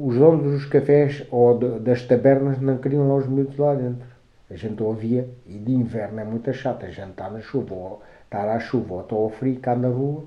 os 0.06 0.16
donos 0.16 0.52
dos 0.52 0.64
cafés 0.64 1.26
ou 1.30 1.58
de, 1.58 1.80
das 1.80 2.02
tabernas 2.04 2.58
não 2.60 2.78
queriam 2.78 3.06
lá 3.08 3.16
os 3.16 3.26
miúdos 3.26 3.58
lá 3.58 3.74
dentro. 3.74 4.06
A 4.50 4.56
gente 4.56 4.82
ouvia, 4.82 5.28
e 5.46 5.58
de 5.58 5.72
inverno 5.72 6.18
é 6.20 6.24
muito 6.24 6.52
chato, 6.52 6.86
a 6.86 6.90
gente 6.90 7.10
está 7.10 7.28
na 7.28 7.40
chuva, 7.40 7.74
ou 7.74 8.02
estar 8.24 8.48
à 8.48 8.58
chuva, 8.58 8.94
ou 8.94 9.00
está 9.02 9.14
ao 9.14 9.28
frio, 9.28 9.60
cá 9.60 9.76
na 9.76 9.88
rua, 9.88 10.24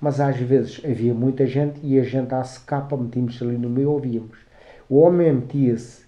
mas 0.00 0.20
às 0.20 0.36
vezes 0.36 0.80
havia 0.84 1.12
muita 1.12 1.46
gente 1.46 1.80
e 1.82 1.98
a 1.98 2.02
gente 2.04 2.32
à 2.32 2.44
secapa, 2.44 2.96
metíamos 2.96 3.42
ali 3.42 3.58
no 3.58 3.68
meio 3.68 3.90
ouvíamos. 3.90 4.38
O 4.88 5.00
homem 5.00 5.32
metia-se 5.32 6.05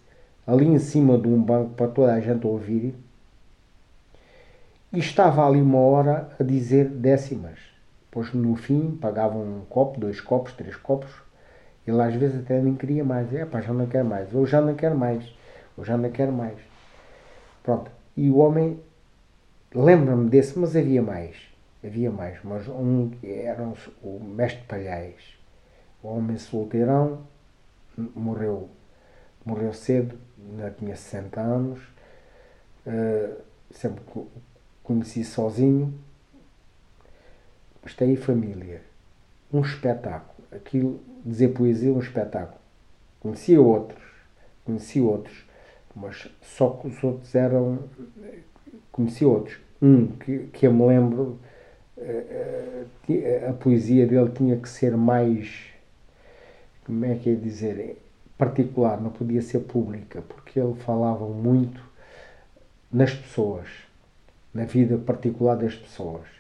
ali 0.49 0.67
em 0.67 0.79
cima 0.79 1.19
de 1.19 1.29
um 1.29 1.43
banco 1.43 1.75
para 1.75 1.89
toda 1.89 2.15
a 2.15 2.21
gente 2.21 2.47
ouvir 2.47 2.95
e 4.91 4.99
estava 4.99 5.47
ali 5.47 5.61
uma 5.61 5.79
hora 5.79 6.31
a 6.41 6.43
dizer 6.43 6.89
décimas. 6.89 7.59
Pois 8.11 8.33
no 8.33 8.57
fim 8.57 8.97
pagavam 8.99 9.43
um 9.43 9.61
copo, 9.69 10.01
dois 10.01 10.23
copos, 10.23 10.55
três 10.55 10.75
copos, 10.75 11.11
ele 11.87 12.01
às 12.01 12.15
vezes 12.15 12.41
até 12.41 12.63
nem 12.63 12.75
queria 12.75 13.05
mais. 13.05 13.33
É 13.35 13.45
pá, 13.45 13.61
já 13.61 13.75
não 13.75 13.87
quero 13.87 14.07
mais. 14.07 14.35
Ou 14.35 14.47
já 14.47 14.63
não 14.63 14.75
quero 14.75 14.97
mais. 14.97 15.23
Ou 15.77 15.85
já 15.85 15.99
não 15.99 16.11
quero 16.11 16.33
mais. 16.33 16.57
Pronto. 17.63 17.91
E 18.17 18.31
o 18.31 18.39
homem, 18.39 18.81
lembra-me 19.75 20.31
desse, 20.31 20.59
mas 20.59 20.75
havia 20.75 21.03
mais. 21.03 21.37
Havia 21.85 22.11
mais. 22.11 22.39
Mas 22.43 22.67
um 22.69 23.11
era 23.23 23.71
o 24.03 24.19
mestre 24.19 24.65
Palhais. 24.67 25.37
O 26.03 26.09
homem 26.09 26.39
solteirão, 26.39 27.19
morreu, 28.17 28.71
morreu 29.45 29.75
cedo, 29.75 30.17
ainda 30.51 30.71
tinha 30.71 30.97
60 30.97 31.41
anos. 31.41 31.81
Uh, 32.87 33.37
sempre 33.71 34.03
conheci 34.83 35.25
sozinho. 35.25 35.93
Mas 37.83 37.95
tem 37.95 38.17
família. 38.17 38.83
Um 39.53 39.61
espetáculo. 39.61 40.47
Aquilo 40.53 41.01
dizer 41.25 41.49
poesia 41.49 41.93
um 41.93 41.99
espetáculo. 41.99 42.59
Conhecia 43.21 43.61
outros, 43.61 44.03
conhecia 44.65 45.03
outros, 45.03 45.45
mas 45.95 46.29
só 46.41 46.71
que 46.71 46.89
os 46.89 47.03
outros 47.03 47.35
eram. 47.35 47.81
Conheci 48.93 49.25
outros. 49.25 49.59
Um 49.81 50.07
que, 50.09 50.49
que 50.53 50.67
eu 50.67 50.73
me 50.73 50.87
lembro, 50.87 51.39
eh, 51.97 52.85
eh, 53.09 53.47
a 53.49 53.53
poesia 53.53 54.07
dele 54.07 54.31
tinha 54.31 54.57
que 54.57 54.69
ser 54.69 54.97
mais. 54.97 55.67
Como 56.85 57.05
é 57.05 57.15
que 57.17 57.31
é 57.31 57.35
dizer? 57.35 57.99
Particular, 58.39 59.01
não 59.01 59.11
podia 59.11 59.43
ser 59.43 59.59
pública, 59.61 60.23
porque 60.23 60.59
ele 60.59 60.75
falava 60.75 61.27
muito 61.27 61.83
nas 62.91 63.13
pessoas, 63.13 63.67
na 64.55 64.65
vida 64.65 64.97
particular 64.97 65.57
das 65.57 65.75
pessoas 65.75 66.39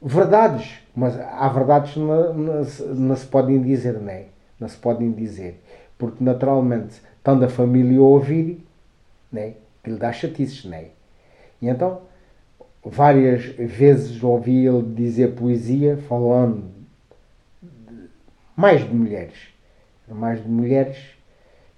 verdades, 0.00 0.78
mas 0.94 1.18
há 1.18 1.48
verdades 1.48 1.94
que 1.94 1.98
não, 1.98 2.34
não, 2.34 3.16
se 3.16 3.26
podem 3.26 3.60
dizer, 3.62 3.98
não 3.98 4.10
é? 4.10 4.26
Não 4.58 4.68
se 4.68 4.76
podem 4.76 5.10
dizer. 5.12 5.62
Porque 5.98 6.22
naturalmente, 6.22 7.00
estando 7.16 7.44
a 7.44 7.48
família 7.48 7.98
a 7.98 8.02
ouvir, 8.02 8.64
não 9.32 9.42
é? 9.42 9.54
que 9.82 9.90
lhe 9.90 9.96
dá 9.96 10.12
chatices, 10.12 10.64
não 10.64 10.76
é? 10.76 10.90
E 11.60 11.68
então, 11.68 12.02
várias 12.84 13.44
vezes 13.44 14.22
ouvi 14.22 14.66
ele 14.66 14.82
dizer 14.94 15.34
poesia 15.34 15.96
falando 16.08 16.70
de, 17.62 18.08
mais 18.54 18.86
de 18.86 18.94
mulheres. 18.94 19.55
Mais 20.08 20.42
de 20.42 20.48
mulheres 20.48 20.96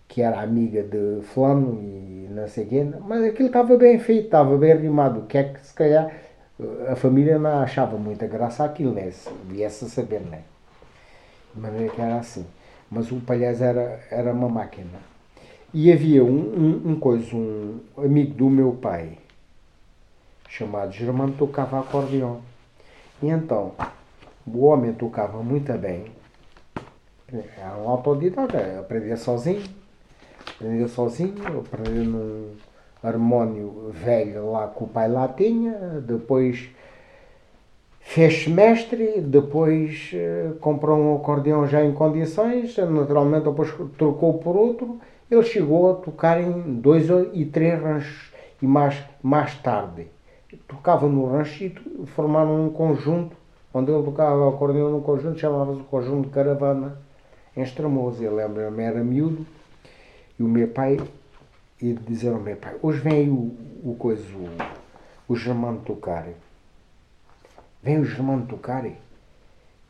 que 0.07 0.22
era 0.22 0.41
amiga 0.41 0.83
de 0.83 1.22
fulano 1.22 1.79
e 1.83 2.29
não 2.31 2.49
sei 2.49 2.64
quem, 2.64 2.85
mas 2.85 3.22
aquilo 3.24 3.49
estava 3.49 3.76
bem 3.76 3.99
feito, 3.99 4.26
estava 4.26 4.57
bem 4.57 4.76
rimado. 4.76 5.20
O 5.20 5.26
que 5.26 5.39
é 5.39 5.45
que 5.45 5.66
se 5.66 5.74
calhar 5.74 6.11
a 6.89 6.97
família 6.97 7.39
não 7.39 7.61
achava 7.61 7.97
muita 7.97 8.26
graça 8.26 8.64
aquilo, 8.64 8.93
né? 8.93 9.11
Se 9.11 9.31
viesse 9.45 9.85
a 9.85 9.89
saber, 9.89 10.20
né? 10.20 10.43
De 11.55 11.61
maneira 11.61 11.95
que 11.95 12.01
era 12.01 12.18
assim. 12.18 12.45
Mas 12.91 13.12
o 13.12 13.20
palhaço 13.20 13.62
era, 13.62 14.01
era 14.11 14.33
uma 14.33 14.49
máquina. 14.49 14.99
E 15.72 15.93
havia 15.93 16.24
um, 16.24 16.29
um, 16.29 16.93
um 16.93 16.99
coisa, 16.99 17.37
um 17.37 17.81
amigo 17.97 18.35
do 18.35 18.49
meu 18.49 18.72
pai, 18.72 19.18
chamado 20.49 20.93
Germano, 20.93 21.35
tocava 21.35 21.79
acordeão. 21.79 22.41
E 23.22 23.29
então, 23.29 23.72
o 24.47 24.64
homem 24.64 24.93
tocava 24.95 25.43
muito 25.43 25.72
bem. 25.74 26.07
Era 27.33 27.76
um 27.76 27.89
autodidata, 27.89 28.81
aprendia 28.81 29.16
sozinho. 29.16 29.64
Aprendia 30.55 30.89
sozinho, 30.89 31.35
aprendia 31.59 32.05
num 32.05 32.53
harmónio 33.03 33.91
velho 33.93 34.51
lá 34.53 34.68
que 34.68 34.83
o 34.83 34.87
pai 34.87 35.09
lá 35.09 35.29
tinha, 35.29 36.01
depois 36.01 36.68
fez 38.01 38.45
semestre, 38.45 39.20
depois 39.20 40.11
uh, 40.14 40.55
comprou 40.55 40.99
um 40.99 41.16
acordeão 41.16 41.66
já 41.66 41.85
em 41.85 41.93
condições, 41.93 42.76
naturalmente 42.76 43.45
depois 43.45 43.72
trocou 43.97 44.39
por 44.39 44.57
outro. 44.57 44.99
Ele 45.31 45.43
chegou 45.43 45.93
a 45.93 45.95
tocar 45.95 46.41
em 46.41 46.81
dois 46.81 47.09
e 47.35 47.45
três 47.45 47.81
ranchos 47.81 48.33
e 48.62 48.66
mais, 48.66 48.97
mais 49.22 49.55
tarde 49.57 50.09
tocava 50.66 51.07
no 51.07 51.26
ranchito, 51.26 51.83
formaram 52.07 52.66
um 52.66 52.70
conjunto, 52.70 53.37
onde 53.72 53.91
ele 53.91 54.03
tocava 54.03 54.49
acordeão 54.49 54.91
num 54.91 55.01
conjunto, 55.01 55.39
chamava-se 55.39 55.81
o 55.81 55.85
Conjunto 55.85 56.29
de 56.29 56.35
Caravana, 56.35 56.97
em 57.59 57.63
Estremoz. 57.63 58.21
Eu 58.23 58.35
lembro-me, 58.37 58.83
era 58.83 59.03
miúdo, 59.03 59.45
e 60.39 60.43
o 60.43 60.49
meu 60.49 60.69
pai 60.69 60.97
ia 61.83 61.95
dizer 61.95 62.33
ao 62.33 62.41
meu 62.41 62.57
pai, 62.57 62.77
hoje 62.81 63.01
vem 63.01 63.13
aí 63.13 63.29
o, 63.29 63.57
o 63.85 63.97
coisa, 63.99 64.25
o, 64.35 65.33
o 65.33 65.37
Germano 65.37 65.81
tocar. 65.81 66.27
Vem 67.83 67.99
o 67.99 68.05
Germano 68.05 68.47
tocar. 68.47 68.85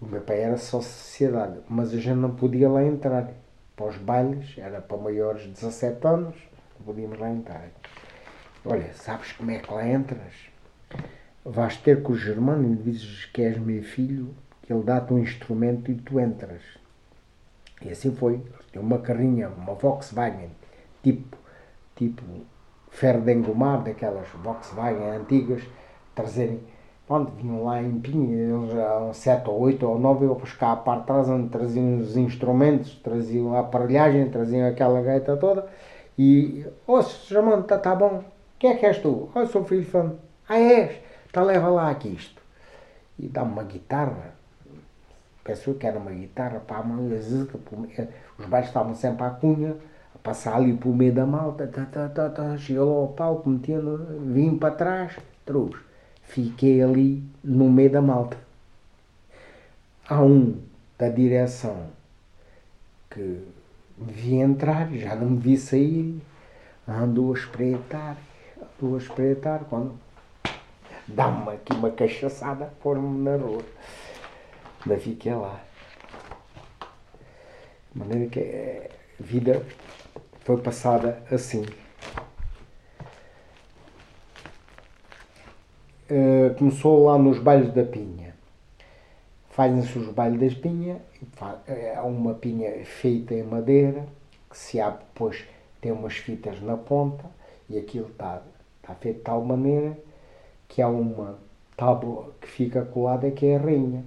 O 0.01 0.07
meu 0.07 0.21
pai 0.21 0.41
era 0.41 0.57
só 0.57 0.81
sociedade, 0.81 1.61
mas 1.69 1.93
a 1.93 1.99
gente 1.99 2.17
não 2.17 2.35
podia 2.35 2.69
lá 2.69 2.83
entrar. 2.83 3.31
Para 3.77 3.87
os 3.87 3.97
bailes, 3.97 4.57
era 4.59 4.81
para 4.81 4.97
maiores 4.97 5.43
de 5.43 5.51
17 5.51 6.07
anos, 6.07 6.35
não 6.79 6.87
podíamos 6.87 7.19
lá 7.19 7.31
entrar. 7.31 7.69
Olha, 8.65 8.93
sabes 8.95 9.33
como 9.33 9.51
é 9.51 9.59
que 9.59 9.73
lá 9.73 9.87
entras? 9.87 10.33
Vais 11.45 11.77
ter 11.77 12.03
com 12.03 12.13
o 12.13 12.17
Germano 12.17 12.73
e 12.73 12.77
dizes 12.77 13.27
que 13.27 13.43
és 13.43 13.57
meu 13.57 13.83
filho, 13.83 14.35
que 14.63 14.73
ele 14.73 14.83
dá-te 14.83 15.13
um 15.13 15.19
instrumento 15.19 15.93
e 15.93 15.95
tu 15.95 16.19
entras. 16.19 16.61
E 17.83 17.91
assim 17.91 18.15
foi. 18.15 18.43
Tinha 18.73 18.83
uma 18.83 18.99
carrinha, 18.99 19.49
uma 19.49 19.75
Volkswagen, 19.75 20.51
tipo, 21.03 21.37
tipo 21.95 22.23
ferro 22.91 23.21
de 23.23 23.33
engomar, 23.33 23.83
daquelas 23.83 24.29
Volkswagen 24.29 25.11
antigas, 25.11 25.63
trazerem 26.15 26.61
Pronto, 27.09 27.33
vinham 27.33 27.65
lá 27.65 27.81
em 27.81 27.99
Pinha, 28.01 28.37
eles 28.37 28.75
eram 28.75 29.15
sete 29.15 29.49
ou 29.49 29.59
oito 29.61 29.87
ou 29.87 29.99
nove, 29.99 30.27
eu 30.27 30.35
buscar 30.35 30.73
a 30.73 30.77
parte 30.77 31.01
de 31.01 31.07
trás 31.07 31.29
onde 31.31 31.49
traziam 31.49 31.97
os 32.01 32.19
instrumentos, 32.19 32.97
traziam 32.97 33.55
a 33.55 33.61
aparelhagem, 33.61 34.29
traziam 34.29 34.69
aquela 34.69 35.01
gaita 35.01 35.35
toda. 35.39 35.67
E, 36.19 36.67
ô, 36.87 36.99
oh, 36.99 37.03
Germano, 37.03 37.63
tá, 37.63 37.79
tá 37.79 37.95
bom. 37.95 38.23
Quem 38.59 38.73
é 38.73 38.75
que 38.75 38.85
és 38.85 38.99
tu? 38.99 39.31
Oh, 39.35 39.47
sou 39.47 39.65
filho 39.65 39.87
fã. 39.87 40.17
Ah, 40.47 40.59
és? 40.59 41.01
Então 41.31 41.45
leva 41.45 41.69
lá 41.69 41.89
aqui 41.89 42.09
isto. 42.09 42.43
E 43.19 43.27
dá-me 43.27 43.53
uma 43.53 43.63
guitarra. 43.63 44.35
Pensou 45.49 45.75
que 45.75 45.87
era 45.87 45.99
uma 45.99 46.11
guitarra 46.11 46.61
para 46.61 46.79
a 46.79 46.83
mão, 46.83 47.09
os 48.39 48.47
baixos 48.47 48.69
estavam 48.69 48.95
sempre 48.95 49.25
à 49.25 49.31
cunha, 49.31 49.77
a 50.15 50.19
passar 50.19 50.57
ali 50.57 50.75
pelo 50.75 50.95
meio 50.95 51.15
da 51.15 51.25
malta, 51.25 51.67
tá, 51.67 51.87
tá, 51.87 52.09
tá, 52.09 52.29
tá, 52.29 52.57
chegou 52.59 53.01
ao 53.01 53.09
palco, 53.09 53.49
metendo, 53.49 54.07
vim 54.27 54.59
para 54.59 54.75
trás, 54.75 55.17
trouxe 55.47 55.89
fiquei 56.29 56.83
ali 56.83 57.23
no 57.43 57.69
meio 57.71 57.91
da 57.91 58.03
malta. 58.03 58.37
Há 60.09 60.23
um 60.23 60.61
da 60.99 61.09
direção 61.09 61.89
que 63.11 63.43
vi 63.97 64.37
entrar, 64.37 64.93
já 64.93 65.17
não 65.17 65.31
me 65.31 65.39
vi 65.39 65.57
sair, 65.57 66.21
andou 66.87 67.35
a 67.35 67.39
espreitar, 67.39 68.17
andou 68.61 68.97
a 68.97 68.99
espreitar, 68.99 69.65
quando 69.69 69.95
dá-me 71.07 71.51
aqui 71.51 71.73
uma 71.73 71.91
cachaçada, 71.91 72.73
pôr-me 72.83 73.23
na 73.23 73.37
rua. 73.37 73.63
Ainda 74.87 75.01
fiquei 75.01 75.35
lá. 75.35 75.61
De 77.93 77.99
maneira 77.99 78.31
que 78.31 78.41
a 78.41 79.23
vida 79.23 79.65
foi 80.41 80.57
passada 80.59 81.23
assim. 81.31 81.65
Uh, 86.11 86.55
começou 86.57 87.05
lá 87.05 87.19
nos 87.19 87.39
bailes 87.39 87.73
da 87.75 87.85
pinha. 87.85 88.35
Fazem-se 89.51 89.99
os 89.99 90.09
bailes 90.09 90.41
das 90.41 90.55
pinhas, 90.55 90.99
é 91.67 91.95
eh, 91.95 92.01
uma 92.01 92.33
pinha 92.33 92.85
feita 92.85 93.35
em 93.35 93.43
madeira, 93.43 94.07
que 94.49 94.57
se 94.57 94.81
abre 94.81 95.05
depois, 95.05 95.45
tem 95.81 95.91
umas 95.91 96.15
fitas 96.15 96.63
na 96.63 96.77
ponta, 96.77 97.25
e 97.69 97.77
aquilo 97.77 98.07
está, 98.07 98.41
está 98.81 98.95
feito 98.95 99.17
de 99.17 99.23
tal 99.23 99.45
maneira 99.45 99.99
que 100.69 100.81
há 100.81 100.89
uma 100.89 101.39
tábua 101.77 102.33
que 102.41 102.47
fica 102.47 102.85
colada 102.85 103.31
que 103.33 103.47
é 103.47 103.57
a 103.57 103.61
rainha. 103.61 104.05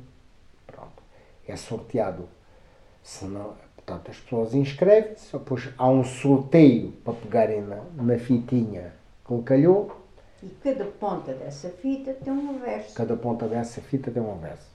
É 1.52 1.56
sorteado. 1.58 2.30
Senão, 3.04 3.56
portanto, 3.76 4.10
as 4.10 4.18
pessoas 4.18 4.54
inscrevem-se, 4.54 5.34
depois 5.34 5.70
há 5.78 5.90
um 5.90 6.04
sorteio 6.04 6.92
para 7.04 7.14
pegarem 7.14 7.62
na, 7.62 7.84
na 7.96 8.18
fitinha 8.18 8.94
que 9.28 9.42
calhou, 9.42 10.02
e 10.42 10.50
cada 10.64 10.86
ponta 10.86 11.34
dessa 11.34 11.70
fita 11.70 12.14
tem 12.14 12.34
um 12.34 12.58
verso. 12.60 12.96
Cada 12.96 13.16
ponta 13.16 13.48
dessa 13.48 13.80
fita 13.82 14.10
tem 14.10 14.24
um 14.24 14.38
verso. 14.38 14.68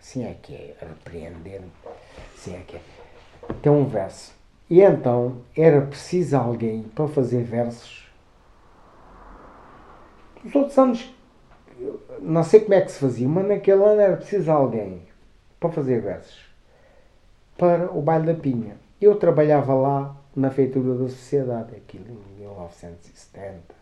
Assim 0.00 0.24
é 0.24 0.34
que 0.40 0.54
é, 0.54 0.76
repreender-me. 0.80 1.72
Assim 2.36 2.54
é 2.54 2.60
que 2.60 2.76
é. 2.76 2.80
Tem 3.60 3.72
um 3.72 3.86
verso. 3.86 4.32
E 4.68 4.80
então 4.80 5.38
era 5.56 5.80
preciso 5.80 6.36
alguém 6.36 6.82
para 6.82 7.08
fazer 7.08 7.42
versos. 7.42 8.08
Nos 10.44 10.54
outros 10.54 10.78
anos, 10.78 11.14
não 12.20 12.44
sei 12.44 12.60
como 12.60 12.74
é 12.74 12.80
que 12.80 12.92
se 12.92 13.00
fazia, 13.00 13.28
mas 13.28 13.48
naquele 13.48 13.82
ano 13.82 14.00
era 14.00 14.16
preciso 14.16 14.52
alguém 14.52 15.02
para 15.60 15.70
fazer 15.70 16.00
versos 16.00 16.50
para 17.56 17.92
o 17.92 18.00
baile 18.00 18.32
da 18.32 18.34
Pinha. 18.34 18.76
Eu 18.98 19.16
trabalhava 19.16 19.74
lá 19.74 20.16
na 20.34 20.50
feitura 20.50 20.94
da 20.94 21.08
sociedade, 21.08 21.76
aquilo 21.76 22.06
em 22.08 22.40
1970 22.40 23.80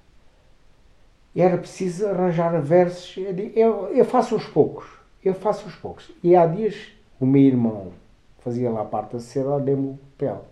era 1.41 1.57
preciso 1.57 2.07
arranjar 2.07 2.61
versos. 2.61 3.17
Eu, 3.55 3.89
eu 3.95 4.05
faço 4.05 4.35
os 4.35 4.47
poucos, 4.47 4.87
eu 5.25 5.35
faço 5.35 5.69
os 5.69 5.75
poucos. 5.77 6.11
E 6.23 6.35
há 6.35 6.47
dias 6.47 6.93
o 7.21 7.27
meu 7.27 7.43
irmão 7.43 7.93
fazia 8.41 8.71
lá 8.71 8.85
parte 8.85 9.13
da 9.13 9.21
sociedade, 9.21 9.65
deu-me 9.65 9.91
o 9.91 9.99
papel. 10.17 10.45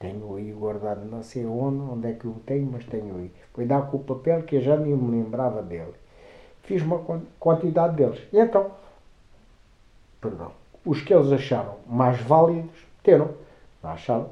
Tenho 0.00 0.34
aí 0.34 0.50
guardado, 0.50 1.04
não 1.04 1.22
sei 1.22 1.46
onde, 1.46 1.78
onde 1.78 2.08
é 2.08 2.12
que 2.14 2.24
eu 2.24 2.34
tenho, 2.44 2.68
mas 2.72 2.84
tenho 2.86 3.16
aí. 3.18 3.30
Foi 3.52 3.64
dar 3.64 3.82
com 3.82 3.98
o 3.98 4.02
papel 4.02 4.42
que 4.42 4.56
eu 4.56 4.60
já 4.60 4.76
nem 4.76 4.96
me 4.96 5.22
lembrava 5.22 5.62
dele. 5.62 5.94
Fiz 6.64 6.82
uma 6.82 6.98
quantidade 7.38 7.94
deles. 7.94 8.20
E 8.32 8.38
então, 8.38 8.72
perdão, 10.20 10.50
os 10.84 11.00
que 11.00 11.14
eles 11.14 11.30
acharam 11.32 11.76
mais 11.86 12.20
válidos, 12.20 12.76
meteram. 12.98 13.30
Não 13.82 13.90
acharam? 13.90 14.30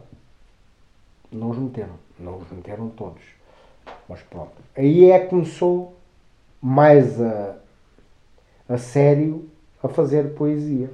Não 1.31 1.51
os 1.51 1.59
meteram. 1.59 1.95
Não 2.19 2.39
os 2.39 2.51
meteram 2.51 2.89
todos. 2.91 3.23
Mas 4.09 4.21
pronto. 4.23 4.53
Aí 4.77 5.11
é 5.11 5.19
que 5.21 5.29
começou 5.29 5.95
mais 6.61 7.21
a, 7.21 7.57
a 8.69 8.77
sério 8.77 9.49
a 9.83 9.89
fazer 9.89 10.35
poesia. 10.35 10.91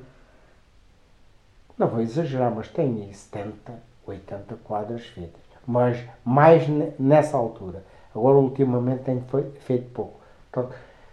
Não 1.76 1.88
vou 1.88 2.00
exagerar, 2.00 2.54
mas 2.54 2.68
tenho 2.68 3.12
70, 3.12 3.74
80 4.06 4.54
quadras 4.64 5.04
feitas. 5.06 5.40
Mas 5.66 6.02
mais 6.24 6.66
nessa 6.98 7.36
altura. 7.36 7.84
Agora, 8.14 8.36
ultimamente, 8.36 9.02
tenho 9.02 9.24
feito 9.60 9.90
pouco. 9.92 10.20
Então, 10.48 10.70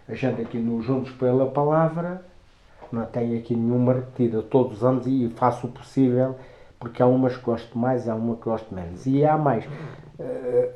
a 0.08 0.14
gente 0.14 0.40
aqui 0.40 0.58
no 0.58 0.80
Juntos 0.80 1.12
pela 1.12 1.50
Palavra 1.50 2.24
não 2.92 3.04
tenho 3.06 3.38
aqui 3.38 3.54
nenhuma 3.54 3.94
repetida 3.94 4.42
todos 4.42 4.78
os 4.78 4.84
anos 4.84 5.06
e 5.06 5.28
faço 5.36 5.66
o 5.66 5.70
possível 5.70 6.36
porque 6.84 7.02
há 7.02 7.06
umas 7.06 7.34
que 7.34 7.42
gosto 7.42 7.78
mais, 7.78 8.06
há 8.08 8.14
uma 8.14 8.36
que 8.36 8.42
gosto 8.42 8.74
menos. 8.74 9.06
E 9.06 9.24
há 9.24 9.38
mais. 9.38 9.64
Uh, 9.64 9.70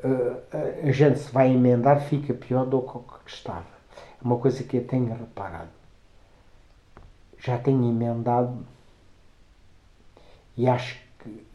uh, 0.07 0.87
a 0.87 0.91
gente 0.91 1.19
se 1.19 1.31
vai 1.31 1.51
emendar, 1.51 2.01
fica 2.01 2.33
pior 2.33 2.65
do 2.65 2.81
que 2.81 2.99
estava. 3.31 3.65
É 3.95 4.25
uma 4.25 4.37
coisa 4.37 4.63
que 4.63 4.77
eu 4.77 4.87
tenho 4.87 5.13
reparado. 5.13 5.69
Já 7.37 7.59
tenho 7.59 7.87
emendado 7.87 8.65
e 10.57 10.67
acho 10.67 10.99
que 11.19 11.45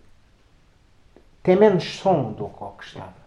tem 1.43 1.57
menos 1.57 1.85
som 1.99 2.33
do 2.33 2.49
que 2.49 2.85
estava. 2.85 3.25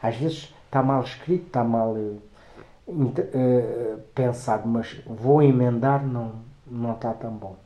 Às 0.00 0.16
vezes 0.16 0.54
está 0.64 0.80
mal 0.80 1.02
escrito, 1.02 1.48
está 1.48 1.64
mal 1.64 1.96
uh, 2.86 4.00
pensado, 4.14 4.68
mas 4.68 5.00
vou 5.06 5.42
emendar, 5.42 6.06
não, 6.06 6.32
não 6.66 6.92
está 6.92 7.12
tão 7.12 7.32
bom. 7.32 7.56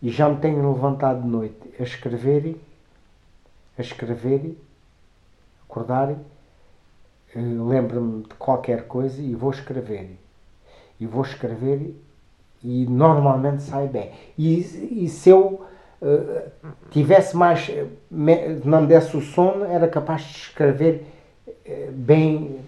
E 0.00 0.10
já 0.10 0.28
me 0.28 0.36
tenho 0.36 0.72
levantado 0.72 1.22
de 1.22 1.28
noite 1.28 1.74
a 1.78 1.82
escrever, 1.82 2.60
a 3.78 3.80
escrever, 3.80 4.58
acordar, 5.68 6.10
eh, 6.10 6.16
lembro-me 7.34 8.22
de 8.24 8.34
qualquer 8.34 8.86
coisa 8.88 9.22
e 9.22 9.34
vou 9.34 9.50
escrever. 9.50 10.18
E 10.98 11.06
vou 11.06 11.22
escrever 11.22 11.94
e 12.62 12.86
normalmente 12.86 13.62
sai 13.62 13.86
bem. 13.88 14.10
E, 14.36 15.04
e 15.04 15.08
se 15.08 15.30
eu 15.30 15.64
uh, 16.00 16.50
tivesse 16.90 17.36
mais, 17.36 17.70
me, 18.10 18.60
não 18.64 18.86
desse 18.86 19.16
o 19.16 19.20
sono, 19.20 19.64
era 19.64 19.88
capaz 19.88 20.22
de 20.22 20.36
escrever 20.36 21.06
uh, 21.46 21.92
bem. 21.92 22.60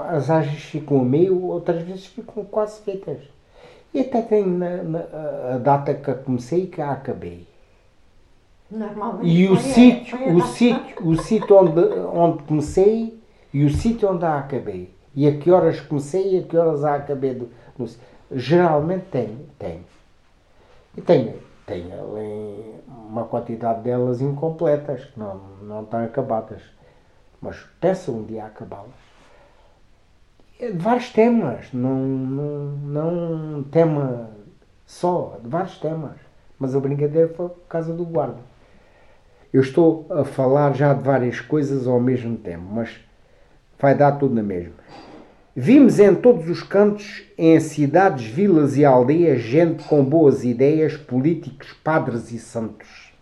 As 0.00 0.28
vezes 0.28 0.62
ficam 0.62 1.00
a 1.00 1.04
meio, 1.04 1.42
outras 1.44 1.82
vezes 1.82 2.06
ficam 2.06 2.44
quase 2.44 2.80
feitas. 2.82 3.18
E 3.94 4.00
até 4.00 4.22
tenho 4.22 4.46
na, 4.46 4.82
na, 4.82 5.00
a 5.54 5.58
data 5.58 5.92
que 5.94 6.14
comecei 6.14 6.64
e 6.64 6.66
que 6.66 6.80
a 6.80 6.92
acabei. 6.92 7.46
Normalmente. 8.70 9.28
E 9.28 9.48
o 9.48 9.56
sítio, 9.56 10.34
o 10.34 10.40
sítio, 10.46 11.06
o 11.06 11.16
sítio 11.16 11.56
onde, 11.56 11.80
onde 12.14 12.42
comecei 12.44 13.20
e 13.52 13.64
o 13.64 13.70
sítio 13.70 14.10
onde 14.10 14.24
a 14.24 14.38
acabei. 14.38 14.94
E 15.14 15.28
a 15.28 15.36
que 15.36 15.50
horas 15.50 15.78
comecei 15.80 16.36
e 16.36 16.38
a 16.38 16.42
que 16.42 16.56
horas 16.56 16.84
a 16.84 16.94
acabei. 16.94 17.34
Do, 17.34 17.50
no, 17.78 17.86
Geralmente 18.34 19.04
tenho, 19.10 19.46
tenho. 19.58 19.84
E 20.96 21.02
tenho 21.02 21.34
ali 21.92 22.74
uma 22.86 23.24
quantidade 23.24 23.82
delas 23.82 24.20
incompletas, 24.20 25.04
que 25.04 25.18
não, 25.18 25.36
não 25.62 25.82
estão 25.82 26.02
acabadas. 26.02 26.62
Mas 27.42 27.56
pensa 27.80 28.12
um 28.12 28.24
dia 28.24 28.44
acabá-las. 28.44 28.92
Vários 30.74 31.10
temas, 31.10 31.72
não, 31.72 31.98
não, 31.98 32.70
não 32.70 33.62
tema 33.64 34.30
só, 34.86 35.40
vários 35.42 35.76
temas. 35.78 36.12
Mas 36.56 36.76
a 36.76 36.80
brincadeira 36.80 37.28
foi 37.34 37.48
por 37.48 37.66
causa 37.68 37.92
do 37.92 38.04
guarda. 38.04 38.38
Eu 39.52 39.60
estou 39.60 40.06
a 40.08 40.24
falar 40.24 40.72
já 40.74 40.94
de 40.94 41.02
várias 41.02 41.40
coisas 41.40 41.88
ao 41.88 42.00
mesmo 42.00 42.36
tempo, 42.36 42.64
mas 42.70 43.00
vai 43.78 43.94
dar 43.96 44.12
tudo 44.12 44.34
na 44.34 44.42
mesma. 44.42 44.74
Vimos 45.54 45.98
em 45.98 46.14
todos 46.14 46.48
os 46.48 46.62
cantos, 46.62 47.24
em 47.36 47.58
cidades, 47.58 48.24
vilas 48.24 48.76
e 48.76 48.84
aldeias, 48.84 49.42
gente 49.42 49.82
com 49.84 50.02
boas 50.02 50.44
ideias, 50.44 50.96
políticos, 50.96 51.72
padres 51.84 52.30
e 52.30 52.38
santos, 52.38 53.12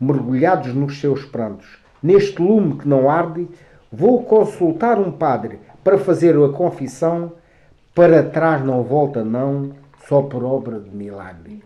mergulhados 0.00 0.72
nos 0.72 0.98
seus 1.00 1.24
prantos. 1.24 1.87
Neste 2.02 2.40
lume 2.40 2.78
que 2.78 2.88
não 2.88 3.10
arde, 3.10 3.48
vou 3.90 4.22
consultar 4.22 4.98
um 4.98 5.10
padre 5.10 5.58
para 5.82 5.98
fazer 5.98 6.36
a 6.36 6.48
confissão, 6.50 7.32
para 7.94 8.22
trás 8.22 8.64
não 8.64 8.82
volta 8.82 9.24
não, 9.24 9.72
só 10.06 10.22
por 10.22 10.44
obra 10.44 10.78
de 10.78 10.90
milagre. 10.90 11.62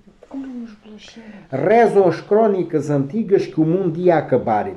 Rezam 1.50 2.08
as 2.08 2.20
crónicas 2.20 2.88
antigas 2.88 3.46
que 3.46 3.60
o 3.60 3.64
mundo 3.64 4.00
ia 4.00 4.16
acabar. 4.16 4.70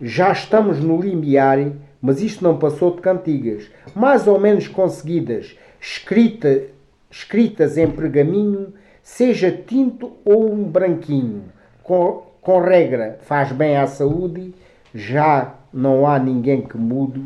Já 0.00 0.32
estamos 0.32 0.80
no 0.80 1.00
limiar, 1.00 1.58
mas 2.00 2.20
isto 2.20 2.42
não 2.42 2.58
passou 2.58 2.94
de 2.94 3.00
cantigas, 3.00 3.70
mais 3.94 4.26
ou 4.26 4.40
menos 4.40 4.66
conseguidas, 4.66 5.56
escrita, 5.80 6.62
escritas 7.10 7.76
em 7.76 7.90
pergaminho, 7.90 8.72
seja 9.02 9.50
tinto 9.52 10.12
ou 10.24 10.52
um 10.52 10.64
branquinho. 10.64 11.44
Com, 11.82 12.22
com 12.44 12.60
regra, 12.60 13.18
faz 13.22 13.50
bem 13.50 13.76
à 13.76 13.86
saúde, 13.86 14.54
já 14.94 15.54
não 15.72 16.06
há 16.06 16.18
ninguém 16.18 16.62
que 16.62 16.76
mude 16.76 17.24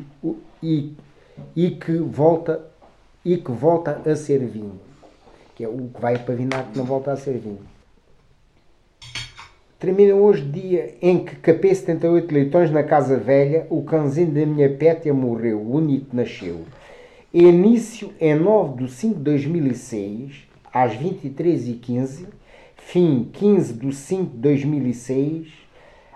e, 0.63 0.95
e 1.55 1.71
que 1.73 1.99
volta 1.99 2.65
e 3.25 3.37
que 3.37 3.53
volta 3.53 4.01
a 4.07 4.17
ser 4.17 4.39
vinho 4.39 4.89
que 5.59 5.65
é 5.65 5.69
o 5.69 5.91
que 5.93 6.01
vai 6.01 6.17
para 6.17 6.37
vinagre 6.37 6.71
que 6.71 6.79
não 6.79 6.85
volta 6.85 7.11
a 7.11 7.17
ser 7.17 7.37
vinho. 7.37 7.59
Termina 9.77 10.15
hoje 10.15 10.43
dia 10.45 10.95
em 11.03 11.25
que 11.25 11.35
capei 11.35 11.75
78 11.75 12.33
leitões 12.33 12.71
na 12.71 12.85
casa 12.85 13.17
velha, 13.17 13.67
o 13.69 13.83
cãozinho 13.83 14.31
da 14.31 14.47
minha 14.47 14.73
pétia 14.73 15.13
morreu, 15.13 15.59
o 15.59 15.75
único 15.75 16.15
nasceu. 16.15 16.61
Início 17.35 18.13
em 18.21 18.37
9 18.37 18.85
de 18.85 18.93
5 18.93 19.17
de 19.17 19.21
2006, 19.23 20.49
às 20.73 20.93
23h15, 20.93 22.27
fim 22.89 23.25
15 23.35 23.75
de 23.75 23.95
5 23.95 24.31
de 24.31 24.39
2006, 24.39 25.53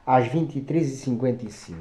às 0.07 0.27
23h55. 0.29 1.75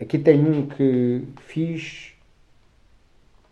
Aqui 0.00 0.18
tem 0.18 0.40
um 0.40 0.66
que 0.66 1.24
fiz 1.46 2.14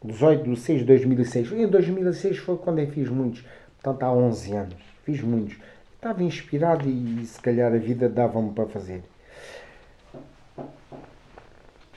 18 0.02 0.42
de 0.42 0.58
6 0.58 0.80
de 0.80 0.86
2006. 0.86 1.52
Em 1.52 1.68
2006 1.68 2.38
foi 2.38 2.56
quando 2.56 2.80
eu 2.80 2.90
fiz 2.90 3.08
muitos. 3.08 3.44
Portanto, 3.80 4.02
há 4.02 4.12
11 4.12 4.56
anos. 4.56 4.82
Fiz 5.04 5.20
muitos. 5.20 5.56
Estava 5.94 6.24
inspirado 6.24 6.88
e 6.88 7.24
se 7.24 7.40
calhar 7.40 7.72
a 7.72 7.78
vida 7.78 8.08
dava-me 8.08 8.52
para 8.52 8.66
fazer. 8.66 9.04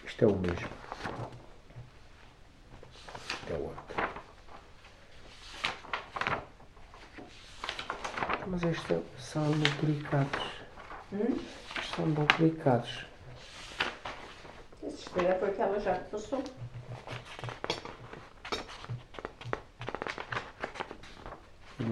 Isto 0.05 0.25
é 0.25 0.27
o 0.27 0.35
mesmo. 0.35 0.69
Isto 3.27 3.51
é 3.51 3.57
o 3.57 3.63
outro. 3.63 3.80
Mas 8.47 8.63
estes 8.63 8.97
são 9.17 9.49
duplicados. 9.51 10.41
Hum? 11.13 11.37
Estes 11.77 11.95
são 11.95 12.09
duplicados. 12.11 13.05
Esse 14.83 14.95
espelho 14.95 15.39
foi 15.39 15.49
aquela 15.49 15.79
já 15.79 15.95
que 15.95 16.09
passou. 16.11 16.43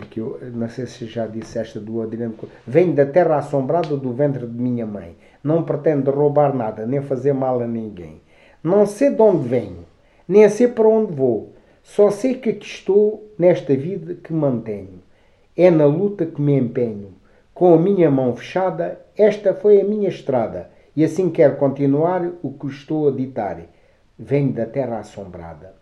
que 0.09 0.19
eu 0.19 0.39
não 0.53 0.67
sei 0.69 0.85
se 0.85 1.05
já 1.05 1.27
disse 1.27 1.57
esta 1.57 1.79
do 1.79 2.01
Adriano, 2.01 2.35
vem 2.65 2.93
da 2.93 3.05
terra 3.05 3.37
assombrada 3.37 3.95
do 3.95 4.11
ventre 4.11 4.45
de 4.45 4.59
minha 4.59 4.85
mãe. 4.85 5.15
Não 5.43 5.63
pretendo 5.63 6.11
roubar 6.11 6.53
nada, 6.53 6.85
nem 6.85 7.01
fazer 7.01 7.33
mal 7.33 7.61
a 7.61 7.67
ninguém. 7.67 8.21
Não 8.63 8.85
sei 8.85 9.11
de 9.11 9.21
onde 9.21 9.47
venho, 9.47 9.85
nem 10.27 10.47
sei 10.49 10.67
para 10.67 10.87
onde 10.87 11.13
vou. 11.13 11.53
Só 11.81 12.11
sei 12.11 12.35
que 12.35 12.49
aqui 12.49 12.65
estou 12.65 13.33
nesta 13.37 13.75
vida 13.75 14.15
que 14.15 14.33
mantenho. 14.33 15.01
É 15.55 15.69
na 15.69 15.85
luta 15.85 16.25
que 16.25 16.41
me 16.41 16.57
empenho. 16.57 17.13
Com 17.53 17.73
a 17.73 17.77
minha 17.77 18.09
mão 18.09 18.35
fechada, 18.35 18.99
esta 19.17 19.53
foi 19.53 19.81
a 19.81 19.83
minha 19.83 20.09
estrada. 20.09 20.69
E 20.95 21.03
assim 21.03 21.29
quero 21.29 21.57
continuar 21.57 22.31
o 22.41 22.51
que 22.53 22.67
estou 22.67 23.07
a 23.07 23.11
ditar. 23.11 23.61
Venho 24.17 24.53
da 24.53 24.65
terra 24.65 24.99
assombrada. 24.99 25.73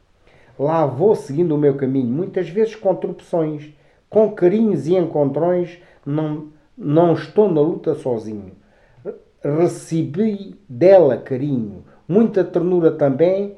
Lá 0.58 0.86
vou 0.86 1.16
seguindo 1.16 1.54
o 1.54 1.58
meu 1.58 1.76
caminho, 1.76 2.08
muitas 2.08 2.50
vezes 2.50 2.76
com 2.76 2.96
tropeções 2.96 3.78
com 4.10 4.32
carinhos 4.32 4.88
e 4.88 4.96
encontrões, 4.96 5.80
não, 6.06 6.48
não 6.78 7.14
estou 7.14 7.52
na 7.52 7.62
luta 7.62 7.96
sozinho. 7.96 8.54
Recebi 9.44 10.56
dela 10.68 11.18
carinho, 11.18 11.84
muita 12.08 12.44
ternura 12.44 12.92
também, 12.92 13.58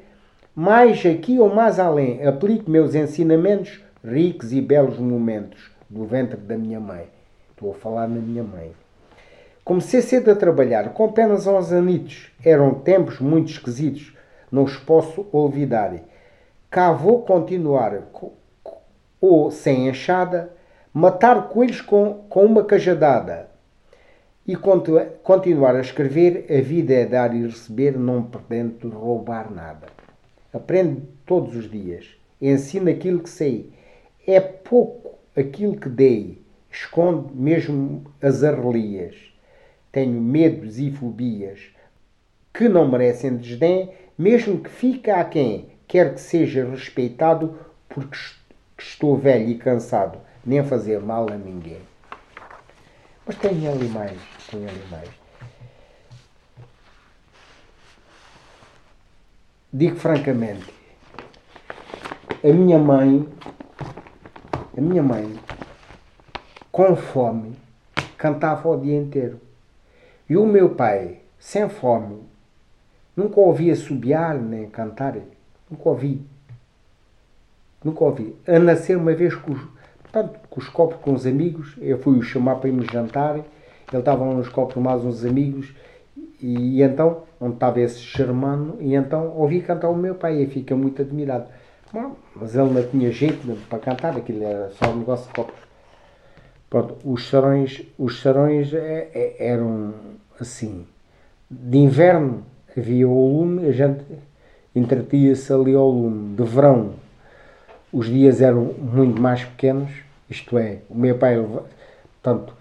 mais 0.55 1.05
aqui 1.05 1.39
ou 1.39 1.53
mais 1.53 1.79
além, 1.79 2.25
aplico 2.25 2.69
meus 2.69 2.95
ensinamentos, 2.95 3.81
ricos 4.03 4.51
e 4.51 4.61
belos 4.61 4.97
momentos, 4.97 5.71
do 5.89 6.05
ventre 6.05 6.37
da 6.37 6.57
minha 6.57 6.79
mãe. 6.79 7.07
Estou 7.51 7.71
a 7.71 7.75
falar 7.75 8.07
na 8.07 8.19
minha 8.19 8.43
mãe. 8.43 8.71
Comecei 9.63 10.01
cedo 10.01 10.31
a 10.31 10.35
trabalhar, 10.35 10.93
com 10.93 11.05
apenas 11.05 11.45
11 11.45 11.75
anitos. 11.75 12.31
Eram 12.43 12.73
tempos 12.73 13.19
muito 13.19 13.51
esquisitos, 13.51 14.15
não 14.51 14.63
os 14.63 14.77
posso 14.77 15.27
olvidar. 15.31 15.93
Cá 16.69 16.91
vou 16.91 17.23
continuar, 17.23 18.03
ou 19.19 19.51
sem 19.51 19.89
enxada, 19.89 20.51
matar 20.93 21.49
coelhos 21.49 21.81
com, 21.81 22.25
com 22.29 22.45
uma 22.45 22.63
cajadada 22.63 23.49
e 24.49 24.55
continuar 24.55 25.75
a 25.75 25.81
escrever, 25.81 26.47
a 26.49 26.59
vida 26.59 26.91
é 26.91 27.05
dar 27.05 27.35
e 27.35 27.45
receber, 27.45 27.95
não 27.95 28.23
pretendo 28.23 28.89
roubar 28.89 29.51
nada. 29.53 29.85
Aprendo 30.51 31.03
todos 31.23 31.55
os 31.55 31.69
dias, 31.69 32.07
ensino 32.41 32.89
aquilo 32.89 33.19
que 33.19 33.29
sei. 33.29 33.71
É 34.25 34.39
pouco 34.39 35.08
aquilo 35.39 35.77
que 35.77 35.89
dei, 35.89 36.41
escondo 36.69 37.31
mesmo 37.33 38.03
as 38.21 38.43
arrelias. 38.43 39.15
Tenho 39.91 40.21
medos 40.21 40.77
e 40.77 40.91
fobias 40.91 41.59
que 42.53 42.67
não 42.67 42.87
merecem 42.87 43.37
desdém, 43.37 43.91
mesmo 44.17 44.59
que 44.59 44.69
fique 44.69 45.09
a 45.09 45.23
quem 45.23 45.69
quer 45.87 46.13
que 46.13 46.21
seja 46.21 46.69
respeitado, 46.69 47.57
porque 47.87 48.17
que 48.77 48.83
estou 48.83 49.17
velho 49.17 49.49
e 49.49 49.57
cansado, 49.57 50.19
nem 50.45 50.63
fazer 50.63 50.99
mal 50.99 51.27
a 51.29 51.35
ninguém. 51.35 51.81
Mas 53.25 53.35
tem 53.37 53.67
ali 53.67 53.87
mais, 53.89 54.17
tem 54.49 54.65
ali 54.65 54.83
mais. 54.89 55.09
Digo 59.71 59.95
francamente, 59.97 60.73
a 62.43 62.47
minha 62.47 62.79
mãe, 62.79 63.27
a 64.79 64.81
minha 64.81 65.03
mãe, 65.03 65.35
com 66.71 66.95
fome, 66.95 67.53
cantava 68.17 68.69
o 68.69 68.79
dia 68.79 68.97
inteiro. 68.97 69.37
E 70.29 70.37
o 70.37 70.45
meu 70.45 70.69
pai, 70.69 71.19
sem 71.37 71.67
fome, 71.67 72.21
nunca 73.13 73.41
ouvi 73.41 73.69
assobiar 73.69 74.35
nem 74.39 74.69
cantar, 74.69 75.17
nunca 75.69 75.89
ouvi. 75.89 76.25
Nunca 77.83 78.05
ouvi. 78.05 78.33
A 78.47 78.57
nascer 78.57 78.95
uma 78.95 79.13
vez 79.13 79.35
com 79.35 79.51
os, 79.51 79.61
portanto, 80.01 80.39
com 80.49 80.61
os 80.61 80.69
copos 80.69 81.01
com 81.01 81.13
os 81.13 81.25
amigos, 81.25 81.75
eu 81.79 81.99
fui 81.99 82.17
o 82.17 82.21
chamar 82.21 82.55
para 82.55 82.69
irmos 82.69 82.87
jantar, 82.87 83.35
ele 83.35 83.45
estava 83.91 84.23
nos 84.33 84.47
copos 84.47 84.81
mais 84.81 85.03
uns 85.03 85.25
amigos, 85.25 85.73
e, 86.41 86.77
e, 86.77 86.83
então, 86.83 87.23
onde 87.39 87.55
estava 87.55 87.81
esse 87.81 87.99
germano, 87.99 88.77
e 88.79 88.95
então 88.95 89.33
ouvi 89.35 89.61
cantar 89.61 89.89
o 89.89 89.95
meu 89.95 90.15
pai, 90.15 90.41
e 90.41 90.47
fica 90.47 90.73
muito 90.73 91.01
admirado. 91.01 91.47
Bom, 91.91 92.15
mas 92.35 92.55
ele 92.55 92.69
não 92.69 92.87
tinha 92.87 93.11
jeito 93.11 93.47
para 93.67 93.79
cantar, 93.79 94.15
aquilo 94.15 94.43
era 94.43 94.69
só 94.71 94.91
um 94.91 94.97
negócio 94.97 95.27
de 95.27 95.33
copos. 95.33 95.55
Pronto, 96.69 96.97
os 97.03 97.27
sarões, 97.27 97.81
os 97.97 98.21
sarões 98.21 98.73
é, 98.73 99.09
é, 99.13 99.47
eram 99.47 99.93
assim. 100.39 100.85
De 101.49 101.77
inverno 101.77 102.43
havia 102.77 103.07
o 103.07 103.39
lume, 103.39 103.67
a 103.67 103.71
gente 103.71 104.03
entretia-se 104.75 105.51
ali 105.51 105.73
ao 105.73 105.89
lume. 105.89 106.35
De 106.35 106.43
verão 106.43 106.93
os 107.91 108.05
dias 108.05 108.39
eram 108.41 108.65
muito 108.65 109.19
mais 109.19 109.43
pequenos, 109.43 109.89
isto 110.29 110.57
é, 110.57 110.79
o 110.89 110.95
meu 110.95 111.17
pai 111.17 111.35
portanto, 112.21 112.53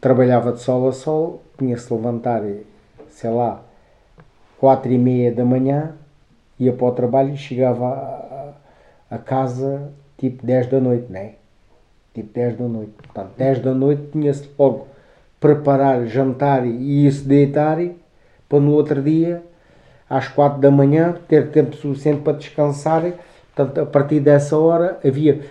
trabalhava 0.00 0.52
de 0.52 0.60
sol 0.60 0.88
a 0.88 0.92
sol, 0.92 1.40
tinha-se 1.56 1.92
levantar, 1.92 2.42
sei 3.08 3.30
lá, 3.30 3.62
quatro 4.58 4.90
e 4.90 4.98
meia 4.98 5.32
da 5.32 5.44
manhã, 5.44 5.94
ia 6.58 6.72
para 6.72 6.86
o 6.86 6.92
trabalho 6.92 7.32
e 7.32 7.36
chegava 7.36 8.54
a 9.12 9.18
casa 9.18 9.92
tipo 10.16 10.44
10 10.44 10.68
da 10.68 10.80
noite, 10.80 11.06
não 11.10 11.20
é? 11.20 11.34
Tipo 12.14 12.32
10 12.32 12.56
da 12.56 12.64
noite. 12.66 12.92
Portanto, 12.92 13.32
10 13.36 13.60
da 13.60 13.74
noite 13.74 14.02
tinha-se 14.10 14.48
logo 14.58 14.88
preparar 15.38 16.06
jantar 16.06 16.64
e 16.66 17.06
ir 17.06 17.12
se 17.12 17.28
deitar 17.28 17.78
para 18.48 18.60
no 18.60 18.72
outro 18.72 19.02
dia, 19.02 19.42
às 20.08 20.28
4 20.28 20.60
da 20.60 20.70
manhã, 20.70 21.14
ter 21.28 21.50
tempo 21.50 21.76
suficiente 21.76 22.22
para 22.22 22.38
descansar. 22.38 23.02
Portanto, 23.54 23.80
a 23.82 23.86
partir 23.86 24.20
dessa 24.20 24.56
hora 24.56 24.98
havia, 25.04 25.42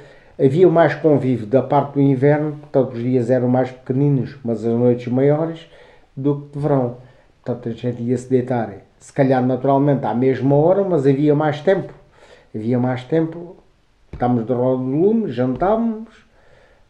havia 0.44 0.68
mais 0.68 0.96
convívio 0.96 1.46
da 1.46 1.62
parte 1.62 1.94
do 1.94 2.02
inverno, 2.02 2.54
portanto, 2.54 2.94
os 2.94 3.04
dias 3.04 3.30
eram 3.30 3.48
mais 3.48 3.70
pequeninos, 3.70 4.40
mas 4.44 4.66
as 4.66 4.74
noites 4.74 5.08
maiores, 5.08 5.70
do 6.18 6.42
que 6.42 6.58
de 6.58 6.60
verão. 6.60 6.98
Portanto, 7.44 7.70
a 7.70 7.72
gente 7.74 8.02
ia 8.02 8.18
se 8.18 8.28
deitar, 8.28 8.74
se 8.98 9.14
calhar 9.14 9.46
naturalmente 9.46 10.04
à 10.06 10.16
mesma 10.16 10.56
hora, 10.56 10.84
mas 10.84 11.06
havia 11.06 11.36
mais 11.36 11.62
tempo. 11.62 12.01
Havia 12.54 12.78
mais 12.78 13.06
tempo, 13.06 13.56
estávamos 14.12 14.46
de 14.46 14.52
roda 14.52 14.84
do 14.84 14.90
lume, 14.90 15.32
jantávamos, 15.32 16.10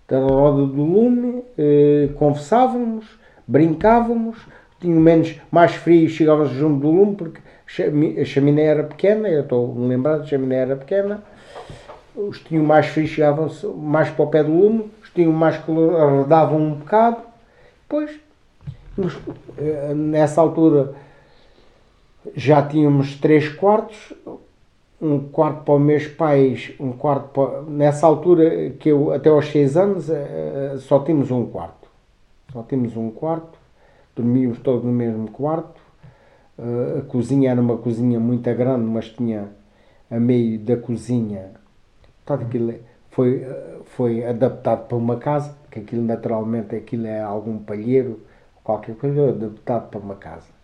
da 0.07 0.18
roda 0.20 0.66
do 0.66 0.82
lume, 0.82 1.43
eh, 1.55 2.09
conversávamos, 2.16 3.05
brincávamos, 3.47 4.38
tinha 4.80 4.99
menos, 4.99 5.39
mais 5.51 5.76
frio, 5.76 6.09
chegávamos 6.09 6.51
junto 6.53 6.80
do 6.80 6.89
lume, 6.89 7.16
porque 7.16 7.39
a 8.20 8.26
chaminé 8.26 8.64
era 8.64 8.84
pequena, 8.84 9.30
eu 9.30 9.41
estou 9.41 9.74
me 9.76 9.88
lembrado, 9.88 10.24
a 10.24 10.26
chaminé 10.26 10.55
era 10.55 10.76
pequena, 10.76 11.24
os 12.16 12.39
tinham 12.39 12.66
mais 12.66 12.88
frio 12.88 13.07
chegavam 13.07 13.49
mais 13.78 14.09
para 14.09 14.26
o 14.26 14.28
pé 14.28 14.43
do 14.43 14.51
lume, 14.51 14.91
os 15.03 15.12
tinham 15.12 15.32
mais 15.32 15.57
calor 15.57 15.95
arredavam 15.95 16.59
um 16.59 16.74
bocado, 16.74 17.22
depois, 17.84 18.20
eh, 19.59 19.93
nessa 19.93 20.41
altura, 20.41 20.95
já 22.36 22.64
tínhamos 22.64 23.16
três 23.16 23.47
quartos, 23.47 24.12
um 25.01 25.19
quarto 25.29 25.63
para 25.63 25.73
os 25.73 25.81
meus 25.81 26.07
pais, 26.07 26.73
um 26.79 26.91
quarto 26.91 27.29
para... 27.29 27.61
Nessa 27.63 28.05
altura, 28.05 28.69
que 28.79 28.89
eu, 28.89 29.11
até 29.11 29.29
aos 29.29 29.47
seis 29.47 29.75
anos, 29.75 30.09
eh, 30.09 30.75
só 30.77 30.99
tínhamos 30.99 31.31
um 31.31 31.47
quarto. 31.47 31.89
Só 32.53 32.61
tínhamos 32.63 32.95
um 32.95 33.09
quarto, 33.09 33.57
dormíamos 34.15 34.59
todos 34.59 34.85
no 34.85 34.91
mesmo 34.91 35.31
quarto. 35.31 35.81
Eh, 36.59 36.99
a 36.99 37.01
cozinha 37.01 37.49
era 37.49 37.59
uma 37.59 37.77
cozinha 37.77 38.19
muito 38.19 38.53
grande, 38.53 38.85
mas 38.85 39.09
tinha 39.09 39.49
a 40.09 40.19
meio 40.19 40.59
da 40.59 40.77
cozinha. 40.77 41.51
Portanto, 42.23 42.47
aquilo 42.47 42.75
foi, 43.09 43.43
foi 43.85 44.23
adaptado 44.23 44.87
para 44.87 44.97
uma 44.97 45.17
casa, 45.17 45.57
que 45.71 45.79
aquilo 45.79 46.03
naturalmente 46.03 46.75
aquilo 46.75 47.07
é 47.07 47.21
algum 47.21 47.57
palheiro, 47.57 48.19
qualquer 48.63 48.95
coisa, 48.95 49.29
adaptado 49.29 49.89
para 49.89 49.99
uma 49.99 50.15
casa 50.15 50.61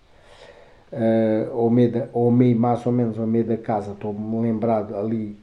uh, 0.92 1.58
ao, 1.58 1.70
meio 1.70 1.92
da, 1.92 2.08
ao 2.14 2.32
meio, 2.32 2.58
mais 2.58 2.86
ou 2.86 2.92
menos 2.92 3.20
ao 3.20 3.28
meio 3.28 3.46
da 3.46 3.58
casa, 3.58 3.92
estou-me 3.92 4.42
lembrado 4.42 4.96
ali 4.96 5.38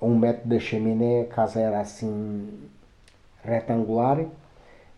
a 0.00 0.04
um 0.04 0.18
metro 0.18 0.48
da 0.48 0.58
chaminé, 0.58 1.22
a 1.22 1.26
casa 1.26 1.60
era 1.60 1.80
assim 1.80 2.48
retangular, 3.44 4.24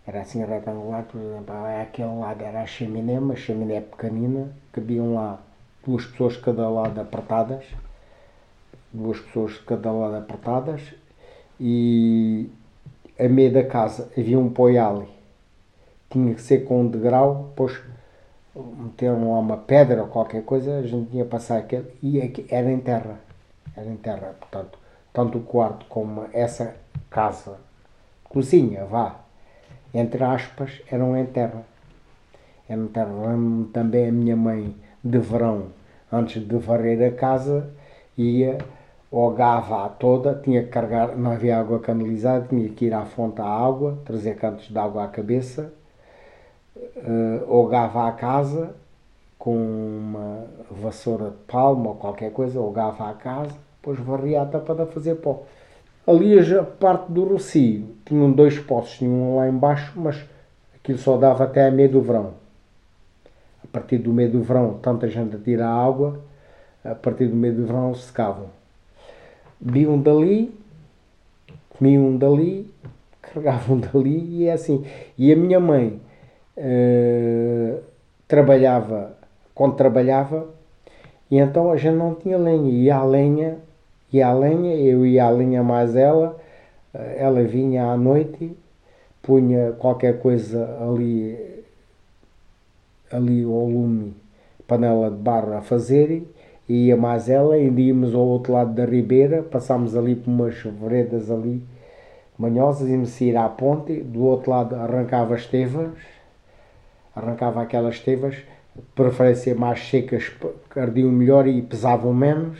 era 0.06 0.20
assim 0.20 0.44
retangular, 0.44 1.04
por 1.04 1.20
exemplo, 1.20 1.54
aquele 1.80 2.18
lado 2.18 2.42
era 2.42 2.62
a 2.62 2.66
chaminé, 2.66 3.18
uma 3.18 3.36
chaminé 3.36 3.80
pequenina, 3.80 4.48
cabiam 4.72 5.14
lá 5.14 5.40
duas 5.86 6.06
pessoas 6.06 6.34
de 6.34 6.40
cada 6.40 6.68
lado 6.68 7.00
apertadas, 7.00 7.64
duas 8.92 9.18
pessoas 9.20 9.52
de 9.52 9.60
cada 9.60 9.90
lado 9.92 10.16
apertadas, 10.16 10.80
e 11.60 12.50
a 13.18 13.28
meio 13.28 13.52
da 13.52 13.64
casa 13.64 14.10
havia 14.16 14.38
um 14.38 14.50
poial, 14.50 15.06
tinha 16.10 16.34
que 16.34 16.42
ser 16.42 16.64
com 16.64 16.82
um 16.82 16.88
degrau, 16.88 17.48
depois 17.50 17.80
meteram 18.54 19.32
lá 19.32 19.38
uma 19.38 19.56
pedra 19.56 20.02
ou 20.02 20.08
qualquer 20.08 20.44
coisa, 20.44 20.78
a 20.78 20.82
gente 20.82 21.10
tinha 21.10 21.24
passar 21.24 21.58
aquele, 21.58 21.90
e 22.02 22.18
era 22.48 22.70
em 22.70 22.80
terra, 22.80 23.18
era 23.76 23.86
em 23.86 23.96
terra, 23.96 24.34
portanto, 24.38 24.78
tanto 25.12 25.38
o 25.38 25.42
quarto 25.42 25.86
como 25.86 26.26
essa 26.32 26.76
casa, 27.10 27.58
cozinha, 28.28 28.84
vá, 28.84 29.24
entre 29.94 30.24
aspas, 30.24 30.82
eram 30.90 31.16
em 31.16 31.26
terra. 31.26 31.62
Era 32.68 32.80
em 32.80 32.88
terra. 32.88 33.12
Lembro-me 33.12 33.66
também 33.66 34.08
a 34.08 34.12
minha 34.12 34.36
mãe, 34.36 34.74
de 35.02 35.18
verão, 35.18 35.68
antes 36.10 36.42
de 36.46 36.56
varrer 36.56 37.06
a 37.06 37.14
casa, 37.14 37.70
ia 38.16 38.58
ogava 39.10 39.88
toda, 39.90 40.34
tinha 40.34 40.64
que 40.64 40.70
carregar, 40.70 41.16
não 41.16 41.30
havia 41.30 41.58
água 41.58 41.78
canalizada, 41.78 42.48
tinha 42.48 42.68
que 42.70 42.86
ir 42.86 42.94
à 42.94 43.04
fonte 43.04 43.40
à 43.40 43.44
água, 43.44 43.98
trazer 44.04 44.34
cantos 44.34 44.68
de 44.68 44.76
água 44.76 45.04
à 45.04 45.08
cabeça, 45.08 45.72
uh, 46.76 47.44
ogava 47.48 48.08
a 48.08 48.12
casa 48.12 48.74
com 49.38 49.56
uma 49.56 50.46
vassoura 50.70 51.30
de 51.30 51.36
palma 51.46 51.90
ou 51.90 51.94
qualquer 51.96 52.32
coisa, 52.32 52.60
ogava 52.60 53.10
a 53.10 53.12
casa, 53.14 53.54
depois 53.76 53.98
varria 54.00 54.42
a 54.42 54.46
tampa 54.46 54.82
a 54.82 54.86
fazer 54.86 55.16
pó. 55.16 55.42
Ali 56.06 56.38
a 56.38 56.62
parte 56.62 57.10
do 57.12 57.24
Rocio 57.24 57.86
tinham 58.04 58.30
dois 58.32 58.58
poços, 58.58 58.98
tinham 58.98 59.12
um 59.12 59.36
lá 59.36 59.48
embaixo, 59.48 59.92
mas 59.96 60.22
aquilo 60.74 60.98
só 60.98 61.16
dava 61.16 61.44
até 61.44 61.66
a 61.66 61.70
meio 61.70 61.90
do 61.90 62.02
verão. 62.02 62.34
A 63.62 63.66
partir 63.66 63.98
do 63.98 64.12
meio 64.12 64.30
do 64.30 64.42
verão, 64.42 64.78
tanta 64.82 65.08
gente 65.08 65.36
a 65.36 65.38
tirar 65.38 65.70
água, 65.70 66.20
a 66.84 66.94
partir 66.94 67.26
do 67.26 67.36
meio 67.36 67.54
do 67.54 67.66
verão 67.66 67.94
secavam. 67.94 68.48
Biam 69.58 70.00
dali, 70.00 70.54
comiam 71.70 72.16
dali, 72.16 72.70
carregavam 73.20 73.78
dali 73.78 74.18
e 74.18 74.46
é 74.46 74.52
assim. 74.52 74.84
E 75.16 75.32
a 75.32 75.36
minha 75.36 75.58
mãe 75.58 76.00
uh, 76.56 77.82
trabalhava, 78.26 79.12
quando 79.54 79.76
trabalhava, 79.76 80.46
e 81.30 81.38
então 81.38 81.70
a 81.70 81.76
gente 81.76 81.96
não 81.96 82.14
tinha 82.14 82.36
lenha, 82.36 82.70
ia 82.70 82.96
à 82.96 83.04
lenha, 83.04 83.58
ia 84.12 84.26
à 84.26 84.32
lenha, 84.32 84.74
eu 84.76 85.06
ia 85.06 85.24
à 85.24 85.30
lenha 85.30 85.62
mais 85.62 85.96
ela, 85.96 86.36
uh, 86.94 86.98
ela 87.16 87.42
vinha 87.42 87.86
à 87.86 87.96
noite, 87.96 88.56
punha 89.22 89.72
qualquer 89.72 90.20
coisa 90.20 90.78
ali, 90.80 91.64
ali 93.10 93.44
ao 93.44 93.66
lume, 93.66 94.14
panela 94.66 95.10
de 95.10 95.16
barro 95.16 95.54
a 95.54 95.60
fazer, 95.60 96.22
e 96.68 96.86
ia 96.86 96.96
mais 96.96 97.28
ela, 97.28 97.54
ainda 97.54 97.80
íamos 97.80 98.14
ao 98.14 98.22
outro 98.22 98.52
lado 98.52 98.72
da 98.72 98.84
ribeira, 98.84 99.42
passámos 99.42 99.96
ali 99.96 100.14
por 100.14 100.30
umas 100.30 100.62
veredas 100.62 101.30
ali 101.30 101.62
manhosas, 102.38 102.88
íamos 102.88 103.20
ir 103.20 103.36
à 103.36 103.48
ponte, 103.48 104.00
do 104.00 104.24
outro 104.24 104.50
lado 104.50 104.74
arrancava 104.74 105.34
as 105.34 105.46
tevas, 105.46 105.90
arrancava 107.14 107.62
aquelas 107.62 108.00
tevas, 108.00 108.36
preferência 108.94 109.54
mais 109.54 109.80
secas, 109.88 110.32
ardiam 110.76 111.10
melhor 111.10 111.46
e 111.46 111.62
pesavam 111.62 112.12
menos. 112.12 112.58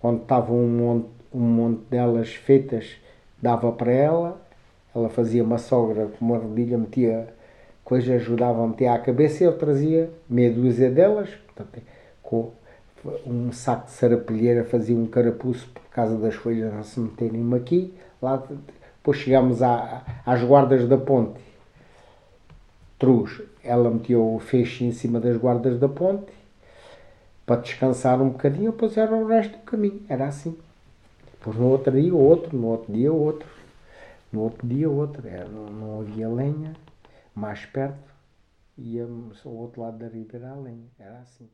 Quando 0.00 0.22
estavam 0.22 0.56
um 0.56 0.68
monte, 0.68 1.08
um 1.32 1.40
monte 1.40 1.80
delas 1.90 2.34
feitas, 2.34 2.96
dava 3.40 3.72
para 3.72 3.92
ela. 3.92 4.40
Ela 4.94 5.08
fazia 5.08 5.42
uma 5.44 5.58
sogra 5.58 6.06
com 6.06 6.24
uma 6.24 6.38
rodilha, 6.38 6.76
metia 6.76 7.28
coisa, 7.84 8.14
ajudava 8.14 8.62
a 8.62 8.66
meter 8.66 8.88
à 8.88 8.98
cabeça 8.98 9.42
e 9.42 9.46
eu 9.46 9.56
trazia 9.56 10.10
meia 10.28 10.50
dúzia 10.52 10.90
delas, 10.90 11.28
portanto, 11.46 11.82
com 12.22 12.50
um 13.26 13.50
saco 13.52 13.86
de 13.86 13.92
sarapilheira, 13.92 14.64
fazia 14.64 14.96
um 14.96 15.06
carapuço 15.06 15.68
por 15.72 15.82
causa 15.90 16.16
das 16.16 16.34
folhas 16.34 16.72
não 16.72 16.82
se 16.82 17.00
meterem 17.00 17.54
aqui. 17.54 17.94
Lá, 18.20 18.42
depois 18.98 19.18
chegámos 19.18 19.60
às 19.62 20.42
guardas 20.42 20.86
da 20.86 20.98
ponte 20.98 21.40
Truz, 23.00 23.40
ela 23.64 23.90
meteu 23.90 24.34
o 24.34 24.38
feixe 24.38 24.84
em 24.84 24.92
cima 24.92 25.18
das 25.18 25.34
guardas 25.38 25.80
da 25.80 25.88
ponte 25.88 26.30
para 27.46 27.62
descansar 27.62 28.20
um 28.20 28.28
bocadinho, 28.28 28.72
depois 28.72 28.94
era 28.94 29.16
o 29.16 29.26
resto 29.26 29.56
do 29.56 29.64
caminho. 29.64 30.02
Era 30.06 30.26
assim. 30.26 30.54
Depois 31.32 31.56
no 31.56 31.68
outro 31.68 31.98
dia 31.98 32.14
outro, 32.14 32.54
no 32.54 32.66
outro 32.66 32.92
dia 32.92 33.10
outro, 33.10 33.48
no 34.30 34.42
outro 34.42 34.68
dia 34.68 34.90
outro. 34.90 35.26
Era, 35.26 35.48
não, 35.48 36.00
havia 36.02 36.28
lenha, 36.28 36.76
mais 37.34 37.64
perto, 37.64 37.96
íamos 38.76 39.46
ao 39.46 39.52
outro 39.54 39.80
lado 39.80 39.96
da 39.96 40.06
ribeira 40.06 40.50
a 40.50 40.56
lenha. 40.56 40.90
Era 40.98 41.20
assim. 41.20 41.48